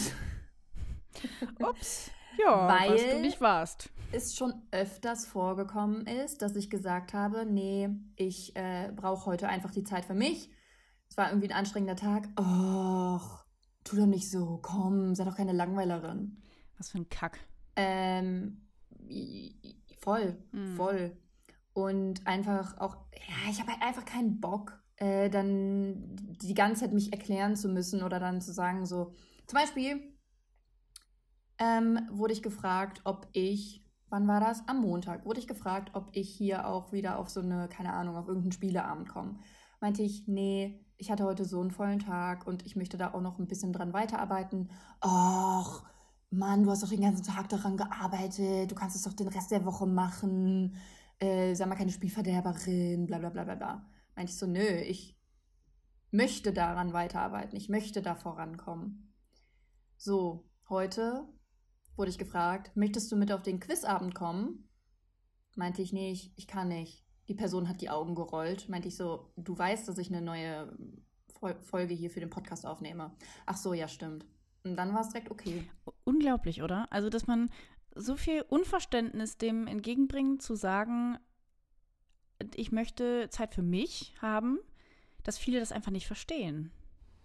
Ups. 1.60 2.10
Ja, 2.38 2.68
weil 2.68 2.94
was 2.94 3.02
du 3.02 3.20
nicht 3.20 3.40
warst. 3.40 3.90
es 4.12 4.36
schon 4.36 4.54
öfters 4.70 5.26
vorgekommen 5.26 6.06
ist, 6.06 6.40
dass 6.40 6.54
ich 6.54 6.70
gesagt 6.70 7.12
habe, 7.12 7.44
nee, 7.44 7.88
ich 8.16 8.54
äh, 8.54 8.92
brauche 8.94 9.26
heute 9.26 9.48
einfach 9.48 9.72
die 9.72 9.82
Zeit 9.82 10.04
für 10.04 10.14
mich. 10.14 10.50
Es 11.10 11.16
war 11.16 11.30
irgendwie 11.30 11.48
ein 11.48 11.58
anstrengender 11.58 11.96
Tag. 11.96 12.28
Och, 12.38 13.44
tu 13.82 13.96
doch 13.96 14.06
nicht 14.06 14.30
so, 14.30 14.60
komm, 14.62 15.14
sei 15.14 15.24
doch 15.24 15.36
keine 15.36 15.52
Langweilerin. 15.52 16.42
Was 16.78 16.90
für 16.90 16.98
ein 16.98 17.08
Kack. 17.08 17.38
Ähm, 17.76 18.68
voll, 20.00 20.36
mhm. 20.52 20.76
voll. 20.76 21.16
Und 21.72 22.26
einfach 22.26 22.78
auch, 22.78 22.96
ja, 23.14 23.50
ich 23.50 23.60
habe 23.60 23.72
halt 23.72 23.82
einfach 23.82 24.04
keinen 24.04 24.40
Bock, 24.40 24.82
äh, 24.96 25.30
dann 25.30 26.16
die 26.42 26.54
ganze 26.54 26.82
Zeit 26.82 26.92
mich 26.92 27.12
erklären 27.12 27.56
zu 27.56 27.68
müssen 27.68 28.02
oder 28.02 28.18
dann 28.18 28.40
zu 28.40 28.52
sagen, 28.52 28.86
so, 28.86 29.14
zum 29.46 29.58
Beispiel 29.58 30.18
ähm, 31.58 32.00
wurde 32.10 32.32
ich 32.32 32.42
gefragt, 32.42 33.02
ob 33.04 33.28
ich, 33.32 33.84
wann 34.08 34.26
war 34.26 34.40
das? 34.40 34.66
Am 34.66 34.80
Montag 34.80 35.24
wurde 35.24 35.40
ich 35.40 35.46
gefragt, 35.46 35.90
ob 35.94 36.08
ich 36.12 36.30
hier 36.30 36.66
auch 36.66 36.92
wieder 36.92 37.18
auf 37.18 37.28
so 37.28 37.40
eine, 37.40 37.68
keine 37.68 37.92
Ahnung, 37.92 38.16
auf 38.16 38.28
irgendeinen 38.28 38.52
Spieleabend 38.52 39.08
komme. 39.08 39.38
Meinte 39.80 40.02
ich, 40.02 40.26
nee, 40.26 40.84
ich 40.96 41.10
hatte 41.10 41.24
heute 41.24 41.44
so 41.44 41.60
einen 41.60 41.70
vollen 41.70 42.00
Tag 42.00 42.46
und 42.46 42.66
ich 42.66 42.74
möchte 42.74 42.96
da 42.96 43.14
auch 43.14 43.20
noch 43.20 43.38
ein 43.38 43.46
bisschen 43.46 43.72
dran 43.72 43.92
weiterarbeiten. 43.92 44.70
Och, 45.04 45.84
Mann, 46.30 46.62
du 46.62 46.70
hast 46.70 46.82
doch 46.82 46.90
den 46.90 47.00
ganzen 47.00 47.24
Tag 47.24 47.48
daran 47.48 47.76
gearbeitet, 47.76 48.70
du 48.70 48.74
kannst 48.74 48.96
es 48.96 49.02
doch 49.02 49.14
den 49.14 49.28
Rest 49.28 49.50
der 49.50 49.64
Woche 49.64 49.86
machen, 49.86 50.76
äh, 51.18 51.54
sei 51.54 51.64
mal 51.66 51.74
keine 51.74 51.90
Spielverderberin, 51.92 53.06
bla 53.06 53.18
bla 53.18 53.30
bla 53.30 53.44
bla 53.44 53.54
bla. 53.54 53.90
Meinte 54.14 54.32
ich 54.32 54.38
so, 54.38 54.46
nö, 54.46 54.60
ich 54.60 55.16
möchte 56.10 56.52
daran 56.52 56.92
weiterarbeiten, 56.92 57.56
ich 57.56 57.68
möchte 57.68 58.02
da 58.02 58.14
vorankommen. 58.14 59.14
So, 59.96 60.48
heute 60.68 61.26
wurde 61.96 62.10
ich 62.10 62.18
gefragt, 62.18 62.76
möchtest 62.76 63.10
du 63.10 63.16
mit 63.16 63.32
auf 63.32 63.42
den 63.42 63.58
Quizabend 63.58 64.14
kommen? 64.14 64.68
Meinte 65.56 65.82
ich, 65.82 65.92
nee, 65.92 66.12
ich, 66.12 66.32
ich 66.36 66.46
kann 66.46 66.68
nicht. 66.68 67.04
Die 67.28 67.34
Person 67.34 67.68
hat 67.68 67.80
die 67.80 67.90
Augen 67.90 68.14
gerollt. 68.14 68.68
Meinte 68.68 68.88
ich 68.88 68.96
so, 68.96 69.32
du 69.36 69.58
weißt, 69.58 69.88
dass 69.88 69.98
ich 69.98 70.08
eine 70.08 70.22
neue 70.22 70.72
Folge 71.62 71.94
hier 71.94 72.10
für 72.10 72.20
den 72.20 72.30
Podcast 72.30 72.64
aufnehme. 72.64 73.14
Ach 73.44 73.56
so, 73.56 73.74
ja, 73.74 73.88
stimmt. 73.88 74.24
Und 74.70 74.76
dann 74.76 74.94
war 74.94 75.00
es 75.00 75.08
direkt 75.08 75.30
okay. 75.30 75.68
Unglaublich, 76.04 76.62
oder? 76.62 76.86
Also, 76.90 77.10
dass 77.10 77.26
man 77.26 77.50
so 77.94 78.16
viel 78.16 78.42
Unverständnis 78.48 79.38
dem 79.38 79.66
entgegenbringt, 79.66 80.42
zu 80.42 80.54
sagen, 80.54 81.18
ich 82.54 82.70
möchte 82.72 83.28
Zeit 83.30 83.54
für 83.54 83.62
mich 83.62 84.14
haben, 84.22 84.58
dass 85.24 85.38
viele 85.38 85.60
das 85.60 85.72
einfach 85.72 85.90
nicht 85.90 86.06
verstehen. 86.06 86.70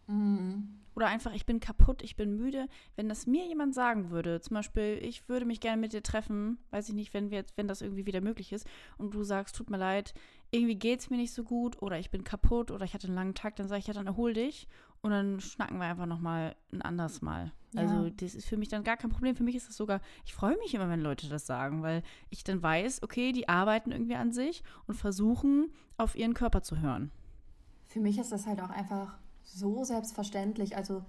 Mhm. 0.07 0.79
Oder 0.95 1.07
einfach, 1.07 1.33
ich 1.33 1.45
bin 1.45 1.59
kaputt, 1.59 2.03
ich 2.03 2.15
bin 2.15 2.35
müde. 2.35 2.67
Wenn 2.95 3.09
das 3.09 3.25
mir 3.25 3.45
jemand 3.47 3.73
sagen 3.73 4.11
würde, 4.11 4.41
zum 4.41 4.55
Beispiel, 4.55 4.99
ich 5.01 5.27
würde 5.27 5.45
mich 5.45 5.59
gerne 5.59 5.81
mit 5.81 5.93
dir 5.93 6.03
treffen, 6.03 6.59
weiß 6.69 6.89
ich 6.89 6.95
nicht, 6.95 7.13
wenn, 7.13 7.31
wir, 7.31 7.45
wenn 7.55 7.67
das 7.67 7.81
irgendwie 7.81 8.05
wieder 8.05 8.21
möglich 8.21 8.51
ist, 8.51 8.67
und 8.97 9.13
du 9.13 9.23
sagst, 9.23 9.55
tut 9.55 9.71
mir 9.71 9.77
leid, 9.77 10.13
irgendwie 10.51 10.75
geht 10.75 10.99
es 10.99 11.09
mir 11.09 11.17
nicht 11.17 11.33
so 11.33 11.43
gut 11.43 11.81
oder 11.81 11.97
ich 11.97 12.11
bin 12.11 12.23
kaputt 12.23 12.69
oder 12.69 12.85
ich 12.85 12.93
hatte 12.93 13.07
einen 13.07 13.15
langen 13.15 13.33
Tag, 13.33 13.55
dann 13.55 13.67
sage 13.67 13.79
ich, 13.79 13.87
ja, 13.87 13.93
dann 13.93 14.05
erhol 14.05 14.33
dich 14.33 14.67
und 15.04 15.12
dann 15.12 15.39
schnacken 15.41 15.78
wir 15.78 15.86
einfach 15.86 16.06
nochmal 16.06 16.56
ein 16.72 16.82
anderes 16.82 17.22
Mal. 17.22 17.51
Ja. 17.74 17.82
Also 17.82 18.10
das 18.10 18.36
ist 18.36 18.47
für 18.47 18.58
mich 18.58 18.70
dann 18.70 18.84
gar 18.84 18.97
kein 18.97 19.12
Problem. 19.12 19.36
Für 19.36 19.43
mich 19.43 19.56
ist 19.56 19.68
das 19.68 19.76
sogar, 19.76 19.99
ich 20.26 20.34
freue 20.34 20.58
mich 20.58 20.74
immer, 20.74 20.89
wenn 20.89 21.01
Leute 21.01 21.28
das 21.28 21.45
sagen, 21.45 21.84
weil 21.84 22.04
ich 22.30 22.43
dann 22.43 22.64
weiß, 22.64 23.04
okay, 23.04 23.34
die 23.34 23.49
arbeiten 23.49 23.91
irgendwie 23.91 24.16
an 24.16 24.32
sich 24.32 24.64
und 24.88 24.95
versuchen, 24.95 25.72
auf 25.97 26.16
ihren 26.16 26.34
Körper 26.34 26.64
zu 26.64 26.80
hören. 26.80 27.12
Für 27.86 27.99
mich 27.99 28.18
ist 28.18 28.32
das 28.32 28.47
halt 28.47 28.62
auch 28.62 28.70
einfach 28.70 29.18
so 29.43 29.84
selbstverständlich. 29.84 30.78
Also 30.78 31.04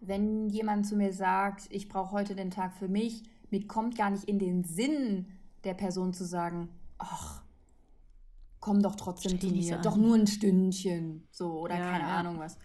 wenn 0.00 0.48
jemand 0.48 0.86
zu 0.86 0.96
mir 0.96 1.12
sagt, 1.12 1.66
ich 1.70 1.88
brauche 1.88 2.12
heute 2.12 2.34
den 2.34 2.50
Tag 2.50 2.72
für 2.72 2.88
mich, 2.88 3.24
mir 3.50 3.66
kommt 3.66 3.96
gar 3.96 4.08
nicht 4.08 4.24
in 4.24 4.38
den 4.38 4.64
Sinn 4.64 5.26
der 5.64 5.74
Person 5.74 6.14
zu 6.14 6.24
sagen, 6.24 6.70
ach, 6.96 7.42
komm 8.60 8.82
doch 8.82 8.96
trotzdem 8.96 9.36
Steh 9.36 9.48
zu 9.48 9.54
mir, 9.54 9.78
doch 9.78 9.96
nur 9.96 10.14
ein 10.16 10.26
Stündchen, 10.26 11.26
so 11.30 11.60
oder 11.60 11.76
ja, 11.76 11.90
keine 11.90 12.04
ja. 12.04 12.16
Ahnung 12.16 12.38
was. 12.38 12.56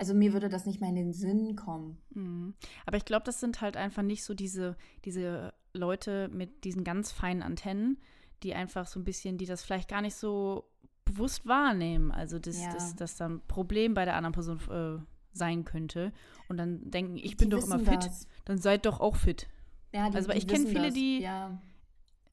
Also 0.00 0.14
mir 0.14 0.32
würde 0.32 0.48
das 0.48 0.64
nicht 0.64 0.80
mal 0.80 0.88
in 0.88 0.94
den 0.94 1.12
Sinn 1.12 1.56
kommen. 1.56 1.98
Mhm. 2.14 2.54
Aber 2.86 2.96
ich 2.96 3.04
glaube, 3.04 3.24
das 3.26 3.38
sind 3.38 3.60
halt 3.60 3.76
einfach 3.76 4.02
nicht 4.02 4.24
so 4.24 4.32
diese, 4.32 4.78
diese 5.04 5.52
Leute 5.74 6.28
mit 6.28 6.64
diesen 6.64 6.84
ganz 6.84 7.12
feinen 7.12 7.42
Antennen, 7.42 7.98
die 8.42 8.54
einfach 8.54 8.86
so 8.86 8.98
ein 8.98 9.04
bisschen, 9.04 9.36
die 9.36 9.44
das 9.44 9.62
vielleicht 9.62 9.90
gar 9.90 10.00
nicht 10.00 10.14
so 10.14 10.64
bewusst 11.04 11.46
wahrnehmen. 11.46 12.12
Also, 12.12 12.38
dass 12.38 12.62
ja. 12.62 12.72
das, 12.72 12.96
das 12.96 13.16
dann 13.16 13.34
ein 13.34 13.40
Problem 13.46 13.92
bei 13.92 14.06
der 14.06 14.16
anderen 14.16 14.32
Person 14.32 14.58
äh, 14.70 15.04
sein 15.32 15.66
könnte. 15.66 16.14
Und 16.48 16.56
dann 16.56 16.90
denken, 16.90 17.18
ich 17.18 17.32
die 17.32 17.34
bin 17.36 17.50
doch 17.50 17.62
immer 17.62 17.78
fit, 17.78 18.02
das. 18.02 18.26
dann 18.46 18.56
seid 18.56 18.86
doch 18.86 19.00
auch 19.00 19.16
fit. 19.16 19.48
Ja, 19.92 20.08
die, 20.08 20.16
also, 20.16 20.30
ich 20.30 20.48
kenne 20.48 20.66
viele, 20.66 20.86
das. 20.86 20.94
die, 20.94 21.20
ja. 21.20 21.60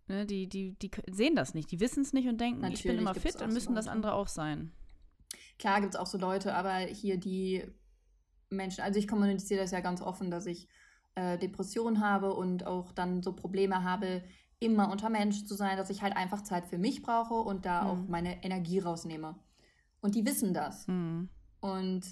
ne, 0.08 0.26
die, 0.26 0.48
die, 0.48 0.72
die 0.80 0.90
sehen 1.12 1.36
das 1.36 1.54
nicht. 1.54 1.70
Die 1.70 1.82
wissen 1.82 2.02
es 2.02 2.14
nicht 2.14 2.30
und 2.30 2.40
denken, 2.40 2.62
Natürlich 2.62 2.86
ich 2.86 2.92
bin 2.92 3.00
immer 3.00 3.14
fit, 3.14 3.42
dann 3.42 3.52
müssen 3.52 3.76
das 3.76 3.90
andere 3.90 4.14
auch 4.14 4.30
sein. 4.30 4.72
Klar 5.60 5.82
gibt 5.82 5.96
es 5.96 6.00
auch 6.00 6.08
so 6.08 6.18
Leute, 6.18 6.54
aber 6.54 6.76
hier 6.78 7.18
die 7.18 7.64
Menschen, 8.50 8.82
also 8.82 9.00
ich 9.00 9.08
kommuniziere 9.08 9.62
das 9.62 9.72
ja 9.72 9.80
ganz 9.80 10.02
offen, 10.02 10.32
dass 10.32 10.46
ich 10.46 10.68
äh, 11.16 11.38
Depressionen 11.38 12.02
habe 12.02 12.34
und 12.34 12.66
auch 12.66 12.92
dann 12.92 13.24
so 13.24 13.34
Probleme 13.34 13.84
habe, 13.84 14.24
immer 14.60 14.92
unter 14.92 15.10
Menschen 15.10 15.48
zu 15.48 15.56
sein, 15.56 15.78
dass 15.78 15.90
ich 15.90 16.02
halt 16.02 16.16
einfach 16.16 16.42
Zeit 16.42 16.66
für 16.66 16.78
mich 16.78 17.02
brauche 17.02 17.36
und 17.36 17.66
da 17.66 17.84
mhm. 17.84 17.90
auch 17.90 18.08
meine 18.08 18.44
Energie 18.44 18.80
rausnehme. 18.80 19.36
Und 20.02 20.16
die 20.16 20.26
wissen 20.26 20.54
das. 20.54 20.88
Mhm. 20.88 21.30
Und 21.60 22.06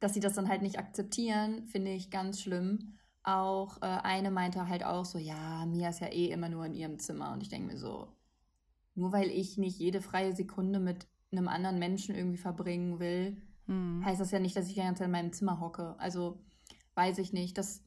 dass 0.00 0.14
sie 0.14 0.20
das 0.20 0.34
dann 0.34 0.48
halt 0.48 0.62
nicht 0.62 0.78
akzeptieren, 0.78 1.64
finde 1.66 1.92
ich 1.92 2.10
ganz 2.10 2.40
schlimm. 2.40 2.98
Auch 3.22 3.78
äh, 3.78 3.86
eine 3.86 4.30
meinte 4.30 4.68
halt 4.68 4.84
auch 4.84 5.04
so, 5.04 5.18
ja, 5.18 5.64
Mia 5.66 5.88
ist 5.88 6.00
ja 6.00 6.08
eh 6.08 6.30
immer 6.30 6.48
nur 6.48 6.66
in 6.66 6.74
ihrem 6.74 6.98
Zimmer. 6.98 7.32
Und 7.32 7.42
ich 7.42 7.48
denke 7.48 7.72
mir 7.72 7.78
so, 7.78 8.08
nur 8.94 9.12
weil 9.12 9.30
ich 9.30 9.56
nicht 9.58 9.78
jede 9.78 10.00
freie 10.00 10.34
Sekunde 10.34 10.78
mit 10.78 11.06
einem 11.32 11.48
anderen 11.48 11.78
Menschen 11.78 12.14
irgendwie 12.14 12.38
verbringen 12.38 12.98
will, 13.00 13.36
mhm. 13.66 14.04
heißt 14.04 14.20
das 14.20 14.30
ja 14.30 14.38
nicht, 14.38 14.56
dass 14.56 14.68
ich 14.68 14.74
die 14.74 14.80
ganze 14.80 15.00
Zeit 15.00 15.06
in 15.06 15.12
meinem 15.12 15.32
Zimmer 15.32 15.60
hocke. 15.60 15.94
Also 15.98 16.38
weiß 16.94 17.18
ich 17.18 17.32
nicht. 17.32 17.58
Das 17.58 17.82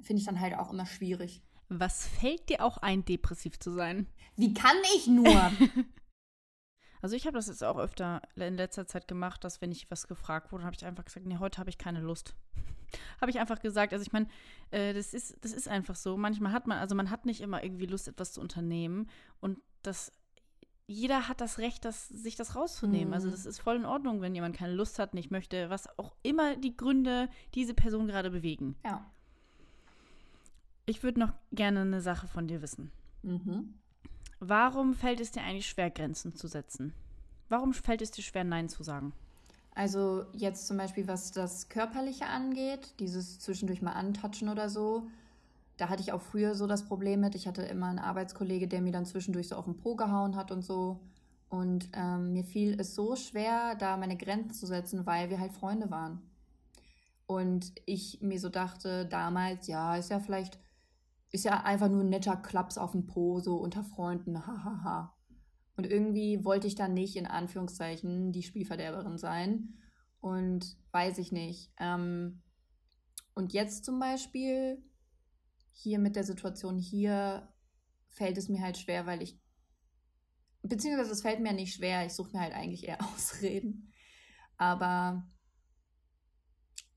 finde 0.00 0.20
ich 0.20 0.26
dann 0.26 0.40
halt 0.40 0.56
auch 0.56 0.72
immer 0.72 0.86
schwierig. 0.86 1.42
Was 1.68 2.06
fällt 2.06 2.48
dir 2.48 2.64
auch 2.64 2.78
ein, 2.78 3.04
depressiv 3.04 3.58
zu 3.58 3.70
sein? 3.70 4.08
Wie 4.36 4.54
kann 4.54 4.76
ich 4.96 5.06
nur? 5.06 5.28
also 7.02 7.14
ich 7.14 7.26
habe 7.26 7.36
das 7.36 7.46
jetzt 7.46 7.62
auch 7.62 7.78
öfter 7.78 8.22
in 8.34 8.56
letzter 8.56 8.86
Zeit 8.86 9.06
gemacht, 9.06 9.44
dass 9.44 9.60
wenn 9.60 9.70
ich 9.70 9.90
was 9.90 10.08
gefragt 10.08 10.50
wurde, 10.50 10.64
habe 10.64 10.74
ich 10.74 10.84
einfach 10.84 11.04
gesagt, 11.04 11.26
nee, 11.26 11.36
heute 11.38 11.58
habe 11.58 11.70
ich 11.70 11.78
keine 11.78 12.00
Lust. 12.00 12.34
habe 13.20 13.30
ich 13.30 13.38
einfach 13.38 13.60
gesagt. 13.60 13.92
Also 13.92 14.02
ich 14.02 14.12
meine, 14.12 14.26
äh, 14.72 14.92
das, 14.92 15.14
ist, 15.14 15.36
das 15.42 15.52
ist 15.52 15.68
einfach 15.68 15.94
so. 15.94 16.16
Manchmal 16.16 16.52
hat 16.52 16.66
man, 16.66 16.78
also 16.78 16.96
man 16.96 17.10
hat 17.10 17.24
nicht 17.24 17.40
immer 17.40 17.62
irgendwie 17.62 17.86
Lust, 17.86 18.08
etwas 18.08 18.32
zu 18.32 18.40
unternehmen. 18.40 19.08
Und 19.38 19.58
das, 19.82 20.12
jeder 20.90 21.28
hat 21.28 21.40
das 21.40 21.58
Recht, 21.58 21.84
das, 21.84 22.08
sich 22.08 22.34
das 22.34 22.56
rauszunehmen. 22.56 23.14
Also 23.14 23.28
mhm. 23.28 23.32
Also 23.32 23.44
das 23.44 23.46
ist 23.46 23.60
voll 23.60 23.76
in 23.76 23.84
Ordnung, 23.84 24.20
wenn 24.20 24.34
jemand 24.34 24.56
keine 24.56 24.74
Lust 24.74 24.98
hat, 24.98 25.14
nicht 25.14 25.30
möchte, 25.30 25.70
was 25.70 25.88
auch 25.98 26.14
immer 26.22 26.56
die 26.56 26.76
Gründe 26.76 27.28
diese 27.54 27.74
Person 27.74 28.08
gerade 28.08 28.30
bewegen. 28.30 28.74
Ja. 28.84 29.06
Ich 30.86 31.02
würde 31.04 31.20
noch 31.20 31.32
gerne 31.52 31.82
eine 31.82 32.00
Sache 32.00 32.26
von 32.26 32.48
dir 32.48 32.60
wissen. 32.60 32.90
Mhm. 33.22 33.74
Warum 34.40 34.94
fällt 34.94 35.20
es 35.20 35.30
dir 35.30 35.42
eigentlich 35.42 35.68
schwer, 35.68 35.90
Grenzen 35.90 36.34
zu 36.34 36.48
setzen? 36.48 36.92
Warum 37.48 37.72
fällt 37.72 38.02
es 38.02 38.10
dir 38.10 38.22
schwer, 38.22 38.42
Nein 38.42 38.68
zu 38.68 38.82
sagen? 38.82 39.12
Also 39.76 40.26
jetzt 40.32 40.66
zum 40.66 40.76
Beispiel, 40.76 41.06
was 41.06 41.30
das 41.30 41.68
Körperliche 41.68 42.26
angeht, 42.26 42.94
dieses 42.98 43.38
zwischendurch 43.38 43.80
mal 43.80 43.92
antatschen 43.92 44.48
oder 44.48 44.68
so, 44.68 45.06
da 45.80 45.88
hatte 45.88 46.02
ich 46.02 46.12
auch 46.12 46.20
früher 46.20 46.54
so 46.54 46.66
das 46.66 46.84
Problem 46.84 47.20
mit. 47.20 47.34
Ich 47.34 47.48
hatte 47.48 47.62
immer 47.62 47.86
einen 47.86 47.98
Arbeitskollege, 47.98 48.68
der 48.68 48.82
mir 48.82 48.92
dann 48.92 49.06
zwischendurch 49.06 49.48
so 49.48 49.56
auf 49.56 49.64
den 49.64 49.78
Po 49.78 49.96
gehauen 49.96 50.36
hat 50.36 50.50
und 50.50 50.62
so. 50.62 51.00
Und 51.48 51.88
ähm, 51.94 52.32
mir 52.32 52.44
fiel 52.44 52.78
es 52.78 52.94
so 52.94 53.16
schwer, 53.16 53.74
da 53.76 53.96
meine 53.96 54.16
Grenzen 54.16 54.52
zu 54.52 54.66
setzen, 54.66 55.06
weil 55.06 55.30
wir 55.30 55.40
halt 55.40 55.52
Freunde 55.52 55.90
waren. 55.90 56.20
Und 57.26 57.72
ich 57.86 58.20
mir 58.20 58.38
so 58.38 58.50
dachte 58.50 59.06
damals, 59.06 59.68
ja, 59.68 59.96
ist 59.96 60.10
ja 60.10 60.20
vielleicht 60.20 60.58
ist 61.32 61.44
ja 61.44 61.62
einfach 61.62 61.88
nur 61.88 62.02
ein 62.02 62.08
netter 62.08 62.36
Klaps 62.36 62.76
auf 62.76 62.92
dem 62.92 63.06
Po, 63.06 63.40
so 63.40 63.56
unter 63.56 63.84
Freunden, 63.84 64.46
hahaha. 64.46 64.64
Ha, 64.64 64.84
ha. 64.84 65.16
Und 65.76 65.86
irgendwie 65.86 66.44
wollte 66.44 66.66
ich 66.66 66.74
dann 66.74 66.92
nicht 66.92 67.16
in 67.16 67.26
Anführungszeichen 67.26 68.32
die 68.32 68.42
Spielverderberin 68.42 69.16
sein. 69.16 69.78
Und 70.20 70.76
weiß 70.92 71.16
ich 71.18 71.32
nicht. 71.32 71.72
Ähm, 71.78 72.42
und 73.34 73.54
jetzt 73.54 73.86
zum 73.86 73.98
Beispiel, 73.98 74.82
hier 75.72 75.98
mit 75.98 76.16
der 76.16 76.24
Situation 76.24 76.78
hier, 76.78 77.52
fällt 78.08 78.36
es 78.38 78.48
mir 78.48 78.60
halt 78.60 78.78
schwer, 78.78 79.06
weil 79.06 79.22
ich. 79.22 79.38
Beziehungsweise 80.62 81.12
es 81.12 81.22
fällt 81.22 81.40
mir 81.40 81.52
nicht 81.52 81.74
schwer, 81.74 82.04
ich 82.04 82.12
suche 82.12 82.32
mir 82.32 82.40
halt 82.40 82.52
eigentlich 82.52 82.86
eher 82.86 83.02
Ausreden. 83.14 83.92
Aber 84.56 85.26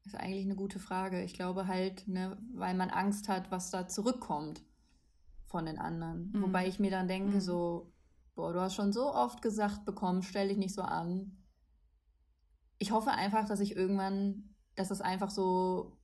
ist 0.05 0.15
eigentlich 0.15 0.45
eine 0.45 0.55
gute 0.55 0.79
Frage. 0.79 1.23
Ich 1.23 1.33
glaube 1.33 1.67
halt, 1.67 2.07
ne, 2.07 2.37
weil 2.53 2.75
man 2.75 2.89
Angst 2.89 3.29
hat, 3.29 3.51
was 3.51 3.71
da 3.71 3.87
zurückkommt 3.87 4.61
von 5.45 5.65
den 5.65 5.79
anderen. 5.79 6.31
Mhm. 6.31 6.41
Wobei 6.43 6.67
ich 6.67 6.79
mir 6.79 6.91
dann 6.91 7.07
denke, 7.07 7.35
mhm. 7.35 7.41
so, 7.41 7.93
boah, 8.35 8.51
du 8.51 8.59
hast 8.59 8.75
schon 8.75 8.91
so 8.91 9.13
oft 9.13 9.41
gesagt 9.41 9.85
bekommen, 9.85 10.23
stell 10.23 10.49
dich 10.49 10.57
nicht 10.57 10.73
so 10.73 10.81
an. 10.81 11.37
Ich 12.79 12.91
hoffe 12.91 13.11
einfach, 13.11 13.47
dass 13.47 13.59
ich 13.61 13.75
irgendwann, 13.75 14.55
dass 14.75 14.91
es 14.91 14.99
einfach 14.99 15.29
so 15.29 15.97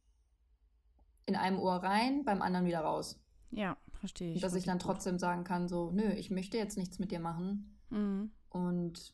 in 1.29 1.35
einem 1.35 1.59
Ohr 1.59 1.75
rein, 1.75 2.25
beim 2.25 2.41
anderen 2.41 2.65
wieder 2.65 2.81
raus. 2.81 3.21
Ja, 3.51 3.77
verstehe 3.93 4.33
ich. 4.33 4.41
Dass 4.41 4.55
ich 4.55 4.65
dann 4.65 4.79
trotzdem 4.79 5.19
sagen 5.19 5.43
kann, 5.43 5.67
so, 5.67 5.91
nö, 5.91 6.11
ich 6.11 6.31
möchte 6.31 6.57
jetzt 6.57 6.77
nichts 6.77 6.97
mit 6.97 7.11
dir 7.11 7.19
machen. 7.19 7.77
Mhm. 7.91 8.31
Und 8.49 9.13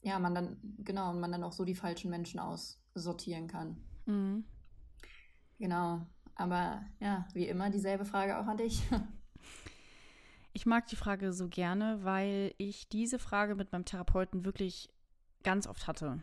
ja, 0.00 0.18
man 0.18 0.34
dann, 0.34 0.56
genau, 0.78 1.10
und 1.10 1.20
man 1.20 1.30
dann 1.30 1.44
auch 1.44 1.52
so 1.52 1.64
die 1.64 1.74
falschen 1.74 2.10
Menschen 2.10 2.40
aussortieren 2.40 3.48
kann. 3.48 3.76
Mhm. 4.06 4.44
Genau. 5.58 6.06
Aber 6.34 6.82
ja, 7.00 7.28
wie 7.34 7.46
immer 7.46 7.70
dieselbe 7.70 8.04
Frage 8.04 8.38
auch 8.38 8.46
an 8.46 8.56
dich. 8.56 8.82
Ich 10.52 10.64
mag 10.64 10.86
die 10.86 10.96
Frage 10.96 11.34
so 11.34 11.48
gerne, 11.48 11.98
weil 12.02 12.54
ich 12.56 12.88
diese 12.88 13.18
Frage 13.18 13.56
mit 13.56 13.72
meinem 13.72 13.84
Therapeuten 13.84 14.46
wirklich 14.46 14.88
ganz 15.42 15.66
oft 15.66 15.86
hatte. 15.86 16.22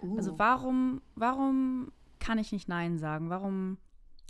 Uh. 0.00 0.16
Also 0.16 0.38
warum, 0.38 1.02
warum 1.16 1.90
kann 2.20 2.38
ich 2.38 2.52
nicht 2.52 2.68
Nein 2.68 2.98
sagen? 2.98 3.30
Warum 3.30 3.78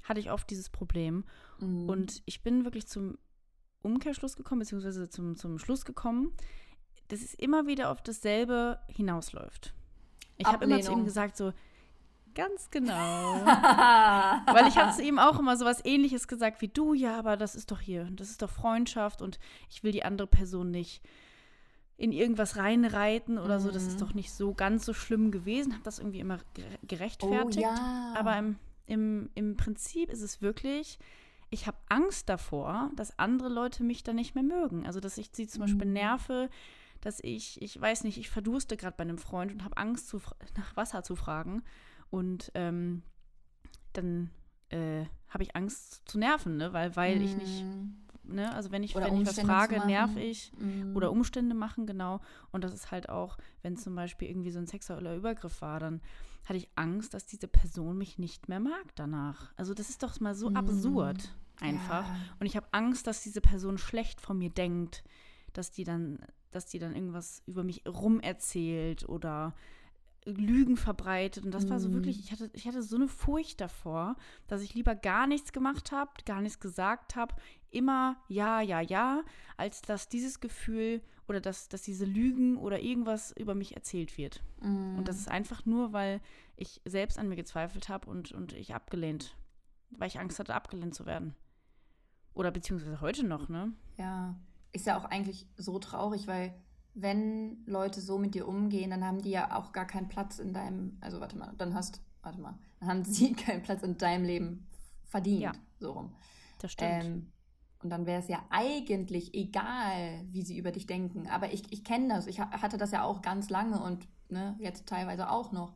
hatte 0.05 0.21
ich 0.21 0.31
oft 0.31 0.49
dieses 0.49 0.71
Problem? 0.71 1.25
Mhm. 1.59 1.89
Und 1.89 2.23
ich 2.25 2.43
bin 2.43 2.65
wirklich 2.65 2.87
zum 2.87 3.19
Umkehrschluss 3.83 4.37
gekommen, 4.37 4.61
beziehungsweise 4.61 5.09
zum, 5.09 5.37
zum 5.37 5.59
Schluss 5.59 5.85
gekommen, 5.85 6.33
dass 7.09 7.21
es 7.21 7.35
immer 7.35 7.67
wieder 7.67 7.91
auf 7.91 8.03
dasselbe 8.03 8.79
hinausläuft. 8.89 9.75
Ich 10.37 10.47
habe 10.47 10.65
immer 10.65 10.81
zu 10.81 10.93
ihm 10.93 11.05
gesagt, 11.05 11.37
so, 11.37 11.53
Ganz 12.35 12.69
genau. 12.71 12.93
Weil 13.45 14.67
ich 14.67 14.77
habe 14.77 14.93
zu 14.93 15.03
ihm 15.03 15.19
auch 15.19 15.39
immer 15.39 15.57
so 15.57 15.65
was 15.65 15.85
ähnliches 15.85 16.27
gesagt 16.27 16.61
wie 16.63 16.69
du, 16.69 16.93
ja, 16.93 17.17
aber 17.17 17.37
das 17.37 17.55
ist 17.55 17.71
doch 17.71 17.81
hier, 17.81 18.09
das 18.11 18.31
ist 18.31 18.43
doch 18.43 18.51
Freundschaft 18.51 19.23
und 19.23 19.39
ich 19.71 19.85
will 19.85 19.93
die 19.93 20.05
andere 20.05 20.27
Person 20.27 20.71
nicht 20.71 21.01
in 21.97 22.11
irgendwas 22.11 22.57
reinreiten 22.57 23.39
oder 23.39 23.59
mhm. 23.59 23.63
so. 23.63 23.71
Das 23.71 23.85
ist 23.85 24.01
mhm. 24.01 24.07
doch 24.07 24.15
nicht 24.15 24.33
so 24.33 24.53
ganz 24.53 24.85
so 24.85 24.93
schlimm 24.93 25.31
gewesen. 25.31 25.75
Habe 25.75 25.85
das 25.85 26.01
irgendwie 26.01 26.19
immer 26.19 26.39
gerechtfertigt. 26.83 27.59
Oh, 27.59 27.61
ja. 27.61 28.15
Aber 28.17 28.37
im, 28.37 28.57
im, 28.87 29.31
im 29.35 29.57
Prinzip 29.57 30.11
ist 30.11 30.23
es 30.23 30.43
wirklich, 30.43 30.99
ich 31.51 31.67
habe 31.67 31.79
Angst 31.89 32.29
davor, 32.29 32.91
dass 32.97 33.19
andere 33.19 33.49
Leute 33.49 33.85
mich 33.85 34.03
dann 34.03 34.17
nicht 34.17 34.35
mehr 34.35 34.45
mögen. 34.45 34.87
Also, 34.87 35.01
dass 35.01 35.19
ich 35.19 35.31
sie 35.33 35.47
zum 35.47 35.61
mhm. 35.61 35.67
Beispiel 35.67 35.87
nerve, 35.87 36.51
dass 37.01 37.21
ich, 37.23 37.61
ich 37.63 37.81
weiß 37.81 38.05
nicht, 38.05 38.19
ich 38.19 38.31
verdurste 38.31 38.77
gerade 38.77 38.97
bei 38.97 39.03
einem 39.03 39.19
Freund 39.19 39.53
und 39.53 39.65
habe 39.65 39.77
Angst, 39.77 40.09
zu, 40.09 40.21
nach 40.57 40.77
Wasser 40.77 41.03
zu 41.03 41.17
fragen. 41.17 41.63
Und 42.11 42.51
ähm, 42.55 43.03
dann 43.93 44.31
äh, 44.71 45.05
habe 45.29 45.43
ich 45.43 45.57
Angst 45.57 46.03
zu 46.07 46.19
nerven, 46.19 46.57
ne? 46.57 46.73
weil, 46.73 46.95
weil 46.97 47.17
mhm. 47.17 47.25
ich 47.25 47.37
nicht, 47.37 47.65
mhm. 47.65 47.97
ne, 48.23 48.55
also 48.55 48.71
wenn 48.71 48.83
ich, 48.83 48.95
wenn 48.95 49.21
ich 49.21 49.27
was 49.27 49.41
frage, 49.41 49.85
nerv 49.87 50.17
ich 50.17 50.53
mm. 50.59 50.97
oder 50.97 51.11
Umstände 51.11 51.55
machen, 51.55 51.87
genau. 51.87 52.21
Und 52.53 52.63
das 52.65 52.73
ist 52.73 52.91
halt 52.91 53.09
auch, 53.09 53.37
wenn 53.63 53.77
zum 53.77 53.95
Beispiel 53.95 54.29
irgendwie 54.29 54.53
so 54.53 54.61
ein 54.61 54.67
sexueller 54.67 55.17
Übergriff 55.17 55.61
war, 55.61 55.81
dann 55.81 56.01
hatte 56.45 56.59
ich 56.59 56.69
Angst, 56.77 57.15
dass 57.15 57.27
diese 57.27 57.49
Person 57.49 57.99
mich 57.99 58.19
nicht 58.19 58.49
mehr 58.49 58.61
mag 58.61 58.95
danach. 58.95 59.53
Also 59.57 59.75
das 59.75 59.91
ist 59.91 60.03
doch 60.03 60.21
mal 60.21 60.35
so 60.35 60.51
mm. 60.51 60.57
absurd 60.57 61.35
einfach. 61.61 62.07
Ja. 62.07 62.17
Und 62.39 62.47
ich 62.47 62.57
habe 62.57 62.67
Angst, 62.73 63.07
dass 63.07 63.23
diese 63.23 63.41
Person 63.41 63.79
schlecht 63.79 64.21
von 64.21 64.39
mir 64.39 64.51
denkt, 64.51 65.05
dass 65.53 65.71
die 65.71 65.85
dann, 65.85 66.19
dass 66.51 66.67
die 66.67 66.79
dann 66.79 66.95
irgendwas 66.95 67.43
über 67.47 67.65
mich 67.65 67.83
rumerzählt 67.87 69.09
oder 69.09 69.55
Lügen 70.25 70.77
verbreitet. 70.77 71.45
Und 71.45 71.53
das 71.53 71.69
war 71.69 71.81
so 71.81 71.89
mhm. 71.89 71.95
wirklich, 71.95 72.19
ich 72.19 72.33
hatte, 72.33 72.51
ich 72.53 72.67
hatte 72.67 72.83
so 72.83 72.97
eine 72.97 73.09
Furcht 73.09 73.61
davor, 73.61 74.17
dass 74.47 74.63
ich 74.63 74.75
lieber 74.75 74.95
gar 74.95 75.27
nichts 75.27 75.53
gemacht 75.53 75.93
habe, 75.93 76.11
gar 76.25 76.41
nichts 76.41 76.61
gesagt 76.61 77.17
habe, 77.17 77.35
immer 77.71 78.17
ja, 78.29 78.61
ja, 78.61 78.81
ja, 78.81 79.23
als 79.57 79.83
dass 79.83 80.09
dieses 80.09 80.41
Gefühl 80.41 81.03
oder 81.29 81.41
dass, 81.41 81.69
dass 81.69 81.83
diese 81.83 82.05
Lügen 82.05 82.57
oder 82.57 82.81
irgendwas 82.81 83.33
über 83.37 83.55
mich 83.55 83.75
erzählt 83.75 84.17
wird. 84.17 84.43
Mm. 84.61 84.99
Und 84.99 85.09
das 85.09 85.19
ist 85.19 85.29
einfach 85.29 85.67
nur, 85.67 85.93
weil 85.93 86.21
ich 86.57 86.81
selbst 86.85 87.19
an 87.19 87.29
mir 87.29 87.37
gezweifelt 87.37 87.89
habe 87.89 88.09
und, 88.09 88.33
und 88.33 88.53
ich 88.53 88.75
abgelehnt, 88.75 89.37
weil 89.91 90.09
ich 90.09 90.21
Angst 90.21 90.39
hatte, 90.39 90.55
abgelehnt 90.55 90.95
zu 90.95 91.07
werden. 91.07 91.35
Oder 92.35 92.51
beziehungsweise 92.51 93.01
heute 93.01 93.25
noch, 93.27 93.49
ne? 93.49 93.73
Ja, 93.97 94.37
ist 94.73 94.87
ja 94.87 94.99
auch 94.99 95.05
eigentlich 95.05 95.47
so 95.57 95.79
traurig, 95.79 96.27
weil 96.27 96.55
wenn 96.95 97.65
Leute 97.67 98.01
so 98.01 98.19
mit 98.19 98.35
dir 98.35 98.47
umgehen, 98.47 98.91
dann 98.91 99.05
haben 99.05 99.21
die 99.21 99.31
ja 99.31 99.57
auch 99.57 99.73
gar 99.73 99.87
keinen 99.87 100.09
Platz 100.09 100.39
in 100.39 100.53
deinem, 100.53 100.97
also 101.01 101.21
warte 101.21 101.37
mal, 101.37 101.53
dann 101.59 101.75
hast, 101.75 102.01
warte 102.23 102.41
mal, 102.41 102.59
dann 102.81 102.89
haben 102.89 103.05
sie 103.05 103.33
keinen 103.33 103.63
Platz 103.63 103.83
in 103.83 103.99
deinem 103.99 104.25
Leben 104.25 104.67
verdient, 105.03 105.43
ja, 105.43 105.53
so 105.79 105.93
rum. 105.93 106.15
Das 106.61 106.73
stimmt. 106.73 107.05
Ähm, 107.05 107.33
und 107.83 107.91
dann 107.91 108.07
wäre 108.07 108.21
es 108.21 108.29
ja 108.29 108.43
eigentlich 108.49 109.35
egal, 109.35 110.25
wie 110.31 110.43
sie 110.43 110.57
über 110.57 110.73
dich 110.73 110.87
denken. 110.87 111.29
Aber 111.29 111.53
ich, 111.53 111.71
ich 111.71 111.85
kenne 111.85 112.09
das. 112.09 112.27
Ich 112.27 112.41
hatte 112.41 112.79
das 112.79 112.93
ja 112.93 113.05
auch 113.05 113.21
ganz 113.21 113.51
lange 113.51 113.83
und 113.83 114.09
ne, 114.31 114.57
jetzt 114.59 114.87
teilweise 114.87 115.29
auch 115.29 115.53
noch, 115.53 115.75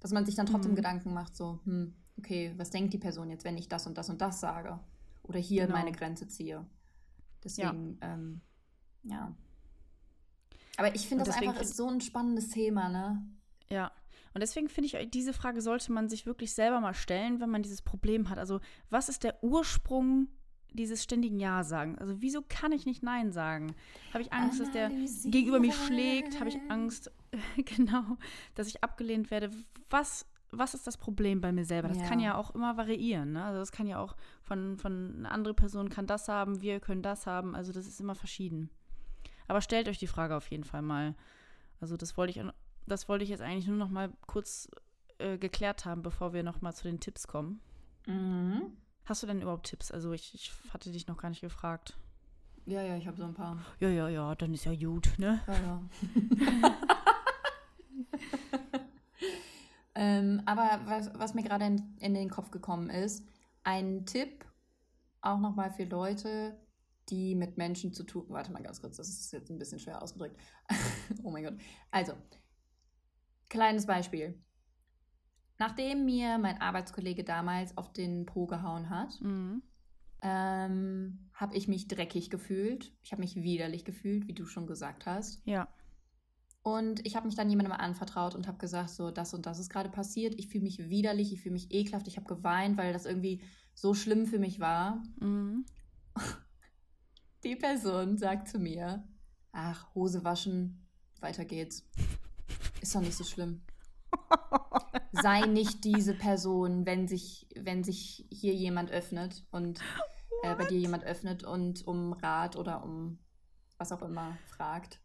dass 0.00 0.10
man 0.10 0.24
sich 0.24 0.36
dann 0.36 0.46
trotzdem 0.46 0.72
mhm. 0.72 0.76
Gedanken 0.76 1.12
macht, 1.12 1.36
so, 1.36 1.60
hm, 1.64 1.94
okay, 2.16 2.54
was 2.56 2.70
denkt 2.70 2.94
die 2.94 2.98
Person 2.98 3.28
jetzt, 3.28 3.44
wenn 3.44 3.58
ich 3.58 3.68
das 3.68 3.86
und 3.86 3.98
das 3.98 4.08
und 4.08 4.22
das 4.22 4.40
sage? 4.40 4.80
Oder 5.22 5.38
hier 5.38 5.66
genau. 5.66 5.76
meine 5.76 5.92
Grenze 5.92 6.28
ziehe. 6.28 6.64
Deswegen, 7.44 7.98
ja. 8.00 8.14
Ähm, 8.14 8.40
ja. 9.02 9.34
Aber 10.80 10.94
ich 10.94 11.06
finde 11.06 11.24
das 11.24 11.36
einfach 11.36 11.60
ist 11.60 11.76
so 11.76 11.88
ein 11.88 12.00
spannendes 12.00 12.48
Thema, 12.48 12.88
ne? 12.88 13.22
Ja. 13.68 13.92
Und 14.32 14.40
deswegen 14.40 14.68
finde 14.68 14.86
ich, 14.86 15.10
diese 15.10 15.34
Frage 15.34 15.60
sollte 15.60 15.92
man 15.92 16.08
sich 16.08 16.24
wirklich 16.24 16.54
selber 16.54 16.80
mal 16.80 16.94
stellen, 16.94 17.40
wenn 17.40 17.50
man 17.50 17.62
dieses 17.62 17.82
Problem 17.82 18.30
hat. 18.30 18.38
Also, 18.38 18.60
was 18.88 19.10
ist 19.10 19.24
der 19.24 19.42
Ursprung 19.44 20.28
dieses 20.72 21.02
ständigen 21.02 21.38
Ja 21.38 21.64
sagen? 21.64 21.98
Also, 21.98 22.22
wieso 22.22 22.40
kann 22.48 22.72
ich 22.72 22.86
nicht 22.86 23.02
Nein 23.02 23.30
sagen? 23.32 23.74
Habe 24.14 24.22
ich 24.22 24.32
Angst, 24.32 24.58
dass 24.58 24.70
der 24.70 24.88
gegenüber 25.24 25.60
mich 25.60 25.74
schlägt? 25.74 26.40
Habe 26.40 26.48
ich 26.48 26.58
Angst, 26.68 27.10
genau, 27.56 28.16
dass 28.54 28.68
ich 28.68 28.82
abgelehnt 28.82 29.30
werde? 29.30 29.50
Was, 29.90 30.24
was 30.50 30.72
ist 30.72 30.86
das 30.86 30.96
Problem 30.96 31.42
bei 31.42 31.52
mir 31.52 31.66
selber? 31.66 31.88
Das 31.88 31.98
ja. 31.98 32.06
kann 32.06 32.20
ja 32.20 32.36
auch 32.36 32.54
immer 32.54 32.78
variieren. 32.78 33.32
Ne? 33.32 33.44
Also, 33.44 33.58
das 33.58 33.72
kann 33.72 33.86
ja 33.86 33.98
auch 33.98 34.16
von, 34.42 34.78
von 34.78 35.16
einer 35.18 35.32
anderen 35.32 35.56
Person 35.56 35.90
kann 35.90 36.06
das 36.06 36.28
haben, 36.28 36.62
wir 36.62 36.80
können 36.80 37.02
das 37.02 37.26
haben. 37.26 37.54
Also, 37.54 37.72
das 37.72 37.86
ist 37.86 38.00
immer 38.00 38.14
verschieden. 38.14 38.70
Aber 39.50 39.60
stellt 39.62 39.88
euch 39.88 39.98
die 39.98 40.06
Frage 40.06 40.36
auf 40.36 40.48
jeden 40.52 40.62
Fall 40.62 40.80
mal. 40.80 41.16
Also 41.80 41.96
das 41.96 42.16
wollte 42.16 42.30
ich, 42.30 42.40
das 42.86 43.08
wollte 43.08 43.24
ich 43.24 43.30
jetzt 43.30 43.42
eigentlich 43.42 43.66
nur 43.66 43.78
noch 43.78 43.90
mal 43.90 44.12
kurz 44.28 44.70
äh, 45.18 45.38
geklärt 45.38 45.84
haben, 45.84 46.02
bevor 46.02 46.32
wir 46.32 46.44
noch 46.44 46.60
mal 46.60 46.72
zu 46.72 46.84
den 46.84 47.00
Tipps 47.00 47.26
kommen. 47.26 47.60
Mhm. 48.06 48.76
Hast 49.06 49.24
du 49.24 49.26
denn 49.26 49.42
überhaupt 49.42 49.66
Tipps? 49.66 49.90
Also 49.90 50.12
ich, 50.12 50.34
ich 50.34 50.52
hatte 50.72 50.92
dich 50.92 51.08
noch 51.08 51.16
gar 51.16 51.30
nicht 51.30 51.40
gefragt. 51.40 51.96
Ja, 52.64 52.80
ja, 52.80 52.96
ich 52.96 53.08
habe 53.08 53.16
so 53.16 53.24
ein 53.24 53.34
paar. 53.34 53.58
Ja, 53.80 53.88
ja, 53.88 54.08
ja, 54.08 54.36
dann 54.36 54.54
ist 54.54 54.66
ja 54.66 54.76
gut, 54.76 55.14
ne? 55.18 55.40
Ja, 55.48 55.54
ja. 55.54 55.82
ähm, 59.96 60.42
aber 60.46 60.80
was, 60.84 61.10
was 61.18 61.34
mir 61.34 61.42
gerade 61.42 61.64
in, 61.64 61.96
in 61.98 62.14
den 62.14 62.30
Kopf 62.30 62.52
gekommen 62.52 62.88
ist, 62.88 63.26
ein 63.64 64.06
Tipp 64.06 64.44
auch 65.22 65.40
noch 65.40 65.56
mal 65.56 65.72
für 65.72 65.86
Leute, 65.86 66.56
die 67.10 67.34
mit 67.34 67.58
Menschen 67.58 67.92
zu 67.92 68.04
tun. 68.04 68.26
Warte 68.28 68.52
mal 68.52 68.62
ganz 68.62 68.80
kurz, 68.80 68.96
das 68.96 69.08
ist 69.08 69.32
jetzt 69.32 69.50
ein 69.50 69.58
bisschen 69.58 69.78
schwer 69.78 70.02
ausgedrückt. 70.02 70.40
oh 71.24 71.30
mein 71.30 71.44
Gott. 71.44 71.54
Also, 71.90 72.14
kleines 73.48 73.86
Beispiel. 73.86 74.42
Nachdem 75.58 76.06
mir 76.06 76.38
mein 76.38 76.60
Arbeitskollege 76.60 77.22
damals 77.22 77.76
auf 77.76 77.92
den 77.92 78.24
Po 78.24 78.46
gehauen 78.46 78.88
hat, 78.88 79.20
mhm. 79.20 79.62
ähm, 80.22 81.30
habe 81.34 81.54
ich 81.54 81.68
mich 81.68 81.86
dreckig 81.86 82.30
gefühlt. 82.30 82.92
Ich 83.02 83.12
habe 83.12 83.20
mich 83.20 83.36
widerlich 83.36 83.84
gefühlt, 83.84 84.26
wie 84.26 84.32
du 84.32 84.46
schon 84.46 84.66
gesagt 84.66 85.04
hast. 85.04 85.42
Ja. 85.44 85.68
Und 86.62 87.06
ich 87.06 87.16
habe 87.16 87.26
mich 87.26 87.36
dann 87.36 87.50
jemandem 87.50 87.72
anvertraut 87.72 88.34
und 88.34 88.46
habe 88.46 88.58
gesagt, 88.58 88.90
so, 88.90 89.10
das 89.10 89.32
und 89.34 89.46
das 89.46 89.58
ist 89.58 89.70
gerade 89.70 89.88
passiert. 89.88 90.34
Ich 90.38 90.48
fühle 90.48 90.64
mich 90.64 90.90
widerlich, 90.90 91.32
ich 91.32 91.42
fühle 91.42 91.54
mich 91.54 91.72
ekelhaft, 91.72 92.06
ich 92.06 92.16
habe 92.16 92.26
geweint, 92.26 92.76
weil 92.76 92.92
das 92.92 93.06
irgendwie 93.06 93.42
so 93.74 93.94
schlimm 93.94 94.26
für 94.26 94.38
mich 94.38 94.60
war. 94.60 95.02
Mhm. 95.20 95.64
Die 97.42 97.56
Person 97.56 98.18
sagt 98.18 98.48
zu 98.48 98.58
mir, 98.58 99.02
ach, 99.52 99.94
Hose 99.94 100.24
waschen, 100.24 100.86
weiter 101.20 101.46
geht's. 101.46 101.88
Ist 102.82 102.94
doch 102.94 103.00
nicht 103.00 103.16
so 103.16 103.24
schlimm. 103.24 103.62
Sei 105.12 105.40
nicht 105.46 105.84
diese 105.84 106.14
Person, 106.14 106.84
wenn 106.84 107.08
sich, 107.08 107.48
wenn 107.56 107.82
sich 107.82 108.26
hier 108.30 108.54
jemand 108.54 108.90
öffnet 108.90 109.44
und 109.50 109.80
äh, 110.42 110.54
bei 110.54 110.66
dir 110.66 110.78
jemand 110.78 111.04
öffnet 111.04 111.42
und 111.42 111.86
um 111.86 112.12
Rat 112.12 112.56
oder 112.56 112.84
um 112.84 113.18
was 113.78 113.92
auch 113.92 114.02
immer 114.02 114.36
fragt. 114.46 115.00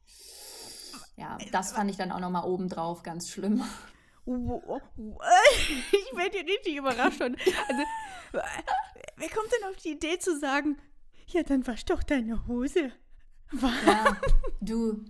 Ja, 1.16 1.38
das 1.52 1.72
fand 1.72 1.90
ich 1.90 1.98
dann 1.98 2.12
auch 2.12 2.20
nochmal 2.20 2.44
obendrauf 2.46 3.04
ganz 3.04 3.30
schlimm. 3.30 3.64
Ich 4.28 6.18
werde 6.18 6.40
hier 6.40 6.48
richtig 6.48 6.78
überrascht. 6.78 7.22
Also, 7.22 7.36
wer 9.18 9.30
kommt 9.30 9.52
denn 9.52 9.70
auf 9.70 9.76
die 9.76 9.92
Idee 9.92 10.18
zu 10.18 10.40
sagen, 10.40 10.78
ja, 11.28 11.43
dann 11.43 11.65
wasch 11.67 11.86
doch 11.86 12.03
deine 12.03 12.47
Hose. 12.47 12.91
Was? 13.51 13.71
Ja, 13.86 14.17
du, 14.61 15.05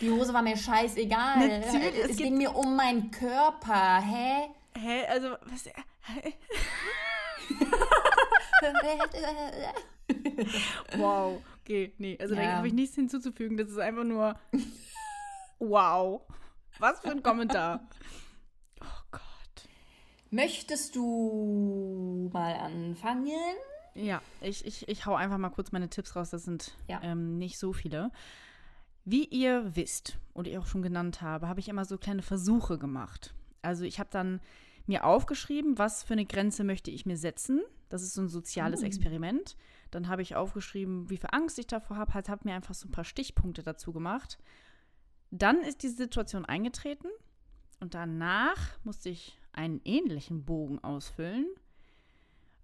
die 0.00 0.10
Hose 0.10 0.34
war 0.34 0.42
mir 0.42 0.56
scheißegal. 0.56 1.48
Natürlich, 1.48 2.04
es, 2.04 2.10
es 2.10 2.16
ging 2.16 2.36
mir 2.36 2.54
um 2.54 2.76
meinen 2.76 3.10
Körper. 3.10 4.00
Hä? 4.00 4.48
Hä? 4.78 5.06
Also, 5.06 5.36
was? 5.46 5.68
wow. 10.96 11.42
Okay, 11.62 11.94
nee. 11.98 12.16
Also, 12.20 12.34
ja. 12.34 12.42
da 12.42 12.52
habe 12.58 12.68
ich 12.68 12.74
nichts 12.74 12.94
hinzuzufügen. 12.94 13.56
Das 13.56 13.70
ist 13.70 13.78
einfach 13.78 14.04
nur. 14.04 14.38
Wow. 15.58 16.20
Was 16.78 17.00
für 17.00 17.10
ein 17.10 17.22
Kommentar. 17.22 17.88
Oh 18.82 19.02
Gott. 19.10 19.22
Möchtest 20.30 20.94
du 20.94 22.28
mal 22.32 22.54
anfangen? 22.54 23.56
Ja, 23.96 24.22
ich, 24.40 24.64
ich, 24.64 24.88
ich 24.88 25.06
hau 25.06 25.14
einfach 25.14 25.38
mal 25.38 25.50
kurz 25.50 25.72
meine 25.72 25.88
Tipps 25.88 26.14
raus. 26.16 26.30
Das 26.30 26.44
sind 26.44 26.76
ja. 26.88 27.00
ähm, 27.02 27.38
nicht 27.38 27.58
so 27.58 27.72
viele. 27.72 28.10
Wie 29.04 29.24
ihr 29.24 29.76
wisst 29.76 30.18
und 30.34 30.46
ich 30.46 30.58
auch 30.58 30.66
schon 30.66 30.82
genannt 30.82 31.22
habe, 31.22 31.48
habe 31.48 31.60
ich 31.60 31.68
immer 31.68 31.84
so 31.84 31.96
kleine 31.96 32.22
Versuche 32.22 32.78
gemacht. 32.78 33.34
Also 33.62 33.84
ich 33.84 33.98
habe 33.98 34.10
dann 34.12 34.40
mir 34.86 35.04
aufgeschrieben, 35.04 35.78
was 35.78 36.02
für 36.02 36.12
eine 36.12 36.26
Grenze 36.26 36.64
möchte 36.64 36.90
ich 36.90 37.06
mir 37.06 37.16
setzen. 37.16 37.62
Das 37.88 38.02
ist 38.02 38.14
so 38.14 38.22
ein 38.22 38.28
soziales 38.28 38.82
oh. 38.82 38.86
Experiment. 38.86 39.56
Dann 39.90 40.08
habe 40.08 40.22
ich 40.22 40.36
aufgeschrieben, 40.36 41.08
wie 41.08 41.16
viel 41.16 41.30
Angst 41.32 41.58
ich 41.58 41.66
davor 41.66 41.96
habe, 41.96 42.14
halt 42.14 42.28
habe 42.28 42.42
mir 42.44 42.54
einfach 42.54 42.74
so 42.74 42.88
ein 42.88 42.92
paar 42.92 43.04
Stichpunkte 43.04 43.62
dazu 43.62 43.92
gemacht. 43.92 44.38
Dann 45.30 45.60
ist 45.62 45.82
diese 45.82 45.96
Situation 45.96 46.44
eingetreten 46.44 47.08
und 47.80 47.94
danach 47.94 48.78
musste 48.84 49.08
ich 49.08 49.38
einen 49.52 49.80
ähnlichen 49.84 50.44
Bogen 50.44 50.82
ausfüllen 50.82 51.46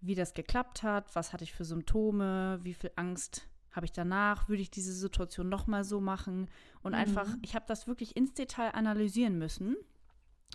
wie 0.03 0.15
das 0.15 0.35
geklappt 0.35 0.83
hat, 0.83 1.15
was 1.15 1.33
hatte 1.33 1.45
ich 1.45 1.53
für 1.53 1.65
Symptome, 1.65 2.61
wie 2.63 2.75
viel 2.75 2.91
Angst 2.97 3.49
habe 3.71 3.87
ich 3.87 3.93
danach, 3.93 4.49
würde 4.49 4.61
ich 4.61 4.71
diese 4.71 4.93
Situation 4.93 5.49
nochmal 5.49 5.85
so 5.85 6.01
machen 6.01 6.49
und 6.83 6.93
mhm. 6.93 6.99
einfach, 6.99 7.27
ich 7.41 7.55
habe 7.55 7.65
das 7.67 7.87
wirklich 7.87 8.17
ins 8.17 8.35
Detail 8.35 8.75
analysieren 8.75 9.39
müssen 9.39 9.77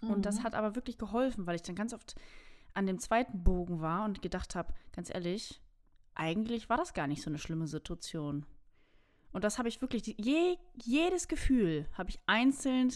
mhm. 0.02 0.10
und 0.10 0.26
das 0.26 0.40
mhm. 0.40 0.44
hat 0.44 0.54
aber 0.54 0.76
wirklich 0.76 0.98
geholfen, 0.98 1.48
weil 1.48 1.56
ich 1.56 1.64
dann 1.64 1.76
ganz 1.76 1.94
oft 1.94 2.16
an 2.74 2.86
dem 2.86 3.00
zweiten 3.00 3.44
Bogen 3.44 3.82
war 3.82 4.06
und 4.06 4.22
gedacht 4.22 4.54
habe, 4.54 4.74
ganz 4.92 5.10
ehrlich, 5.12 5.62
eigentlich 6.14 6.70
war 6.70 6.78
das 6.78 6.94
gar 6.94 7.08
nicht 7.08 7.24
so 7.24 7.30
eine 7.30 7.40
schlimme 7.40 7.68
Situation. 7.68 8.46
Und 9.32 9.44
das 9.44 9.58
habe 9.58 9.70
ich 9.70 9.82
wirklich, 9.82 10.16
je, 10.18 10.58
jedes 10.76 11.28
Gefühl 11.28 11.88
habe 11.94 12.10
ich 12.10 12.20
einzeln 12.28 12.92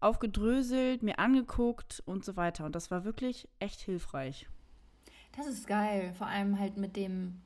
aufgedröselt, 0.00 1.02
mir 1.02 1.18
angeguckt 1.18 2.02
und 2.06 2.24
so 2.24 2.36
weiter. 2.36 2.64
Und 2.66 2.74
das 2.74 2.90
war 2.90 3.04
wirklich 3.04 3.48
echt 3.58 3.80
hilfreich. 3.80 4.48
Das 5.36 5.46
ist 5.46 5.66
geil, 5.66 6.12
vor 6.14 6.26
allem 6.26 6.58
halt 6.58 6.76
mit 6.76 6.96
dem, 6.96 7.40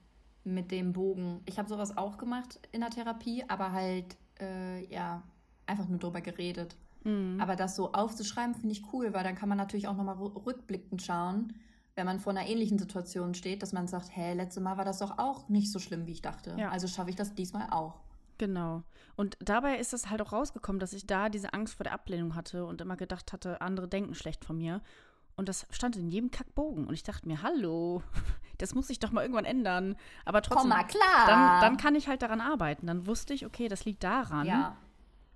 mit 0.44 0.70
dem 0.70 0.92
Bogen. 0.92 1.40
Ich 1.46 1.58
habe 1.58 1.68
sowas 1.68 1.96
auch 1.96 2.18
gemacht 2.18 2.60
in 2.72 2.80
der 2.80 2.90
Therapie, 2.90 3.44
aber 3.48 3.72
halt, 3.72 4.16
äh, 4.40 4.84
ja, 4.92 5.22
einfach 5.66 5.88
nur 5.88 5.98
drüber 5.98 6.20
geredet. 6.20 6.76
Mhm. 7.04 7.40
Aber 7.40 7.56
das 7.56 7.76
so 7.76 7.92
aufzuschreiben, 7.92 8.54
finde 8.54 8.72
ich 8.72 8.92
cool, 8.92 9.14
weil 9.14 9.24
dann 9.24 9.36
kann 9.36 9.48
man 9.48 9.58
natürlich 9.58 9.88
auch 9.88 9.96
nochmal 9.96 10.16
rückblickend 10.16 11.02
schauen, 11.02 11.54
wenn 11.94 12.06
man 12.06 12.20
vor 12.20 12.32
einer 12.32 12.46
ähnlichen 12.46 12.78
Situation 12.78 13.34
steht, 13.34 13.62
dass 13.62 13.72
man 13.72 13.86
sagt, 13.86 14.14
hä, 14.14 14.34
letztes 14.34 14.62
Mal 14.62 14.76
war 14.76 14.84
das 14.84 14.98
doch 14.98 15.18
auch 15.18 15.48
nicht 15.48 15.72
so 15.72 15.78
schlimm, 15.78 16.06
wie 16.06 16.12
ich 16.12 16.22
dachte. 16.22 16.54
Ja. 16.58 16.70
Also 16.70 16.88
schaffe 16.88 17.10
ich 17.10 17.16
das 17.16 17.34
diesmal 17.34 17.68
auch. 17.70 18.00
Genau. 18.38 18.82
Und 19.16 19.38
dabei 19.40 19.78
ist 19.78 19.94
es 19.94 20.10
halt 20.10 20.20
auch 20.20 20.32
rausgekommen, 20.32 20.78
dass 20.78 20.92
ich 20.92 21.06
da 21.06 21.30
diese 21.30 21.54
Angst 21.54 21.74
vor 21.74 21.84
der 21.84 21.94
Ablehnung 21.94 22.34
hatte 22.34 22.66
und 22.66 22.82
immer 22.82 22.96
gedacht 22.96 23.32
hatte, 23.32 23.62
andere 23.62 23.88
denken 23.88 24.14
schlecht 24.14 24.44
von 24.44 24.58
mir. 24.58 24.82
Und 25.36 25.48
das 25.48 25.66
stand 25.70 25.96
in 25.96 26.08
jedem 26.08 26.30
Kackbogen. 26.30 26.86
Und 26.86 26.94
ich 26.94 27.02
dachte 27.02 27.28
mir, 27.28 27.42
hallo, 27.42 28.02
das 28.58 28.74
muss 28.74 28.88
sich 28.88 28.98
doch 28.98 29.12
mal 29.12 29.22
irgendwann 29.22 29.44
ändern. 29.44 29.96
Aber 30.24 30.42
trotzdem. 30.42 30.70
Komm 30.70 30.78
mal 30.78 30.84
klar. 30.84 31.26
Dann, 31.26 31.60
dann 31.60 31.76
kann 31.76 31.94
ich 31.94 32.08
halt 32.08 32.22
daran 32.22 32.40
arbeiten. 32.40 32.86
Dann 32.86 33.06
wusste 33.06 33.34
ich, 33.34 33.44
okay, 33.44 33.68
das 33.68 33.84
liegt 33.84 34.02
daran. 34.02 34.46
Ja. 34.46 34.76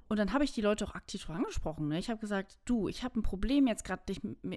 Und 0.09 0.19
dann 0.19 0.33
habe 0.33 0.43
ich 0.43 0.51
die 0.51 0.61
Leute 0.61 0.85
auch 0.85 0.97
aktiv 0.97 1.25
drauf 1.25 1.37
angesprochen. 1.37 1.87
Ne? 1.87 1.99
Ich 1.99 2.11
habe 2.11 2.19
gesagt, 2.19 2.59
du, 2.65 2.89
ich 2.89 3.05
habe 3.05 3.21
ein 3.21 3.23
Problem 3.23 3.69
jetzt 3.69 3.85
gerade, 3.85 4.03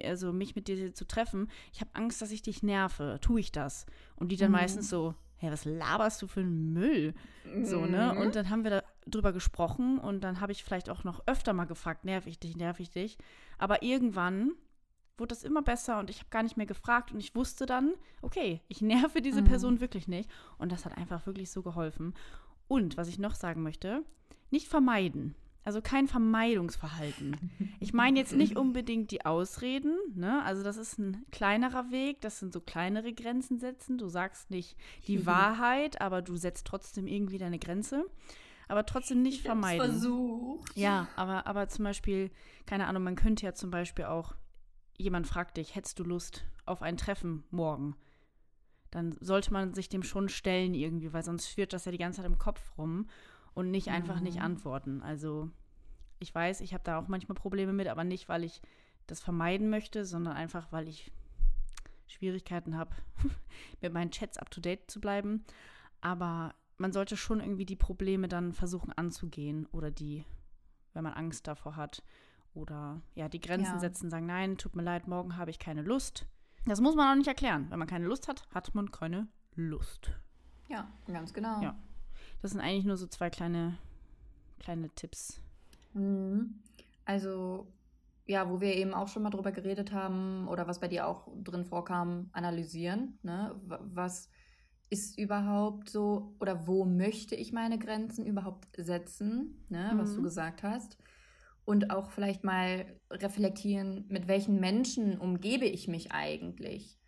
also 0.02 0.32
mich 0.32 0.56
mit 0.56 0.66
dir 0.66 0.92
zu 0.94 1.06
treffen. 1.06 1.48
Ich 1.72 1.80
habe 1.80 1.90
Angst, 1.92 2.20
dass 2.20 2.32
ich 2.32 2.42
dich 2.42 2.64
nerve. 2.64 3.18
Tue 3.20 3.38
ich 3.38 3.52
das? 3.52 3.86
Und 4.16 4.32
die 4.32 4.36
dann 4.36 4.50
mhm. 4.50 4.56
meistens 4.56 4.88
so, 4.88 5.14
hey, 5.36 5.52
was 5.52 5.64
laberst 5.64 6.20
du 6.22 6.26
für 6.26 6.40
einen 6.40 6.72
Müll? 6.72 7.14
Mhm. 7.44 7.64
So, 7.64 7.86
ne? 7.86 8.14
Mhm. 8.14 8.20
Und 8.20 8.34
dann 8.34 8.50
haben 8.50 8.64
wir 8.64 8.82
darüber 9.06 9.32
gesprochen 9.32 9.98
und 9.98 10.24
dann 10.24 10.40
habe 10.40 10.50
ich 10.50 10.64
vielleicht 10.64 10.90
auch 10.90 11.04
noch 11.04 11.22
öfter 11.26 11.52
mal 11.52 11.66
gefragt, 11.66 12.04
nerv 12.04 12.26
ich 12.26 12.40
dich, 12.40 12.56
nerv 12.56 12.80
ich 12.80 12.90
dich. 12.90 13.16
Aber 13.56 13.84
irgendwann 13.84 14.54
wurde 15.18 15.34
das 15.34 15.44
immer 15.44 15.62
besser 15.62 15.98
und 15.98 16.10
ich 16.10 16.18
habe 16.18 16.30
gar 16.30 16.42
nicht 16.42 16.56
mehr 16.56 16.66
gefragt 16.66 17.12
und 17.12 17.20
ich 17.20 17.34
wusste 17.34 17.66
dann, 17.66 17.94
okay, 18.22 18.60
ich 18.68 18.80
nerve 18.80 19.22
diese 19.22 19.42
mhm. 19.42 19.46
Person 19.46 19.80
wirklich 19.80 20.08
nicht. 20.08 20.28
Und 20.58 20.72
das 20.72 20.84
hat 20.84 20.96
einfach 20.96 21.26
wirklich 21.26 21.50
so 21.50 21.62
geholfen. 21.62 22.14
Und 22.66 22.96
was 22.96 23.08
ich 23.08 23.18
noch 23.18 23.34
sagen 23.34 23.62
möchte, 23.62 24.04
nicht 24.50 24.68
vermeiden. 24.68 25.34
Also 25.64 25.80
kein 25.80 26.08
Vermeidungsverhalten. 26.08 27.50
Ich 27.80 27.92
meine 27.92 28.18
jetzt 28.18 28.34
nicht 28.34 28.56
unbedingt 28.56 29.10
die 29.10 29.26
Ausreden, 29.26 29.98
ne? 30.14 30.42
Also 30.44 30.62
das 30.62 30.78
ist 30.78 30.98
ein 30.98 31.26
kleinerer 31.30 31.90
Weg, 31.90 32.22
das 32.22 32.38
sind 32.38 32.50
so 32.54 32.60
kleinere 32.60 33.12
Grenzen 33.12 33.58
setzen. 33.58 33.98
Du 33.98 34.08
sagst 34.08 34.50
nicht 34.50 34.78
die 35.06 35.26
Wahrheit, 35.26 36.00
aber 36.00 36.22
du 36.22 36.36
setzt 36.36 36.66
trotzdem 36.66 37.06
irgendwie 37.06 37.36
deine 37.36 37.58
Grenze. 37.58 38.06
Aber 38.68 38.86
trotzdem 38.86 39.20
nicht 39.20 39.40
ich 39.40 39.42
vermeiden. 39.42 39.84
Versucht. 39.84 40.74
Ja, 40.76 41.08
aber, 41.16 41.46
aber 41.46 41.68
zum 41.68 41.84
Beispiel, 41.84 42.30
keine 42.64 42.86
Ahnung, 42.86 43.02
man 43.02 43.16
könnte 43.16 43.44
ja 43.44 43.52
zum 43.52 43.70
Beispiel 43.70 44.06
auch, 44.06 44.34
jemand 44.96 45.26
fragt 45.26 45.56
dich, 45.56 45.74
hättest 45.74 45.98
du 45.98 46.04
Lust 46.04 46.44
auf 46.66 46.82
ein 46.82 46.96
Treffen 46.96 47.44
morgen? 47.50 47.96
Dann 48.90 49.12
sollte 49.20 49.52
man 49.52 49.74
sich 49.74 49.88
dem 49.88 50.02
schon 50.02 50.28
stellen 50.28 50.74
irgendwie, 50.74 51.12
weil 51.12 51.24
sonst 51.24 51.46
führt 51.46 51.72
das 51.72 51.84
ja 51.84 51.92
die 51.92 51.98
ganze 51.98 52.18
Zeit 52.18 52.30
im 52.30 52.38
Kopf 52.38 52.78
rum 52.78 53.08
und 53.54 53.70
nicht 53.70 53.88
einfach 53.88 54.16
mhm. 54.18 54.22
nicht 54.22 54.40
antworten. 54.40 55.02
Also 55.02 55.50
ich 56.20 56.34
weiß, 56.34 56.60
ich 56.60 56.74
habe 56.74 56.84
da 56.84 56.98
auch 56.98 57.08
manchmal 57.08 57.34
Probleme 57.34 57.72
mit, 57.72 57.88
aber 57.88 58.04
nicht, 58.04 58.28
weil 58.28 58.44
ich 58.44 58.60
das 59.06 59.20
vermeiden 59.20 59.68
möchte, 59.68 60.04
sondern 60.04 60.34
einfach, 60.34 60.70
weil 60.70 60.88
ich 60.88 61.12
Schwierigkeiten 62.06 62.76
habe, 62.76 62.94
mit 63.80 63.92
meinen 63.92 64.10
Chats 64.10 64.38
up-to-date 64.38 64.90
zu 64.90 65.00
bleiben. 65.00 65.44
Aber 66.00 66.54
man 66.76 66.92
sollte 66.92 67.16
schon 67.16 67.40
irgendwie 67.40 67.66
die 67.66 67.76
Probleme 67.76 68.28
dann 68.28 68.52
versuchen 68.52 68.92
anzugehen 68.92 69.66
oder 69.72 69.90
die, 69.90 70.24
wenn 70.92 71.02
man 71.02 71.14
Angst 71.14 71.46
davor 71.48 71.76
hat 71.76 72.02
oder 72.54 73.02
ja, 73.14 73.28
die 73.28 73.40
Grenzen 73.40 73.74
ja. 73.74 73.80
setzen, 73.80 74.10
sagen, 74.10 74.26
nein, 74.26 74.56
tut 74.56 74.76
mir 74.76 74.82
leid, 74.82 75.08
morgen 75.08 75.36
habe 75.36 75.50
ich 75.50 75.58
keine 75.58 75.82
Lust. 75.82 76.26
Das 76.66 76.80
muss 76.80 76.94
man 76.94 77.10
auch 77.10 77.16
nicht 77.16 77.28
erklären. 77.28 77.66
Wenn 77.70 77.78
man 77.78 77.88
keine 77.88 78.06
Lust 78.06 78.28
hat, 78.28 78.48
hat 78.54 78.74
man 78.74 78.90
keine 78.90 79.28
Lust. 79.54 80.12
Ja, 80.68 80.88
ganz 81.06 81.34
genau. 81.34 81.60
Ja. 81.60 81.78
Das 82.40 82.52
sind 82.52 82.60
eigentlich 82.60 82.84
nur 82.84 82.96
so 82.96 83.06
zwei 83.06 83.30
kleine, 83.30 83.78
kleine 84.58 84.88
Tipps. 84.90 85.40
Mhm. 85.92 86.60
Also, 87.04 87.66
ja, 88.26 88.48
wo 88.48 88.60
wir 88.60 88.74
eben 88.74 88.94
auch 88.94 89.08
schon 89.08 89.22
mal 89.22 89.30
drüber 89.30 89.52
geredet 89.52 89.92
haben 89.92 90.48
oder 90.48 90.66
was 90.66 90.80
bei 90.80 90.88
dir 90.88 91.06
auch 91.06 91.28
drin 91.42 91.64
vorkam, 91.64 92.30
analysieren. 92.32 93.18
Ne? 93.22 93.54
Was 93.66 94.30
ist 94.90 95.18
überhaupt 95.18 95.90
so 95.90 96.34
oder 96.40 96.66
wo 96.66 96.84
möchte 96.84 97.34
ich 97.34 97.52
meine 97.52 97.78
Grenzen 97.78 98.24
überhaupt 98.26 98.68
setzen, 98.76 99.64
ne? 99.68 99.92
was 99.96 100.12
mhm. 100.12 100.16
du 100.16 100.22
gesagt 100.22 100.62
hast. 100.62 100.96
Und 101.64 101.90
auch 101.90 102.10
vielleicht 102.10 102.44
mal 102.44 103.00
reflektieren, 103.10 104.06
mit 104.08 104.28
welchen 104.28 104.60
Menschen 104.60 105.18
umgebe 105.18 105.64
ich 105.64 105.88
mich 105.88 106.12
eigentlich? 106.12 106.98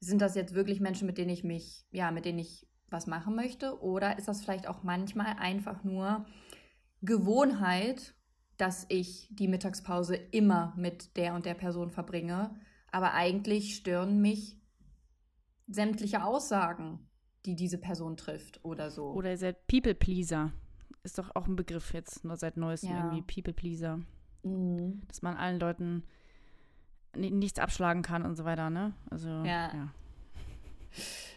Sind 0.00 0.20
das 0.20 0.34
jetzt 0.34 0.54
wirklich 0.54 0.80
Menschen, 0.80 1.06
mit 1.06 1.16
denen 1.16 1.30
ich 1.30 1.44
mich, 1.44 1.86
ja, 1.90 2.10
mit 2.10 2.26
denen 2.26 2.38
ich 2.38 2.66
was 2.90 3.06
machen 3.06 3.34
möchte? 3.34 3.80
Oder 3.82 4.18
ist 4.18 4.28
das 4.28 4.42
vielleicht 4.42 4.68
auch 4.68 4.82
manchmal 4.82 5.36
einfach 5.38 5.84
nur 5.84 6.26
Gewohnheit, 7.00 8.14
dass 8.58 8.86
ich 8.88 9.28
die 9.32 9.48
Mittagspause 9.48 10.14
immer 10.16 10.74
mit 10.76 11.16
der 11.16 11.34
und 11.34 11.46
der 11.46 11.54
Person 11.54 11.90
verbringe? 11.90 12.54
Aber 12.92 13.14
eigentlich 13.14 13.74
stören 13.74 14.20
mich 14.20 14.60
sämtliche 15.66 16.24
Aussagen, 16.24 17.10
die 17.46 17.56
diese 17.56 17.78
Person 17.78 18.16
trifft 18.16 18.64
oder 18.64 18.90
so. 18.90 19.12
Oder 19.12 19.30
ihr 19.30 19.38
seid 19.38 19.66
People 19.66 19.94
Pleaser. 19.94 20.52
Ist 21.04 21.18
doch 21.18 21.36
auch 21.36 21.46
ein 21.46 21.54
Begriff 21.54 21.92
jetzt 21.92 22.24
nur 22.24 22.36
seit 22.36 22.56
neuestem 22.56 22.90
ja. 22.90 23.04
irgendwie 23.04 23.22
People 23.22 23.52
Pleaser. 23.52 24.00
Mhm. 24.42 25.02
Dass 25.06 25.22
man 25.22 25.36
allen 25.36 25.60
Leuten 25.60 26.02
nichts 27.14 27.58
abschlagen 27.58 28.02
kann 28.02 28.22
und 28.22 28.36
so 28.36 28.44
weiter, 28.44 28.70
ne? 28.70 28.94
Also, 29.10 29.28
ja. 29.28 29.72
ja. 29.72 29.88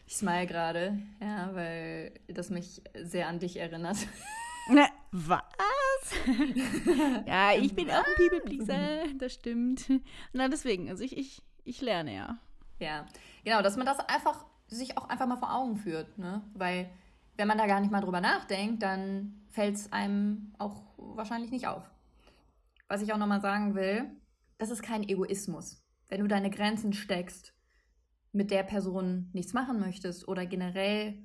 Ich 0.08 0.16
smile 0.16 0.48
gerade, 0.48 0.98
ja, 1.22 1.54
weil 1.54 2.14
das 2.28 2.50
mich 2.50 2.82
sehr 2.96 3.28
an 3.28 3.40
dich 3.40 3.58
erinnert. 3.58 3.98
Na, 4.70 4.88
was? 5.12 5.42
ja, 7.26 7.54
ich 7.54 7.76
bin 7.76 7.90
auch 7.90 8.06
ein 8.06 8.16
People 8.16 8.42
Pleaser, 8.42 9.06
das 9.18 9.34
stimmt. 9.34 9.86
Na, 10.34 10.48
deswegen, 10.48 10.90
also 10.90 11.04
ich, 11.04 11.18
ich, 11.18 11.42
ich 11.64 11.82
lerne 11.82 12.16
ja. 12.16 12.38
Ja, 12.80 13.06
genau, 13.44 13.62
dass 13.62 13.76
man 13.76 13.86
das 13.86 14.00
einfach 14.00 14.46
sich 14.68 14.98
auch 14.98 15.10
einfach 15.10 15.28
mal 15.28 15.38
vor 15.38 15.54
Augen 15.54 15.78
führt, 15.78 16.18
ne? 16.18 16.42
Weil 16.54 16.90
wenn 17.38 17.48
man 17.48 17.58
da 17.58 17.68
gar 17.68 17.80
nicht 17.80 17.92
mal 17.92 18.02
drüber 18.02 18.22
nachdenkt, 18.22 18.84
dann 18.84 19.42
fällt 19.50 19.76
es 19.76 19.94
einem 19.94 20.54
auch 20.58 20.84
wahrscheinlich 20.98 21.52
nicht 21.52 21.68
auf. 21.68 21.90
Was 22.88 23.02
ich 23.02 23.14
auch 23.14 23.18
nochmal 23.18 23.42
sagen 23.42 23.76
will, 23.76 24.06
das 24.58 24.72
ist 24.72 24.82
kein 24.82 25.04
Egoismus. 25.04 25.84
Wenn 26.10 26.22
du 26.22 26.28
deine 26.28 26.50
Grenzen 26.50 26.94
steckst 26.94 27.54
mit 28.32 28.52
der 28.52 28.64
Person 28.64 29.30
nichts 29.34 29.54
machen 29.54 29.80
möchtest 29.80 30.28
oder 30.28 30.46
generell 30.46 31.18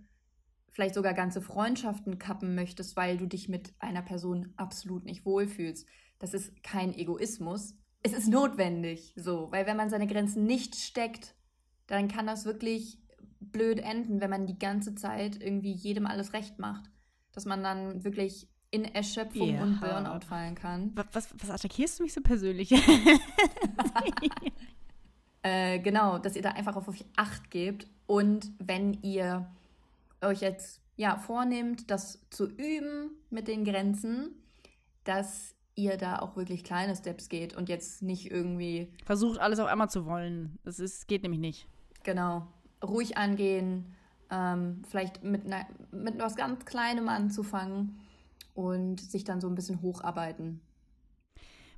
vielleicht 0.70 0.94
sogar 0.94 1.14
ganze 1.14 1.42
Freundschaften 1.42 2.18
kappen 2.18 2.54
möchtest, 2.54 2.96
weil 2.96 3.18
du 3.18 3.26
dich 3.26 3.48
mit 3.48 3.74
einer 3.78 4.02
Person 4.02 4.52
absolut 4.56 5.04
nicht 5.04 5.24
wohlfühlst. 5.24 5.86
Das 6.18 6.34
ist 6.34 6.62
kein 6.62 6.94
Egoismus. 6.94 7.74
Es 8.02 8.12
ist 8.12 8.28
notwendig, 8.28 9.14
so, 9.16 9.52
weil 9.52 9.66
wenn 9.66 9.76
man 9.76 9.90
seine 9.90 10.06
Grenzen 10.06 10.44
nicht 10.44 10.74
steckt, 10.76 11.34
dann 11.86 12.08
kann 12.08 12.26
das 12.26 12.44
wirklich 12.44 13.01
blöd 13.50 13.80
enden, 13.80 14.20
wenn 14.20 14.30
man 14.30 14.46
die 14.46 14.58
ganze 14.58 14.94
Zeit 14.94 15.40
irgendwie 15.40 15.72
jedem 15.72 16.06
alles 16.06 16.32
recht 16.32 16.58
macht. 16.58 16.84
Dass 17.32 17.46
man 17.46 17.62
dann 17.62 18.04
wirklich 18.04 18.48
in 18.70 18.84
Erschöpfung 18.84 19.54
ja. 19.54 19.62
und 19.62 19.80
Burnout 19.80 20.26
fallen 20.26 20.54
kann. 20.54 20.92
Was, 20.94 21.06
was, 21.12 21.34
was 21.38 21.50
attackierst 21.50 21.98
du 21.98 22.04
mich 22.04 22.12
so 22.12 22.20
persönlich? 22.20 22.70
Äh, 25.44 25.80
genau, 25.80 26.18
dass 26.18 26.36
ihr 26.36 26.42
da 26.42 26.50
einfach 26.50 26.76
auf 26.76 26.86
euch 26.86 27.04
Acht 27.16 27.50
gebt. 27.50 27.88
Und 28.06 28.52
wenn 28.60 29.02
ihr 29.02 29.50
euch 30.20 30.40
jetzt 30.40 30.80
ja 30.96 31.16
vornehmt, 31.16 31.90
das 31.90 32.24
zu 32.30 32.46
üben 32.46 33.10
mit 33.28 33.48
den 33.48 33.64
Grenzen, 33.64 34.36
dass 35.04 35.56
ihr 35.74 35.96
da 35.96 36.20
auch 36.20 36.36
wirklich 36.36 36.64
kleine 36.64 36.94
Steps 36.94 37.28
geht 37.28 37.56
und 37.56 37.68
jetzt 37.68 38.02
nicht 38.02 38.30
irgendwie. 38.30 38.92
Versucht 39.04 39.40
alles 39.40 39.58
auf 39.58 39.66
einmal 39.66 39.90
zu 39.90 40.06
wollen. 40.06 40.58
Das 40.64 40.78
ist, 40.78 41.08
geht 41.08 41.22
nämlich 41.22 41.40
nicht. 41.40 41.66
Genau. 42.04 42.46
Ruhig 42.82 43.16
angehen, 43.16 43.94
ähm, 44.30 44.82
vielleicht 44.88 45.22
mit, 45.22 45.46
ne, 45.46 45.66
mit 45.90 46.18
was 46.18 46.36
ganz 46.36 46.64
Kleinem 46.64 47.08
anzufangen 47.08 48.00
und 48.54 49.00
sich 49.00 49.24
dann 49.24 49.40
so 49.40 49.48
ein 49.48 49.54
bisschen 49.54 49.82
hocharbeiten. 49.82 50.60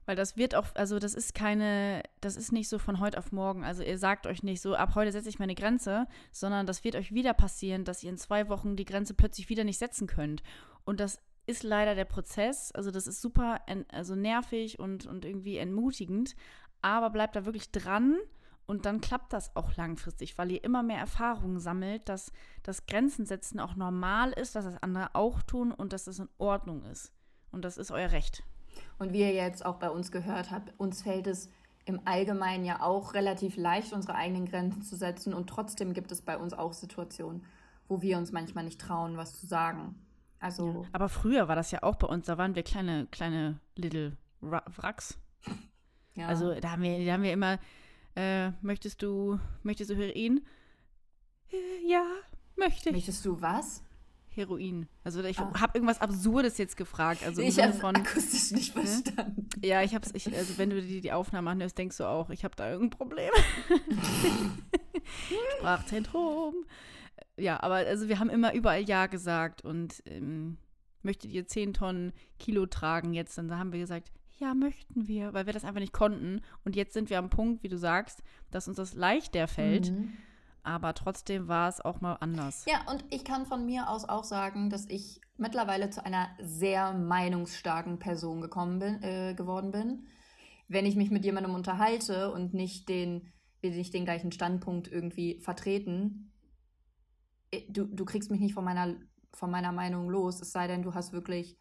Weil 0.06 0.16
das 0.16 0.36
wird 0.36 0.54
auch, 0.54 0.66
also 0.74 0.98
das 0.98 1.14
ist 1.14 1.34
keine, 1.34 2.02
das 2.20 2.36
ist 2.36 2.52
nicht 2.52 2.68
so 2.68 2.78
von 2.78 3.00
heute 3.00 3.18
auf 3.18 3.32
morgen. 3.32 3.64
Also 3.64 3.82
ihr 3.82 3.98
sagt 3.98 4.26
euch 4.26 4.42
nicht 4.42 4.60
so, 4.60 4.74
ab 4.74 4.94
heute 4.94 5.12
setze 5.12 5.30
ich 5.30 5.38
meine 5.38 5.54
Grenze, 5.54 6.06
sondern 6.30 6.66
das 6.66 6.84
wird 6.84 6.94
euch 6.94 7.12
wieder 7.12 7.32
passieren, 7.32 7.84
dass 7.84 8.02
ihr 8.02 8.10
in 8.10 8.18
zwei 8.18 8.48
Wochen 8.48 8.76
die 8.76 8.84
Grenze 8.84 9.14
plötzlich 9.14 9.48
wieder 9.48 9.64
nicht 9.64 9.78
setzen 9.78 10.06
könnt. 10.06 10.42
Und 10.84 11.00
das 11.00 11.20
ist 11.46 11.62
leider 11.62 11.94
der 11.94 12.04
Prozess. 12.04 12.70
Also 12.72 12.90
das 12.90 13.06
ist 13.06 13.22
super, 13.22 13.60
also 13.92 14.14
nervig 14.14 14.78
und, 14.78 15.06
und 15.06 15.24
irgendwie 15.24 15.56
entmutigend. 15.56 16.36
Aber 16.82 17.08
bleibt 17.08 17.34
da 17.34 17.46
wirklich 17.46 17.70
dran 17.70 18.18
und 18.66 18.86
dann 18.86 19.00
klappt 19.00 19.32
das 19.32 19.54
auch 19.56 19.76
langfristig, 19.76 20.38
weil 20.38 20.50
ihr 20.50 20.64
immer 20.64 20.82
mehr 20.82 20.98
Erfahrungen 20.98 21.60
sammelt, 21.60 22.08
dass 22.08 22.32
das 22.62 22.86
Grenzen 22.86 23.26
setzen 23.26 23.60
auch 23.60 23.76
normal 23.76 24.32
ist, 24.32 24.54
dass 24.54 24.64
das 24.64 24.82
andere 24.82 25.14
auch 25.14 25.42
tun 25.42 25.72
und 25.72 25.92
dass 25.92 26.04
das 26.04 26.18
in 26.18 26.28
Ordnung 26.38 26.84
ist. 26.84 27.12
Und 27.50 27.64
das 27.64 27.76
ist 27.76 27.90
euer 27.90 28.10
Recht. 28.10 28.42
Und 28.98 29.12
wie 29.12 29.20
ihr 29.20 29.32
jetzt 29.32 29.64
auch 29.64 29.76
bei 29.76 29.90
uns 29.90 30.10
gehört 30.10 30.50
habt, 30.50 30.72
uns 30.78 31.02
fällt 31.02 31.26
es 31.26 31.50
im 31.84 32.00
Allgemeinen 32.06 32.64
ja 32.64 32.80
auch 32.80 33.14
relativ 33.14 33.56
leicht, 33.56 33.92
unsere 33.92 34.14
eigenen 34.14 34.46
Grenzen 34.46 34.82
zu 34.82 34.96
setzen. 34.96 35.34
Und 35.34 35.48
trotzdem 35.48 35.92
gibt 35.92 36.10
es 36.10 36.22
bei 36.22 36.38
uns 36.38 36.54
auch 36.54 36.72
Situationen, 36.72 37.44
wo 37.88 38.00
wir 38.00 38.16
uns 38.16 38.32
manchmal 38.32 38.64
nicht 38.64 38.80
trauen, 38.80 39.16
was 39.16 39.38
zu 39.38 39.46
sagen. 39.46 39.94
Also. 40.40 40.82
Ja, 40.82 40.88
aber 40.92 41.08
früher 41.08 41.48
war 41.48 41.56
das 41.56 41.70
ja 41.70 41.82
auch 41.82 41.96
bei 41.96 42.06
uns, 42.06 42.26
da 42.26 42.38
waren 42.38 42.54
wir 42.54 42.62
kleine, 42.62 43.06
kleine 43.10 43.60
Little 43.76 44.16
Wracks. 44.40 45.18
Ja. 46.16 46.28
Also 46.28 46.54
da 46.60 46.72
haben 46.72 46.82
wir, 46.82 47.04
da 47.04 47.12
haben 47.12 47.22
wir 47.22 47.32
immer 47.32 47.58
Äh, 48.16 48.50
möchtest 48.62 49.02
du, 49.02 49.38
möchtest 49.62 49.90
du 49.90 49.96
Heroin? 49.96 50.44
Äh, 51.52 51.56
ja, 51.90 52.04
möchte 52.56 52.90
ich. 52.90 52.94
Möchtest 52.94 53.24
du 53.24 53.40
was? 53.40 53.82
Heroin. 54.28 54.88
Also 55.04 55.22
ich 55.22 55.38
Ah. 55.38 55.52
habe 55.60 55.78
irgendwas 55.78 56.00
Absurdes 56.00 56.58
jetzt 56.58 56.76
gefragt. 56.76 57.22
Also 57.24 57.40
ich 57.40 57.60
habe 57.62 57.72
von, 57.72 57.94
akustisch 57.94 58.50
nicht 58.50 58.72
verstanden. 58.72 59.48
ja, 59.62 59.82
ich 59.82 59.94
hab's, 59.94 60.10
ich, 60.12 60.26
also 60.34 60.58
wenn 60.58 60.70
du 60.70 60.82
die, 60.82 61.00
die 61.00 61.12
Aufnahme 61.12 61.50
anhörst, 61.50 61.78
denkst 61.78 61.96
du 61.98 62.04
auch, 62.04 62.30
ich 62.30 62.42
habe 62.44 62.56
da 62.56 62.70
irgendein 62.70 62.98
Problem. 62.98 63.30
Sprachzentrum. 65.58 66.54
Ja, 67.36 67.62
aber 67.62 67.74
also 67.76 68.08
wir 68.08 68.18
haben 68.18 68.30
immer 68.30 68.54
überall 68.54 68.82
Ja 68.82 69.06
gesagt 69.06 69.64
und 69.64 70.02
ähm, 70.06 70.58
möchtet 71.02 71.30
ihr 71.32 71.46
10 71.46 71.74
Tonnen 71.74 72.12
Kilo 72.38 72.66
tragen 72.66 73.12
jetzt? 73.12 73.36
Dann 73.38 73.56
haben 73.56 73.72
wir 73.72 73.80
gesagt, 73.80 74.10
ja, 74.36 74.54
möchten 74.54 75.06
wir, 75.06 75.32
weil 75.32 75.46
wir 75.46 75.52
das 75.52 75.64
einfach 75.64 75.80
nicht 75.80 75.92
konnten. 75.92 76.40
Und 76.64 76.76
jetzt 76.76 76.92
sind 76.92 77.10
wir 77.10 77.18
am 77.18 77.30
Punkt, 77.30 77.62
wie 77.62 77.68
du 77.68 77.78
sagst, 77.78 78.22
dass 78.50 78.68
uns 78.68 78.76
das 78.76 78.94
leichter 78.94 79.46
fällt, 79.48 79.90
Mhm. 79.92 80.12
aber 80.62 80.94
trotzdem 80.94 81.46
war 81.48 81.68
es 81.68 81.80
auch 81.80 82.00
mal 82.00 82.14
anders. 82.14 82.64
Ja, 82.66 82.90
und 82.90 83.04
ich 83.10 83.24
kann 83.24 83.46
von 83.46 83.64
mir 83.64 83.88
aus 83.88 84.08
auch 84.08 84.24
sagen, 84.24 84.70
dass 84.70 84.86
ich 84.88 85.20
mittlerweile 85.36 85.90
zu 85.90 86.04
einer 86.04 86.28
sehr 86.40 86.92
meinungsstarken 86.92 87.98
Person 87.98 88.40
gekommen 88.40 88.78
bin, 88.78 89.02
äh, 89.02 89.34
geworden 89.34 89.70
bin. 89.70 90.06
Wenn 90.68 90.86
ich 90.86 90.96
mich 90.96 91.10
mit 91.10 91.24
jemandem 91.24 91.54
unterhalte 91.54 92.32
und 92.32 92.54
nicht 92.54 92.88
den, 92.88 93.32
nicht 93.62 93.94
den 93.94 94.04
gleichen 94.04 94.32
Standpunkt 94.32 94.88
irgendwie 94.90 95.40
vertreten, 95.40 96.32
äh, 97.50 97.62
du, 97.68 97.84
du 97.86 98.04
kriegst 98.04 98.30
mich 98.30 98.40
nicht 98.40 98.54
von 98.54 98.64
meiner, 98.64 98.96
von 99.32 99.50
meiner 99.50 99.72
Meinung 99.72 100.08
los, 100.08 100.40
es 100.40 100.52
sei 100.52 100.66
denn, 100.66 100.82
du 100.82 100.94
hast 100.94 101.12
wirklich 101.12 101.58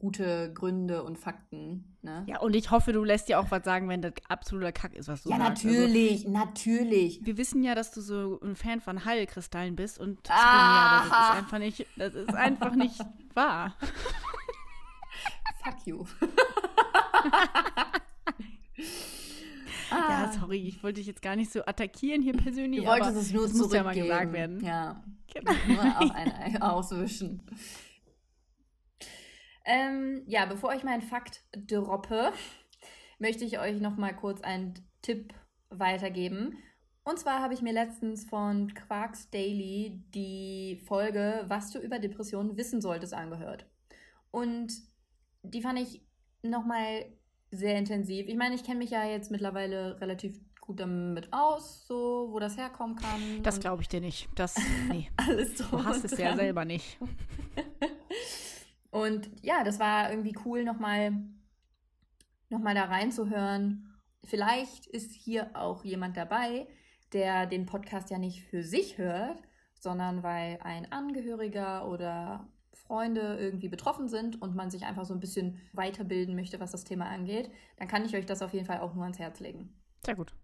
gute 0.00 0.52
Gründe 0.54 1.02
und 1.04 1.18
Fakten. 1.18 1.84
Ne? 2.02 2.24
Ja, 2.26 2.40
und 2.40 2.56
ich 2.56 2.70
hoffe, 2.70 2.92
du 2.92 3.04
lässt 3.04 3.28
dir 3.28 3.38
auch 3.38 3.50
was 3.50 3.62
sagen, 3.64 3.88
wenn 3.88 4.00
das 4.02 4.14
absoluter 4.28 4.72
Kack 4.72 4.94
ist, 4.94 5.08
was 5.08 5.22
du 5.22 5.30
Ja, 5.30 5.36
sagst. 5.38 5.64
Also, 5.66 5.78
natürlich, 5.78 6.26
natürlich. 6.26 7.20
wir 7.24 7.36
wissen 7.36 7.62
ja, 7.62 7.74
dass 7.74 7.92
du 7.92 8.00
so 8.00 8.40
ein 8.42 8.56
Fan 8.56 8.80
von 8.80 9.04
Heilkristallen 9.04 9.76
bist 9.76 9.98
und 9.98 10.18
Ah. 10.30 10.32
ja, 10.32 11.04
das 11.08 11.28
ist 11.28 11.36
einfach 11.44 11.58
nicht, 11.58 11.86
das 11.96 12.14
ist 12.14 12.34
einfach 12.34 12.74
nicht 12.74 12.98
wahr. 13.34 13.76
Fuck 15.62 15.86
you. 15.86 16.04
Ja, 19.90 20.30
sorry, 20.38 20.68
ich 20.68 20.82
wollte 20.84 21.00
dich 21.00 21.06
jetzt 21.08 21.20
gar 21.20 21.34
nicht 21.34 21.50
so 21.52 21.64
attackieren 21.64 22.22
hier 22.22 22.32
persönlich, 22.34 22.80
Du 22.82 22.86
wolltest 22.86 23.10
aber 23.10 23.18
es 23.20 23.32
nur 23.32 23.42
das 23.42 23.54
muss 23.54 23.72
ja 23.72 23.82
mal 23.82 23.94
gesagt 23.94 24.32
werden. 24.32 24.64
Ja, 24.64 25.02
Genau. 25.34 25.52
nur 25.66 25.80
auf 26.00 26.10
ein 26.14 26.32
Ei 26.54 26.60
auswischen. 26.62 27.42
Ähm, 29.64 30.22
ja, 30.26 30.46
bevor 30.46 30.74
ich 30.74 30.84
meinen 30.84 31.02
Fakt 31.02 31.44
droppe, 31.54 32.32
möchte 33.18 33.44
ich 33.44 33.58
euch 33.58 33.80
noch 33.80 33.96
mal 33.96 34.14
kurz 34.14 34.40
einen 34.40 34.74
Tipp 35.02 35.34
weitergeben. 35.70 36.58
Und 37.04 37.18
zwar 37.18 37.40
habe 37.40 37.54
ich 37.54 37.62
mir 37.62 37.72
letztens 37.72 38.24
von 38.24 38.74
Quarks 38.74 39.30
Daily 39.30 40.04
die 40.14 40.80
Folge 40.86 41.44
Was 41.48 41.72
du 41.72 41.78
über 41.78 41.98
Depressionen 41.98 42.56
wissen 42.56 42.80
solltest 42.80 43.14
angehört. 43.14 43.66
Und 44.30 44.72
die 45.42 45.62
fand 45.62 45.78
ich 45.78 46.06
noch 46.42 46.64
mal 46.64 47.06
sehr 47.50 47.76
intensiv. 47.76 48.26
Ich 48.28 48.36
meine, 48.36 48.54
ich 48.54 48.64
kenne 48.64 48.78
mich 48.78 48.90
ja 48.90 49.04
jetzt 49.04 49.30
mittlerweile 49.30 50.00
relativ 50.00 50.38
gut 50.60 50.78
damit 50.78 51.32
aus, 51.32 51.86
so 51.86 52.28
wo 52.30 52.38
das 52.38 52.56
herkommen 52.56 52.96
kann. 52.96 53.42
Das 53.42 53.58
glaube 53.58 53.82
ich 53.82 53.88
dir 53.88 54.00
nicht. 54.00 54.28
Das, 54.36 54.56
nee, 54.88 55.10
alles 55.16 55.54
drum 55.54 55.82
du 55.82 55.84
hast 55.84 56.04
es 56.04 56.16
ja 56.16 56.36
selber 56.36 56.64
nicht. 56.64 56.98
Und 58.90 59.30
ja, 59.42 59.64
das 59.64 59.78
war 59.78 60.10
irgendwie 60.10 60.36
cool, 60.44 60.64
nochmal 60.64 61.12
noch 62.48 62.58
mal 62.58 62.74
da 62.74 62.84
reinzuhören. 62.84 63.96
Vielleicht 64.24 64.86
ist 64.86 65.12
hier 65.12 65.50
auch 65.54 65.84
jemand 65.84 66.16
dabei, 66.16 66.66
der 67.12 67.46
den 67.46 67.66
Podcast 67.66 68.10
ja 68.10 68.18
nicht 68.18 68.42
für 68.44 68.62
sich 68.62 68.98
hört, 68.98 69.40
sondern 69.78 70.22
weil 70.22 70.58
ein 70.62 70.90
Angehöriger 70.92 71.88
oder 71.88 72.48
Freunde 72.72 73.38
irgendwie 73.38 73.68
betroffen 73.68 74.08
sind 74.08 74.42
und 74.42 74.54
man 74.54 74.70
sich 74.70 74.84
einfach 74.84 75.04
so 75.04 75.14
ein 75.14 75.20
bisschen 75.20 75.60
weiterbilden 75.72 76.34
möchte, 76.34 76.60
was 76.60 76.72
das 76.72 76.84
Thema 76.84 77.06
angeht, 77.06 77.50
dann 77.76 77.88
kann 77.88 78.04
ich 78.04 78.16
euch 78.16 78.26
das 78.26 78.42
auf 78.42 78.52
jeden 78.52 78.66
Fall 78.66 78.80
auch 78.80 78.94
nur 78.94 79.04
ans 79.04 79.18
Herz 79.18 79.40
legen. 79.40 79.80
Sehr 80.04 80.16
gut. 80.16 80.34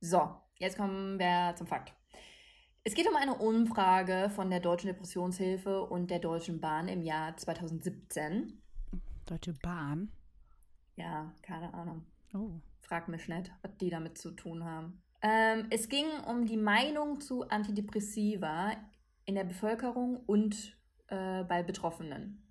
So, 0.00 0.30
jetzt 0.58 0.76
kommen 0.76 1.18
wir 1.18 1.54
zum 1.56 1.66
Fakt. 1.66 1.97
Es 2.84 2.94
geht 2.94 3.08
um 3.08 3.16
eine 3.16 3.34
Umfrage 3.34 4.30
von 4.30 4.50
der 4.50 4.60
Deutschen 4.60 4.88
Depressionshilfe 4.88 5.82
und 5.82 6.10
der 6.10 6.20
Deutschen 6.20 6.60
Bahn 6.60 6.88
im 6.88 7.02
Jahr 7.02 7.36
2017. 7.36 8.62
Deutsche 9.26 9.52
Bahn. 9.54 10.10
Ja, 10.96 11.32
keine 11.42 11.74
Ahnung. 11.74 12.06
Oh. 12.32 12.60
Frag 12.80 13.08
mich 13.08 13.28
nicht, 13.28 13.52
was 13.62 13.76
die 13.76 13.90
damit 13.90 14.16
zu 14.16 14.30
tun 14.30 14.64
haben. 14.64 15.02
Ähm, 15.20 15.66
es 15.70 15.88
ging 15.88 16.06
um 16.26 16.46
die 16.46 16.56
Meinung 16.56 17.20
zu 17.20 17.48
Antidepressiva 17.48 18.72
in 19.26 19.34
der 19.34 19.44
Bevölkerung 19.44 20.16
und 20.26 20.76
äh, 21.08 21.44
bei 21.44 21.62
Betroffenen. 21.62 22.42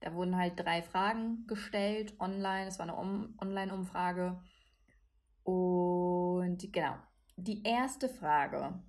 Da 0.00 0.14
wurden 0.14 0.36
halt 0.36 0.58
drei 0.58 0.82
Fragen 0.82 1.46
gestellt 1.46 2.14
online. 2.18 2.66
Es 2.68 2.78
war 2.78 2.88
eine 2.88 2.96
um 2.96 3.36
Online-Umfrage. 3.40 4.40
Und 5.44 6.72
genau. 6.72 6.96
Die 7.36 7.62
erste 7.62 8.08
Frage. 8.08 8.82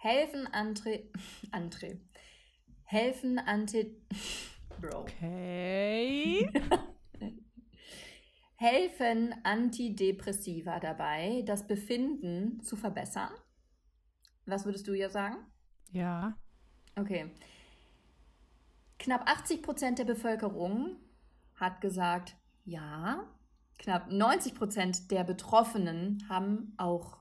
Helfen 0.00 0.46
Antre... 0.46 1.02
Antre... 1.50 1.98
Helfen 2.84 3.40
Anti... 3.40 4.00
Bro. 4.80 5.00
Okay. 5.00 6.48
Helfen 8.54 9.34
Antidepressiva 9.42 10.78
dabei, 10.78 11.42
das 11.46 11.66
Befinden 11.66 12.62
zu 12.62 12.76
verbessern? 12.76 13.32
Was 14.46 14.64
würdest 14.64 14.86
du 14.86 14.94
ja 14.94 15.10
sagen? 15.10 15.38
Ja. 15.90 16.38
Okay. 16.94 17.32
Knapp 19.00 19.28
80 19.28 19.62
Prozent 19.62 19.98
der 19.98 20.04
Bevölkerung 20.04 20.96
hat 21.56 21.80
gesagt, 21.80 22.36
ja. 22.64 23.26
Knapp 23.78 24.12
90 24.12 24.54
Prozent 24.54 25.10
der 25.10 25.24
Betroffenen 25.24 26.24
haben 26.28 26.72
auch 26.76 27.18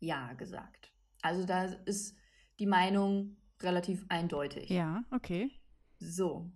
ja 0.00 0.32
gesagt. 0.32 0.91
Also 1.22 1.44
da 1.44 1.64
ist 1.64 2.16
die 2.58 2.66
Meinung 2.66 3.36
relativ 3.60 4.04
eindeutig. 4.08 4.68
Ja, 4.68 5.04
okay. 5.10 5.50
So, 5.98 6.50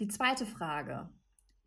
die 0.00 0.08
zweite 0.08 0.46
Frage. 0.46 1.08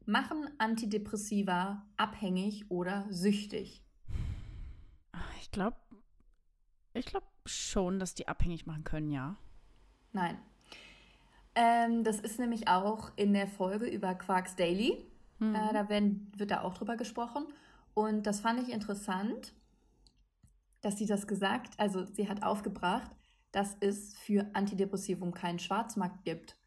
Machen 0.06 0.50
Antidepressiva 0.58 1.86
abhängig 1.96 2.70
oder 2.70 3.06
süchtig? 3.10 3.84
Ich 5.40 5.52
glaube, 5.52 5.78
ich 6.94 7.06
glaube 7.06 7.28
schon, 7.46 8.00
dass 8.00 8.16
die 8.16 8.28
abhängig 8.28 8.66
machen 8.66 8.84
können, 8.84 9.12
ja. 9.12 9.38
Nein. 10.12 10.38
Ähm, 11.56 12.04
das 12.04 12.20
ist 12.20 12.40
nämlich 12.40 12.68
auch 12.68 13.12
in 13.16 13.34
der 13.34 13.48
Folge 13.48 13.86
über 13.86 14.16
Quarks 14.16 14.56
Daily. 14.56 15.06
Mhm. 15.40 15.56
Äh, 15.56 15.74
da 15.74 15.90
werden, 15.90 16.32
wird 16.36 16.52
da 16.52 16.62
auch 16.62 16.74
drüber 16.74 16.98
gesprochen. 16.98 17.46
Und 17.94 18.26
das 18.28 18.40
fand 18.40 18.62
ich 18.62 18.70
interessant, 18.74 19.54
dass 20.82 20.98
sie 20.98 21.06
das 21.06 21.28
gesagt, 21.28 21.80
also 21.80 22.06
sie 22.06 22.30
hat 22.30 22.44
aufgebracht, 22.44 23.12
dass 23.52 23.76
es 23.80 24.16
für 24.16 24.50
Antidepressivum 24.54 25.34
keinen 25.34 25.60
Schwarzmarkt 25.60 26.24
gibt. 26.24 26.58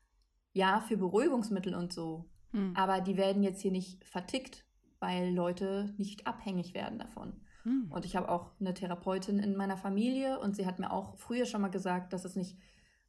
Ja, 0.53 0.81
für 0.81 0.97
Beruhigungsmittel 0.97 1.75
und 1.75 1.93
so. 1.93 2.29
Hm. 2.51 2.75
Aber 2.77 3.01
die 3.01 3.17
werden 3.17 3.43
jetzt 3.43 3.61
hier 3.61 3.71
nicht 3.71 4.05
vertickt, 4.05 4.65
weil 5.01 5.33
Leute 5.33 5.95
nicht 5.97 6.27
abhängig 6.27 6.75
werden 6.75 6.99
davon. 6.99 7.41
Hm. 7.63 7.91
Und 7.91 8.05
ich 8.05 8.17
habe 8.17 8.29
auch 8.29 8.51
eine 8.61 8.75
Therapeutin 8.75 9.39
in 9.39 9.57
meiner 9.57 9.77
Familie 9.77 10.39
und 10.41 10.57
sie 10.57 10.67
hat 10.67 10.79
mir 10.79 10.93
auch 10.93 11.17
früher 11.19 11.47
schon 11.47 11.63
mal 11.63 11.69
gesagt, 11.69 12.13
dass 12.13 12.25
es 12.25 12.37
nicht 12.37 12.59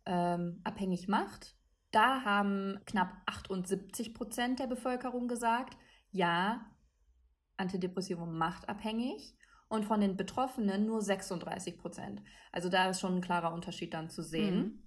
ähm, 0.06 0.62
abhängig 0.64 1.08
macht. 1.08 1.56
Da 1.92 2.24
haben 2.24 2.80
knapp 2.86 3.14
78 3.26 4.14
Prozent 4.14 4.60
der 4.60 4.68
Bevölkerung 4.68 5.28
gesagt, 5.28 5.78
ja, 6.12 6.66
Antidepressivum 7.58 8.38
macht 8.38 8.70
abhängig. 8.70 9.36
Und 9.74 9.86
von 9.86 10.02
den 10.02 10.16
Betroffenen 10.16 10.86
nur 10.86 11.02
36 11.02 11.80
Prozent. 11.80 12.22
Also 12.52 12.70
da 12.70 12.92
ist 12.92 13.00
schon 13.00 13.16
ein 13.16 13.22
klarer 13.22 13.52
Unterschied 13.52 13.92
dann 13.96 14.08
zu 14.08 14.22
sehen. 14.22 14.56
Mhm. 14.56 14.84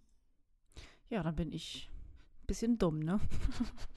Ja, 1.09 1.25
dann 1.25 1.35
bin 1.35 1.53
ich 1.53 1.91
ein 2.43 2.47
bisschen 2.47 2.79
dumm, 2.79 3.01
ne? 3.01 3.19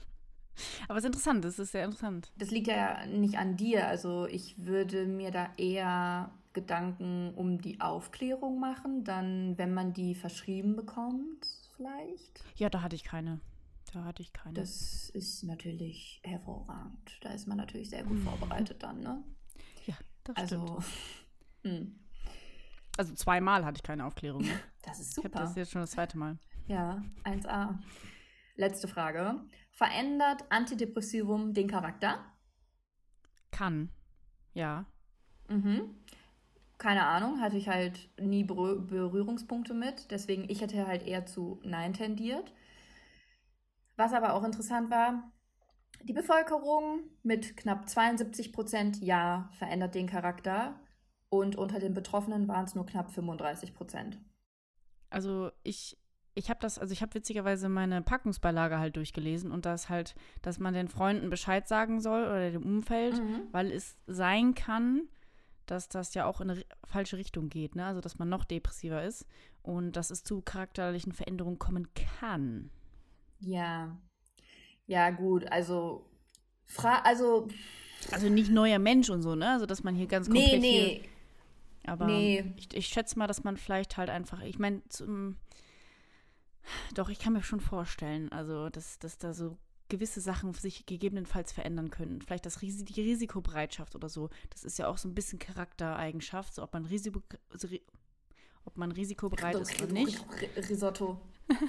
Aber 0.88 0.98
es 0.98 1.04
ist 1.04 1.06
interessant, 1.06 1.44
es 1.44 1.60
ist 1.60 1.70
sehr 1.70 1.84
interessant. 1.84 2.32
Das 2.38 2.50
liegt 2.50 2.66
ja 2.66 3.06
nicht 3.06 3.38
an 3.38 3.56
dir. 3.56 3.86
Also 3.86 4.26
ich 4.26 4.66
würde 4.66 5.06
mir 5.06 5.30
da 5.30 5.52
eher 5.56 6.32
Gedanken 6.54 7.34
um 7.36 7.60
die 7.60 7.80
Aufklärung 7.80 8.58
machen, 8.58 9.04
dann 9.04 9.56
wenn 9.58 9.72
man 9.72 9.92
die 9.92 10.16
verschrieben 10.16 10.74
bekommt, 10.74 11.46
vielleicht. 11.76 12.42
Ja, 12.56 12.68
da 12.68 12.82
hatte 12.82 12.96
ich 12.96 13.04
keine. 13.04 13.40
Da 13.92 14.04
hatte 14.04 14.22
ich 14.22 14.32
keine. 14.32 14.54
Das 14.54 15.08
ist 15.10 15.44
natürlich 15.44 16.20
hervorragend. 16.24 17.16
Da 17.20 17.30
ist 17.30 17.46
man 17.46 17.58
natürlich 17.58 17.90
sehr 17.90 18.02
gut 18.02 18.18
vorbereitet 18.18 18.82
dann, 18.82 18.98
ne? 18.98 19.22
Das 20.24 20.40
stimmt. 20.40 20.70
Also, 20.70 20.78
hm, 21.64 21.98
Also 22.96 23.14
zweimal 23.14 23.64
hatte 23.64 23.78
ich 23.78 23.82
keine 23.82 24.04
Aufklärung. 24.06 24.46
Ne? 24.46 24.60
das 24.82 25.00
ist 25.00 25.16
Ich 25.16 25.24
habe 25.24 25.34
super. 25.34 25.40
das 25.40 25.54
jetzt 25.56 25.72
schon 25.72 25.80
das 25.82 25.90
zweite 25.92 26.18
Mal. 26.18 26.38
Ja, 26.66 27.02
1a. 27.24 27.78
Letzte 28.56 28.88
Frage. 28.88 29.40
Verändert 29.70 30.44
Antidepressivum 30.50 31.54
den 31.54 31.68
Charakter? 31.68 32.24
Kann. 33.50 33.90
Ja. 34.54 34.86
Mhm. 35.48 35.96
keine 36.78 37.06
Ahnung, 37.06 37.40
hatte 37.40 37.56
ich 37.58 37.68
halt 37.68 38.08
nie 38.18 38.44
Berührungspunkte 38.44 39.74
mit. 39.74 40.10
Deswegen, 40.10 40.48
ich 40.48 40.60
hätte 40.62 40.86
halt 40.86 41.02
eher 41.06 41.26
zu 41.26 41.60
Nein 41.64 41.92
tendiert. 41.92 42.52
Was 43.96 44.12
aber 44.12 44.34
auch 44.34 44.44
interessant 44.44 44.90
war, 44.90 45.30
die 46.04 46.12
Bevölkerung 46.12 47.00
mit 47.22 47.56
knapp 47.56 47.88
72 47.88 48.52
Prozent 48.52 49.00
Ja 49.00 49.48
verändert 49.52 49.94
den 49.94 50.06
Charakter 50.06 50.78
und 51.28 51.56
unter 51.56 51.78
den 51.78 51.94
Betroffenen 51.94 52.48
waren 52.48 52.64
es 52.64 52.74
nur 52.74 52.86
knapp 52.86 53.10
35 53.10 53.74
Prozent. 53.74 54.18
Also 55.10 55.50
ich, 55.62 55.96
ich 56.34 56.50
habe 56.50 56.60
das, 56.60 56.78
also 56.78 56.92
ich 56.92 57.02
habe 57.02 57.14
witzigerweise 57.14 57.68
meine 57.68 58.02
Packungsbeilage 58.02 58.78
halt 58.78 58.96
durchgelesen 58.96 59.50
und 59.50 59.66
das 59.66 59.88
halt, 59.88 60.14
dass 60.42 60.58
man 60.58 60.74
den 60.74 60.88
Freunden 60.88 61.30
Bescheid 61.30 61.66
sagen 61.68 62.00
soll 62.00 62.22
oder 62.22 62.50
dem 62.50 62.64
Umfeld, 62.64 63.20
mhm. 63.20 63.42
weil 63.52 63.70
es 63.70 63.96
sein 64.06 64.54
kann, 64.54 65.08
dass 65.66 65.88
das 65.88 66.14
ja 66.14 66.24
auch 66.24 66.40
in 66.40 66.50
eine 66.50 66.64
falsche 66.84 67.16
Richtung 67.16 67.48
geht, 67.48 67.76
ne? 67.76 67.86
Also 67.86 68.00
dass 68.00 68.18
man 68.18 68.28
noch 68.28 68.44
depressiver 68.44 69.04
ist 69.04 69.24
und 69.62 69.92
dass 69.92 70.10
es 70.10 70.24
zu 70.24 70.40
charakterlichen 70.40 71.12
Veränderungen 71.12 71.58
kommen 71.58 71.88
kann. 71.94 72.70
Ja. 73.38 73.96
Ja, 74.90 75.10
gut, 75.10 75.46
also 75.52 76.04
Fra 76.66 76.98
also 77.02 77.46
also 78.10 78.28
nicht 78.28 78.50
neuer 78.50 78.80
Mensch 78.80 79.08
und 79.08 79.22
so, 79.22 79.36
ne? 79.36 79.50
Also 79.50 79.64
dass 79.64 79.84
man 79.84 79.94
hier 79.94 80.08
ganz 80.08 80.26
komplett 80.26 80.50
nee, 80.50 80.58
nee. 80.58 81.00
Hier, 81.82 81.92
aber 81.92 82.06
nee. 82.06 82.52
ich, 82.56 82.74
ich 82.74 82.86
schätze 82.88 83.16
mal, 83.16 83.28
dass 83.28 83.44
man 83.44 83.56
vielleicht 83.56 83.96
halt 83.96 84.10
einfach, 84.10 84.42
ich 84.42 84.58
meine, 84.58 84.82
doch, 86.94 87.08
ich 87.08 87.20
kann 87.20 87.34
mir 87.34 87.44
schon 87.44 87.60
vorstellen, 87.60 88.32
also 88.32 88.68
dass, 88.68 88.98
dass 88.98 89.16
da 89.16 89.32
so 89.32 89.56
gewisse 89.88 90.20
Sachen 90.20 90.54
sich 90.54 90.86
gegebenenfalls 90.86 91.52
verändern 91.52 91.90
können. 91.90 92.20
Vielleicht 92.20 92.44
das 92.44 92.60
Ris 92.60 92.84
die 92.84 93.00
Risikobereitschaft 93.00 93.94
oder 93.94 94.08
so. 94.08 94.28
Das 94.50 94.64
ist 94.64 94.76
ja 94.76 94.88
auch 94.88 94.98
so 94.98 95.08
ein 95.08 95.14
bisschen 95.14 95.38
Charaktereigenschaft, 95.38 96.56
so 96.56 96.64
ob 96.64 96.72
man 96.72 96.84
Risiko, 96.84 97.22
also, 97.52 97.68
ob 98.64 98.76
man 98.76 98.90
risikobereit 98.90 99.54
ist 99.54 99.80
oder 99.80 99.92
nicht. 99.92 100.24
Risotto. 100.68 101.20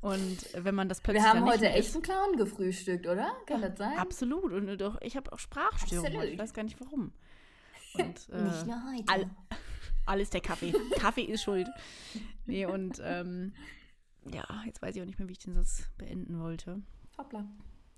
Und 0.00 0.48
wenn 0.54 0.74
man 0.74 0.88
das 0.88 1.00
plötzlich. 1.00 1.24
Wir 1.24 1.30
haben 1.30 1.44
heute 1.44 1.68
echt 1.68 1.94
einen 1.94 2.02
Clown 2.02 2.36
gefrühstückt, 2.36 3.06
oder? 3.06 3.36
Kann 3.46 3.60
das 3.60 3.76
sein? 3.76 3.98
Absolut. 3.98 4.52
Und 4.52 4.78
doch, 4.78 5.00
ich 5.02 5.16
habe 5.16 5.32
auch 5.32 5.38
Sprachstörungen. 5.38 6.28
Ich 6.28 6.38
weiß 6.38 6.54
gar 6.54 6.62
nicht 6.62 6.80
warum. 6.80 7.12
Und, 7.94 8.28
äh, 8.32 8.42
nicht 8.42 8.66
nur 8.66 8.82
heute. 8.90 9.04
All, 9.08 9.30
alles 10.06 10.30
der 10.30 10.40
Kaffee. 10.40 10.72
Kaffee 10.98 11.24
ist 11.24 11.42
schuld. 11.42 11.68
Nee, 12.46 12.64
und 12.64 13.00
ähm, 13.04 13.52
ja, 14.24 14.44
jetzt 14.64 14.80
weiß 14.80 14.96
ich 14.96 15.02
auch 15.02 15.06
nicht 15.06 15.18
mehr, 15.18 15.28
wie 15.28 15.32
ich 15.32 15.38
den 15.38 15.54
Satz 15.54 15.84
beenden 15.98 16.40
wollte. 16.40 16.82
Hoppla. 17.18 17.46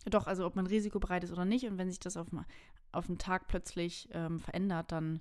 Doch, 0.06 0.26
also 0.26 0.44
ob 0.44 0.56
man 0.56 0.66
risikobereit 0.66 1.22
ist 1.22 1.32
oder 1.32 1.44
nicht. 1.44 1.66
Und 1.66 1.78
wenn 1.78 1.88
sich 1.88 2.00
das 2.00 2.16
auf, 2.16 2.26
auf 2.90 3.08
einen 3.08 3.18
Tag 3.18 3.46
plötzlich 3.46 4.08
ähm, 4.12 4.40
verändert, 4.40 4.90
dann 4.90 5.20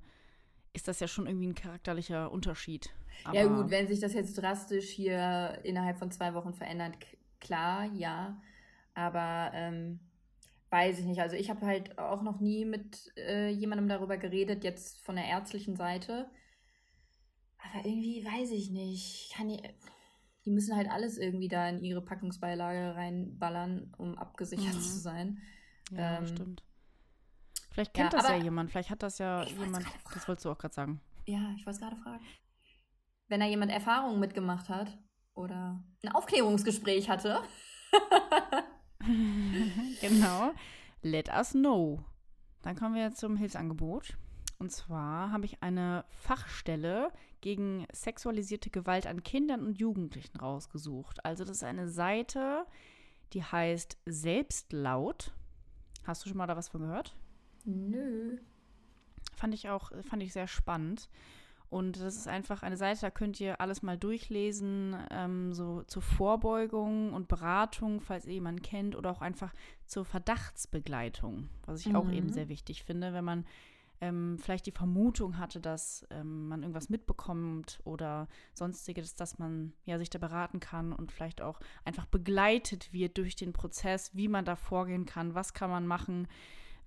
ist 0.74 0.88
das 0.88 0.99
ja 0.99 1.07
schon 1.07 1.28
irgendwie 1.28 1.47
ein 1.47 1.55
charakterlicher 1.55 2.32
Unterschied. 2.32 2.91
Aber 3.24 3.36
ja 3.36 3.45
gut, 3.45 3.69
wenn 3.69 3.88
sich 3.88 3.99
das 3.99 4.13
jetzt 4.13 4.34
drastisch 4.36 4.89
hier 4.89 5.59
innerhalb 5.63 5.97
von 5.97 6.11
zwei 6.11 6.34
Wochen 6.34 6.53
verändert, 6.53 6.95
klar, 7.39 7.86
ja. 7.93 8.41
Aber 8.93 9.51
ähm, 9.53 9.99
weiß 10.69 10.99
ich 10.99 11.05
nicht. 11.05 11.22
Also 11.22 11.36
ich 11.36 11.49
habe 11.49 11.65
halt 11.65 11.97
auch 11.97 12.22
noch 12.22 12.39
nie 12.39 12.65
mit 12.65 13.11
äh, 13.17 13.49
jemandem 13.49 13.88
darüber 13.88 14.17
geredet, 14.17 14.63
jetzt 14.63 15.01
von 15.01 15.15
der 15.15 15.26
ärztlichen 15.26 15.76
Seite. 15.76 16.30
Aber 17.57 17.86
irgendwie 17.86 18.26
weiß 18.26 18.51
ich 18.51 18.72
nicht. 18.72 19.34
Kann 19.36 19.49
ich, 19.49 19.61
die 20.45 20.51
müssen 20.51 20.76
halt 20.76 20.89
alles 20.89 21.17
irgendwie 21.17 21.49
da 21.49 21.69
in 21.69 21.84
ihre 21.84 22.01
Packungsbeilage 22.01 22.95
reinballern, 22.95 23.93
um 23.97 24.17
abgesichert 24.17 24.76
mhm. 24.76 24.82
zu 24.82 24.99
sein. 24.99 25.41
Ja, 25.91 26.19
ähm, 26.19 26.28
stimmt. 26.28 26.63
Vielleicht 27.72 27.93
kennt 27.93 28.13
ja, 28.13 28.19
das 28.19 28.30
ja 28.30 28.36
jemand, 28.36 28.69
vielleicht 28.69 28.89
hat 28.89 29.01
das 29.01 29.17
ja 29.17 29.43
jemand. 29.43 29.86
Das 30.13 30.28
wolltest 30.28 30.45
du 30.45 30.51
auch 30.51 30.57
gerade 30.57 30.74
sagen. 30.74 31.01
Ja, 31.26 31.53
ich 31.55 31.65
wollte 31.65 31.78
es 31.78 31.80
gerade 31.80 31.95
fragen. 31.95 32.26
Wenn 33.28 33.39
da 33.39 33.45
jemand 33.45 33.72
Erfahrungen 33.72 34.19
mitgemacht 34.19 34.67
hat 34.67 34.97
oder 35.34 35.82
ein 36.03 36.11
Aufklärungsgespräch 36.11 37.09
hatte. 37.09 37.41
genau. 40.01 40.51
Let 41.01 41.30
us 41.30 41.51
know. 41.51 42.03
Dann 42.61 42.76
kommen 42.76 42.95
wir 42.95 43.13
zum 43.13 43.38
Hilfsangebot. 43.38 44.17
Und 44.59 44.72
zwar 44.72 45.32
habe 45.32 45.45
ich 45.45 45.63
eine 45.63 46.05
Fachstelle 46.09 47.11
gegen 47.41 47.88
sexualisierte 47.91 48.69
Gewalt 48.69 49.07
an 49.07 49.24
Kindern 49.24 49.65
und 49.65 49.80
Jugendlichen 49.80 50.38
rausgesucht. 50.38 51.26
Also 51.26 51.43
das 51.43 51.57
ist 51.57 51.63
eine 51.63 51.89
Seite, 51.89 52.65
die 53.34 53.43
heißt 53.43 53.97
Selbstlaut. 54.05 55.34
Hast 56.05 56.24
du 56.24 56.30
schon 56.30 56.38
mal 56.38 56.45
da 56.45 56.55
was 56.55 56.69
von 56.69 56.82
gehört? 56.82 57.15
Nö. 57.66 58.38
Fand 59.36 59.53
ich 59.53 59.70
auch, 59.70 59.91
fand 60.03 60.24
ich 60.24 60.34
sehr 60.34 60.47
spannend. 60.47 61.09
Und 61.72 62.01
das 62.01 62.18
ist 62.18 62.28
einfach 62.28 62.64
eine 62.64 62.76
Seite, 62.76 62.99
da 62.99 63.09
könnt 63.09 63.39
ihr 63.39 63.62
alles 63.62 63.82
mal 63.82 63.97
durchlesen, 63.97 64.93
ähm, 65.09 65.53
so 65.53 65.84
zur 65.84 66.01
Vorbeugung 66.01 67.14
und 67.14 67.30
Beratung, 67.30 68.01
falls 68.01 68.26
ihr 68.26 68.34
jemanden 68.34 68.62
kennt, 68.62 68.93
oder 68.93 69.09
auch 69.09 69.22
einfach 69.22 69.53
zur 69.86 70.03
Verdachtsbegleitung, 70.03 71.47
was 71.66 71.80
ich 71.80 71.88
mhm. 71.88 71.95
auch 71.95 72.12
eben 72.12 72.34
sehr 72.34 72.49
wichtig 72.49 72.84
finde, 72.84 73.14
wenn 73.14 73.24
man 73.24 73.45
ähm, 74.01 74.38
vielleicht 74.38 74.66
die 74.66 74.72
Vermutung 74.72 75.38
hatte, 75.38 75.62
dass 75.62 76.05
ähm, 76.09 76.49
man 76.49 76.64
irgendwas 76.64 76.89
mitbekommt 76.89 77.80
oder 77.86 78.28
sonstiges, 78.53 79.16
dass 79.16 79.39
man 79.39 79.72
ja 79.86 79.97
sich 79.97 80.09
da 80.09 80.20
beraten 80.20 80.59
kann 80.59 80.91
und 80.91 81.14
vielleicht 81.14 81.41
auch 81.41 81.62
einfach 81.86 82.05
begleitet 82.07 82.91
wird 82.91 83.18
durch 83.18 83.38
den 83.38 83.53
Prozess, 83.53 84.14
wie 84.14 84.28
man 84.28 84.43
da 84.43 84.57
vorgehen 84.57 85.05
kann, 85.05 85.36
was 85.36 85.53
kann 85.53 85.70
man 85.70 85.88
machen, 85.88 86.28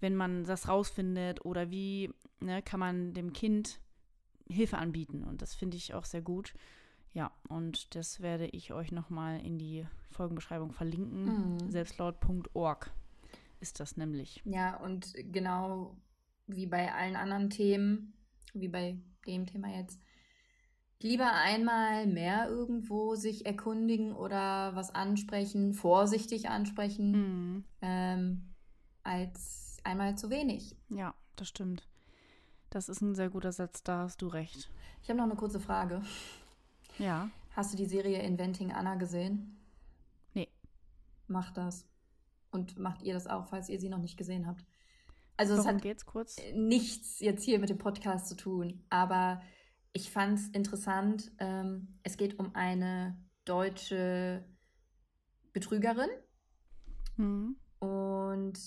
wenn 0.00 0.16
man 0.16 0.44
das 0.44 0.68
rausfindet 0.68 1.44
oder 1.44 1.70
wie 1.70 2.12
ne, 2.40 2.62
kann 2.62 2.80
man 2.80 3.14
dem 3.14 3.32
Kind 3.32 3.80
Hilfe 4.48 4.78
anbieten. 4.78 5.24
Und 5.24 5.42
das 5.42 5.54
finde 5.54 5.76
ich 5.76 5.94
auch 5.94 6.04
sehr 6.04 6.22
gut. 6.22 6.54
Ja, 7.12 7.30
und 7.48 7.94
das 7.94 8.20
werde 8.20 8.46
ich 8.46 8.72
euch 8.72 8.90
nochmal 8.90 9.40
in 9.40 9.58
die 9.58 9.86
Folgenbeschreibung 10.10 10.72
verlinken. 10.72 11.54
Mhm. 11.54 11.70
Selbstlaut.org 11.70 12.90
ist 13.60 13.80
das 13.80 13.96
nämlich. 13.96 14.42
Ja, 14.44 14.76
und 14.76 15.14
genau 15.32 15.96
wie 16.46 16.66
bei 16.66 16.92
allen 16.92 17.16
anderen 17.16 17.50
Themen, 17.50 18.14
wie 18.52 18.68
bei 18.68 18.98
dem 19.26 19.46
Thema 19.46 19.68
jetzt, 19.74 20.00
lieber 21.00 21.32
einmal 21.32 22.06
mehr 22.06 22.48
irgendwo 22.48 23.14
sich 23.14 23.46
erkundigen 23.46 24.12
oder 24.12 24.74
was 24.74 24.94
ansprechen, 24.94 25.72
vorsichtig 25.72 26.48
ansprechen, 26.48 27.12
mhm. 27.12 27.64
ähm, 27.80 28.54
als 29.02 29.63
einmal 29.84 30.16
zu 30.16 30.30
wenig. 30.30 30.76
Ja, 30.88 31.14
das 31.36 31.48
stimmt. 31.48 31.86
Das 32.70 32.88
ist 32.88 33.00
ein 33.00 33.14
sehr 33.14 33.30
guter 33.30 33.52
Satz, 33.52 33.82
da 33.82 33.98
hast 33.98 34.20
du 34.22 34.26
recht. 34.26 34.70
Ich 35.02 35.08
habe 35.08 35.18
noch 35.18 35.24
eine 35.24 35.36
kurze 35.36 35.60
Frage. 35.60 36.02
Ja. 36.98 37.30
Hast 37.52 37.72
du 37.72 37.76
die 37.76 37.86
Serie 37.86 38.20
Inventing 38.22 38.72
Anna 38.72 38.96
gesehen? 38.96 39.60
Nee. 40.32 40.48
Macht 41.28 41.56
das. 41.56 41.86
Und 42.50 42.78
macht 42.78 43.02
ihr 43.02 43.14
das 43.14 43.26
auch, 43.26 43.46
falls 43.46 43.68
ihr 43.68 43.78
sie 43.78 43.88
noch 43.88 43.98
nicht 43.98 44.16
gesehen 44.16 44.46
habt. 44.46 44.64
Also 45.36 45.56
Warum 45.56 45.68
es 45.68 45.74
hat 45.74 45.82
geht's 45.82 46.06
kurz? 46.06 46.36
nichts 46.54 47.20
jetzt 47.20 47.44
hier 47.44 47.58
mit 47.58 47.68
dem 47.68 47.78
Podcast 47.78 48.28
zu 48.28 48.36
tun, 48.36 48.84
aber 48.90 49.42
ich 49.92 50.10
fand 50.10 50.38
es 50.38 50.48
interessant. 50.48 51.32
Ähm, 51.38 51.98
es 52.02 52.16
geht 52.16 52.38
um 52.38 52.54
eine 52.54 53.16
deutsche 53.44 54.44
Betrügerin. 55.52 56.10
Mhm. 57.16 57.56
Und 57.78 58.58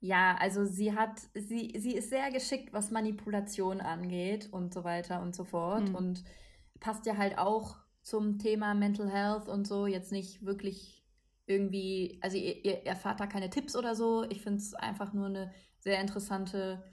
ja, 0.00 0.36
also 0.38 0.64
sie 0.64 0.94
hat, 0.94 1.20
sie, 1.34 1.74
sie 1.78 1.94
ist 1.94 2.10
sehr 2.10 2.30
geschickt, 2.30 2.72
was 2.72 2.90
Manipulation 2.90 3.80
angeht 3.80 4.48
und 4.52 4.72
so 4.72 4.84
weiter 4.84 5.20
und 5.22 5.34
so 5.34 5.44
fort. 5.44 5.88
Mhm. 5.88 5.94
Und 5.94 6.24
passt 6.80 7.06
ja 7.06 7.16
halt 7.16 7.38
auch 7.38 7.76
zum 8.02 8.38
Thema 8.38 8.74
Mental 8.74 9.10
Health 9.10 9.48
und 9.48 9.66
so. 9.66 9.86
Jetzt 9.86 10.12
nicht 10.12 10.44
wirklich 10.44 11.04
irgendwie, 11.46 12.18
also 12.22 12.36
ihr, 12.36 12.64
ihr 12.64 12.86
erfahrt 12.86 13.18
da 13.18 13.26
keine 13.26 13.50
Tipps 13.50 13.74
oder 13.74 13.96
so. 13.96 14.24
Ich 14.30 14.40
finde 14.42 14.58
es 14.58 14.74
einfach 14.74 15.12
nur 15.12 15.26
eine 15.26 15.52
sehr 15.80 16.00
interessante 16.00 16.84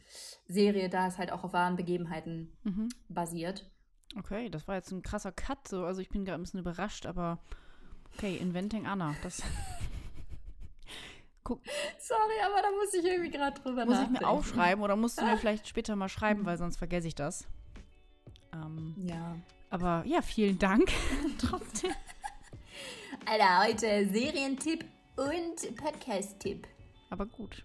Serie, 0.47 0.89
da 0.89 1.07
es 1.07 1.17
halt 1.17 1.31
auch 1.31 1.43
auf 1.43 1.53
wahren 1.53 1.75
Begebenheiten 1.75 2.57
mhm. 2.63 2.89
basiert. 3.07 3.69
Okay, 4.17 4.49
das 4.49 4.67
war 4.67 4.75
jetzt 4.75 4.91
ein 4.91 5.03
krasser 5.03 5.31
Cut. 5.31 5.67
So. 5.67 5.85
Also 5.85 6.01
ich 6.01 6.09
bin 6.09 6.25
gerade 6.25 6.39
ein 6.39 6.43
bisschen 6.43 6.59
überrascht, 6.61 7.05
aber 7.05 7.39
okay, 8.15 8.37
Inventing 8.37 8.87
Anna. 8.87 9.15
Das. 9.21 9.43
Guck. 11.45 11.61
Sorry, 11.99 12.41
aber 12.43 12.59
da 12.63 12.71
muss 12.71 12.91
ich 12.95 13.05
irgendwie 13.05 13.29
gerade 13.29 13.61
drüber 13.61 13.85
muss 13.85 13.93
nachdenken. 13.93 14.13
Muss 14.13 14.21
ich 14.21 14.21
mir 14.21 14.27
aufschreiben 14.27 14.83
oder 14.83 14.95
musst 14.95 15.21
du 15.21 15.25
mir 15.25 15.37
vielleicht 15.41 15.67
später 15.67 15.95
mal 15.95 16.09
schreiben, 16.09 16.43
weil 16.43 16.57
sonst 16.57 16.77
vergesse 16.77 17.07
ich 17.07 17.13
das. 17.13 17.47
Ähm, 18.51 18.95
ja. 18.97 19.35
Aber 19.69 20.03
ja, 20.07 20.23
vielen 20.23 20.57
Dank 20.57 20.91
trotzdem. 21.37 21.91
Alter, 23.25 23.63
heute 23.63 24.09
Serientipp 24.11 24.85
und 25.17 25.75
Podcast-Tipp. 25.75 26.67
Aber 27.11 27.27
gut. 27.27 27.63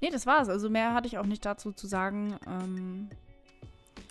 Nee, 0.00 0.10
das 0.10 0.26
war's. 0.26 0.48
Also 0.48 0.68
mehr 0.68 0.92
hatte 0.92 1.06
ich 1.06 1.18
auch 1.18 1.24
nicht 1.24 1.44
dazu 1.44 1.70
zu 1.70 1.86
sagen. 1.86 2.36
Ähm, 2.48 3.10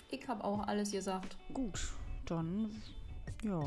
ich 0.08 0.26
habe 0.28 0.42
auch 0.42 0.66
alles 0.66 0.92
gesagt. 0.92 1.36
Gut, 1.52 1.92
dann 2.24 2.70
ja. 3.44 3.60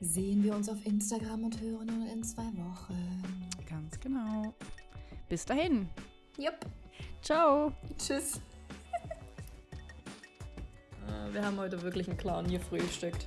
Sehen 0.00 0.44
wir 0.44 0.54
uns 0.54 0.68
auf 0.68 0.84
Instagram 0.84 1.44
und 1.44 1.60
hören 1.60 1.88
uns 1.88 2.12
in 2.12 2.22
zwei 2.22 2.42
Wochen. 2.42 3.22
Ganz 3.68 3.98
genau. 3.98 4.54
Bis 5.28 5.44
dahin. 5.44 5.88
Jupp. 6.38 6.58
Ciao. 7.22 7.72
Tschüss. 7.96 8.40
Äh, 11.06 11.32
wir 11.32 11.44
haben 11.44 11.56
heute 11.56 11.80
wirklich 11.82 12.08
einen 12.08 12.18
Clown 12.18 12.46
gefrühstückt. 12.48 13.26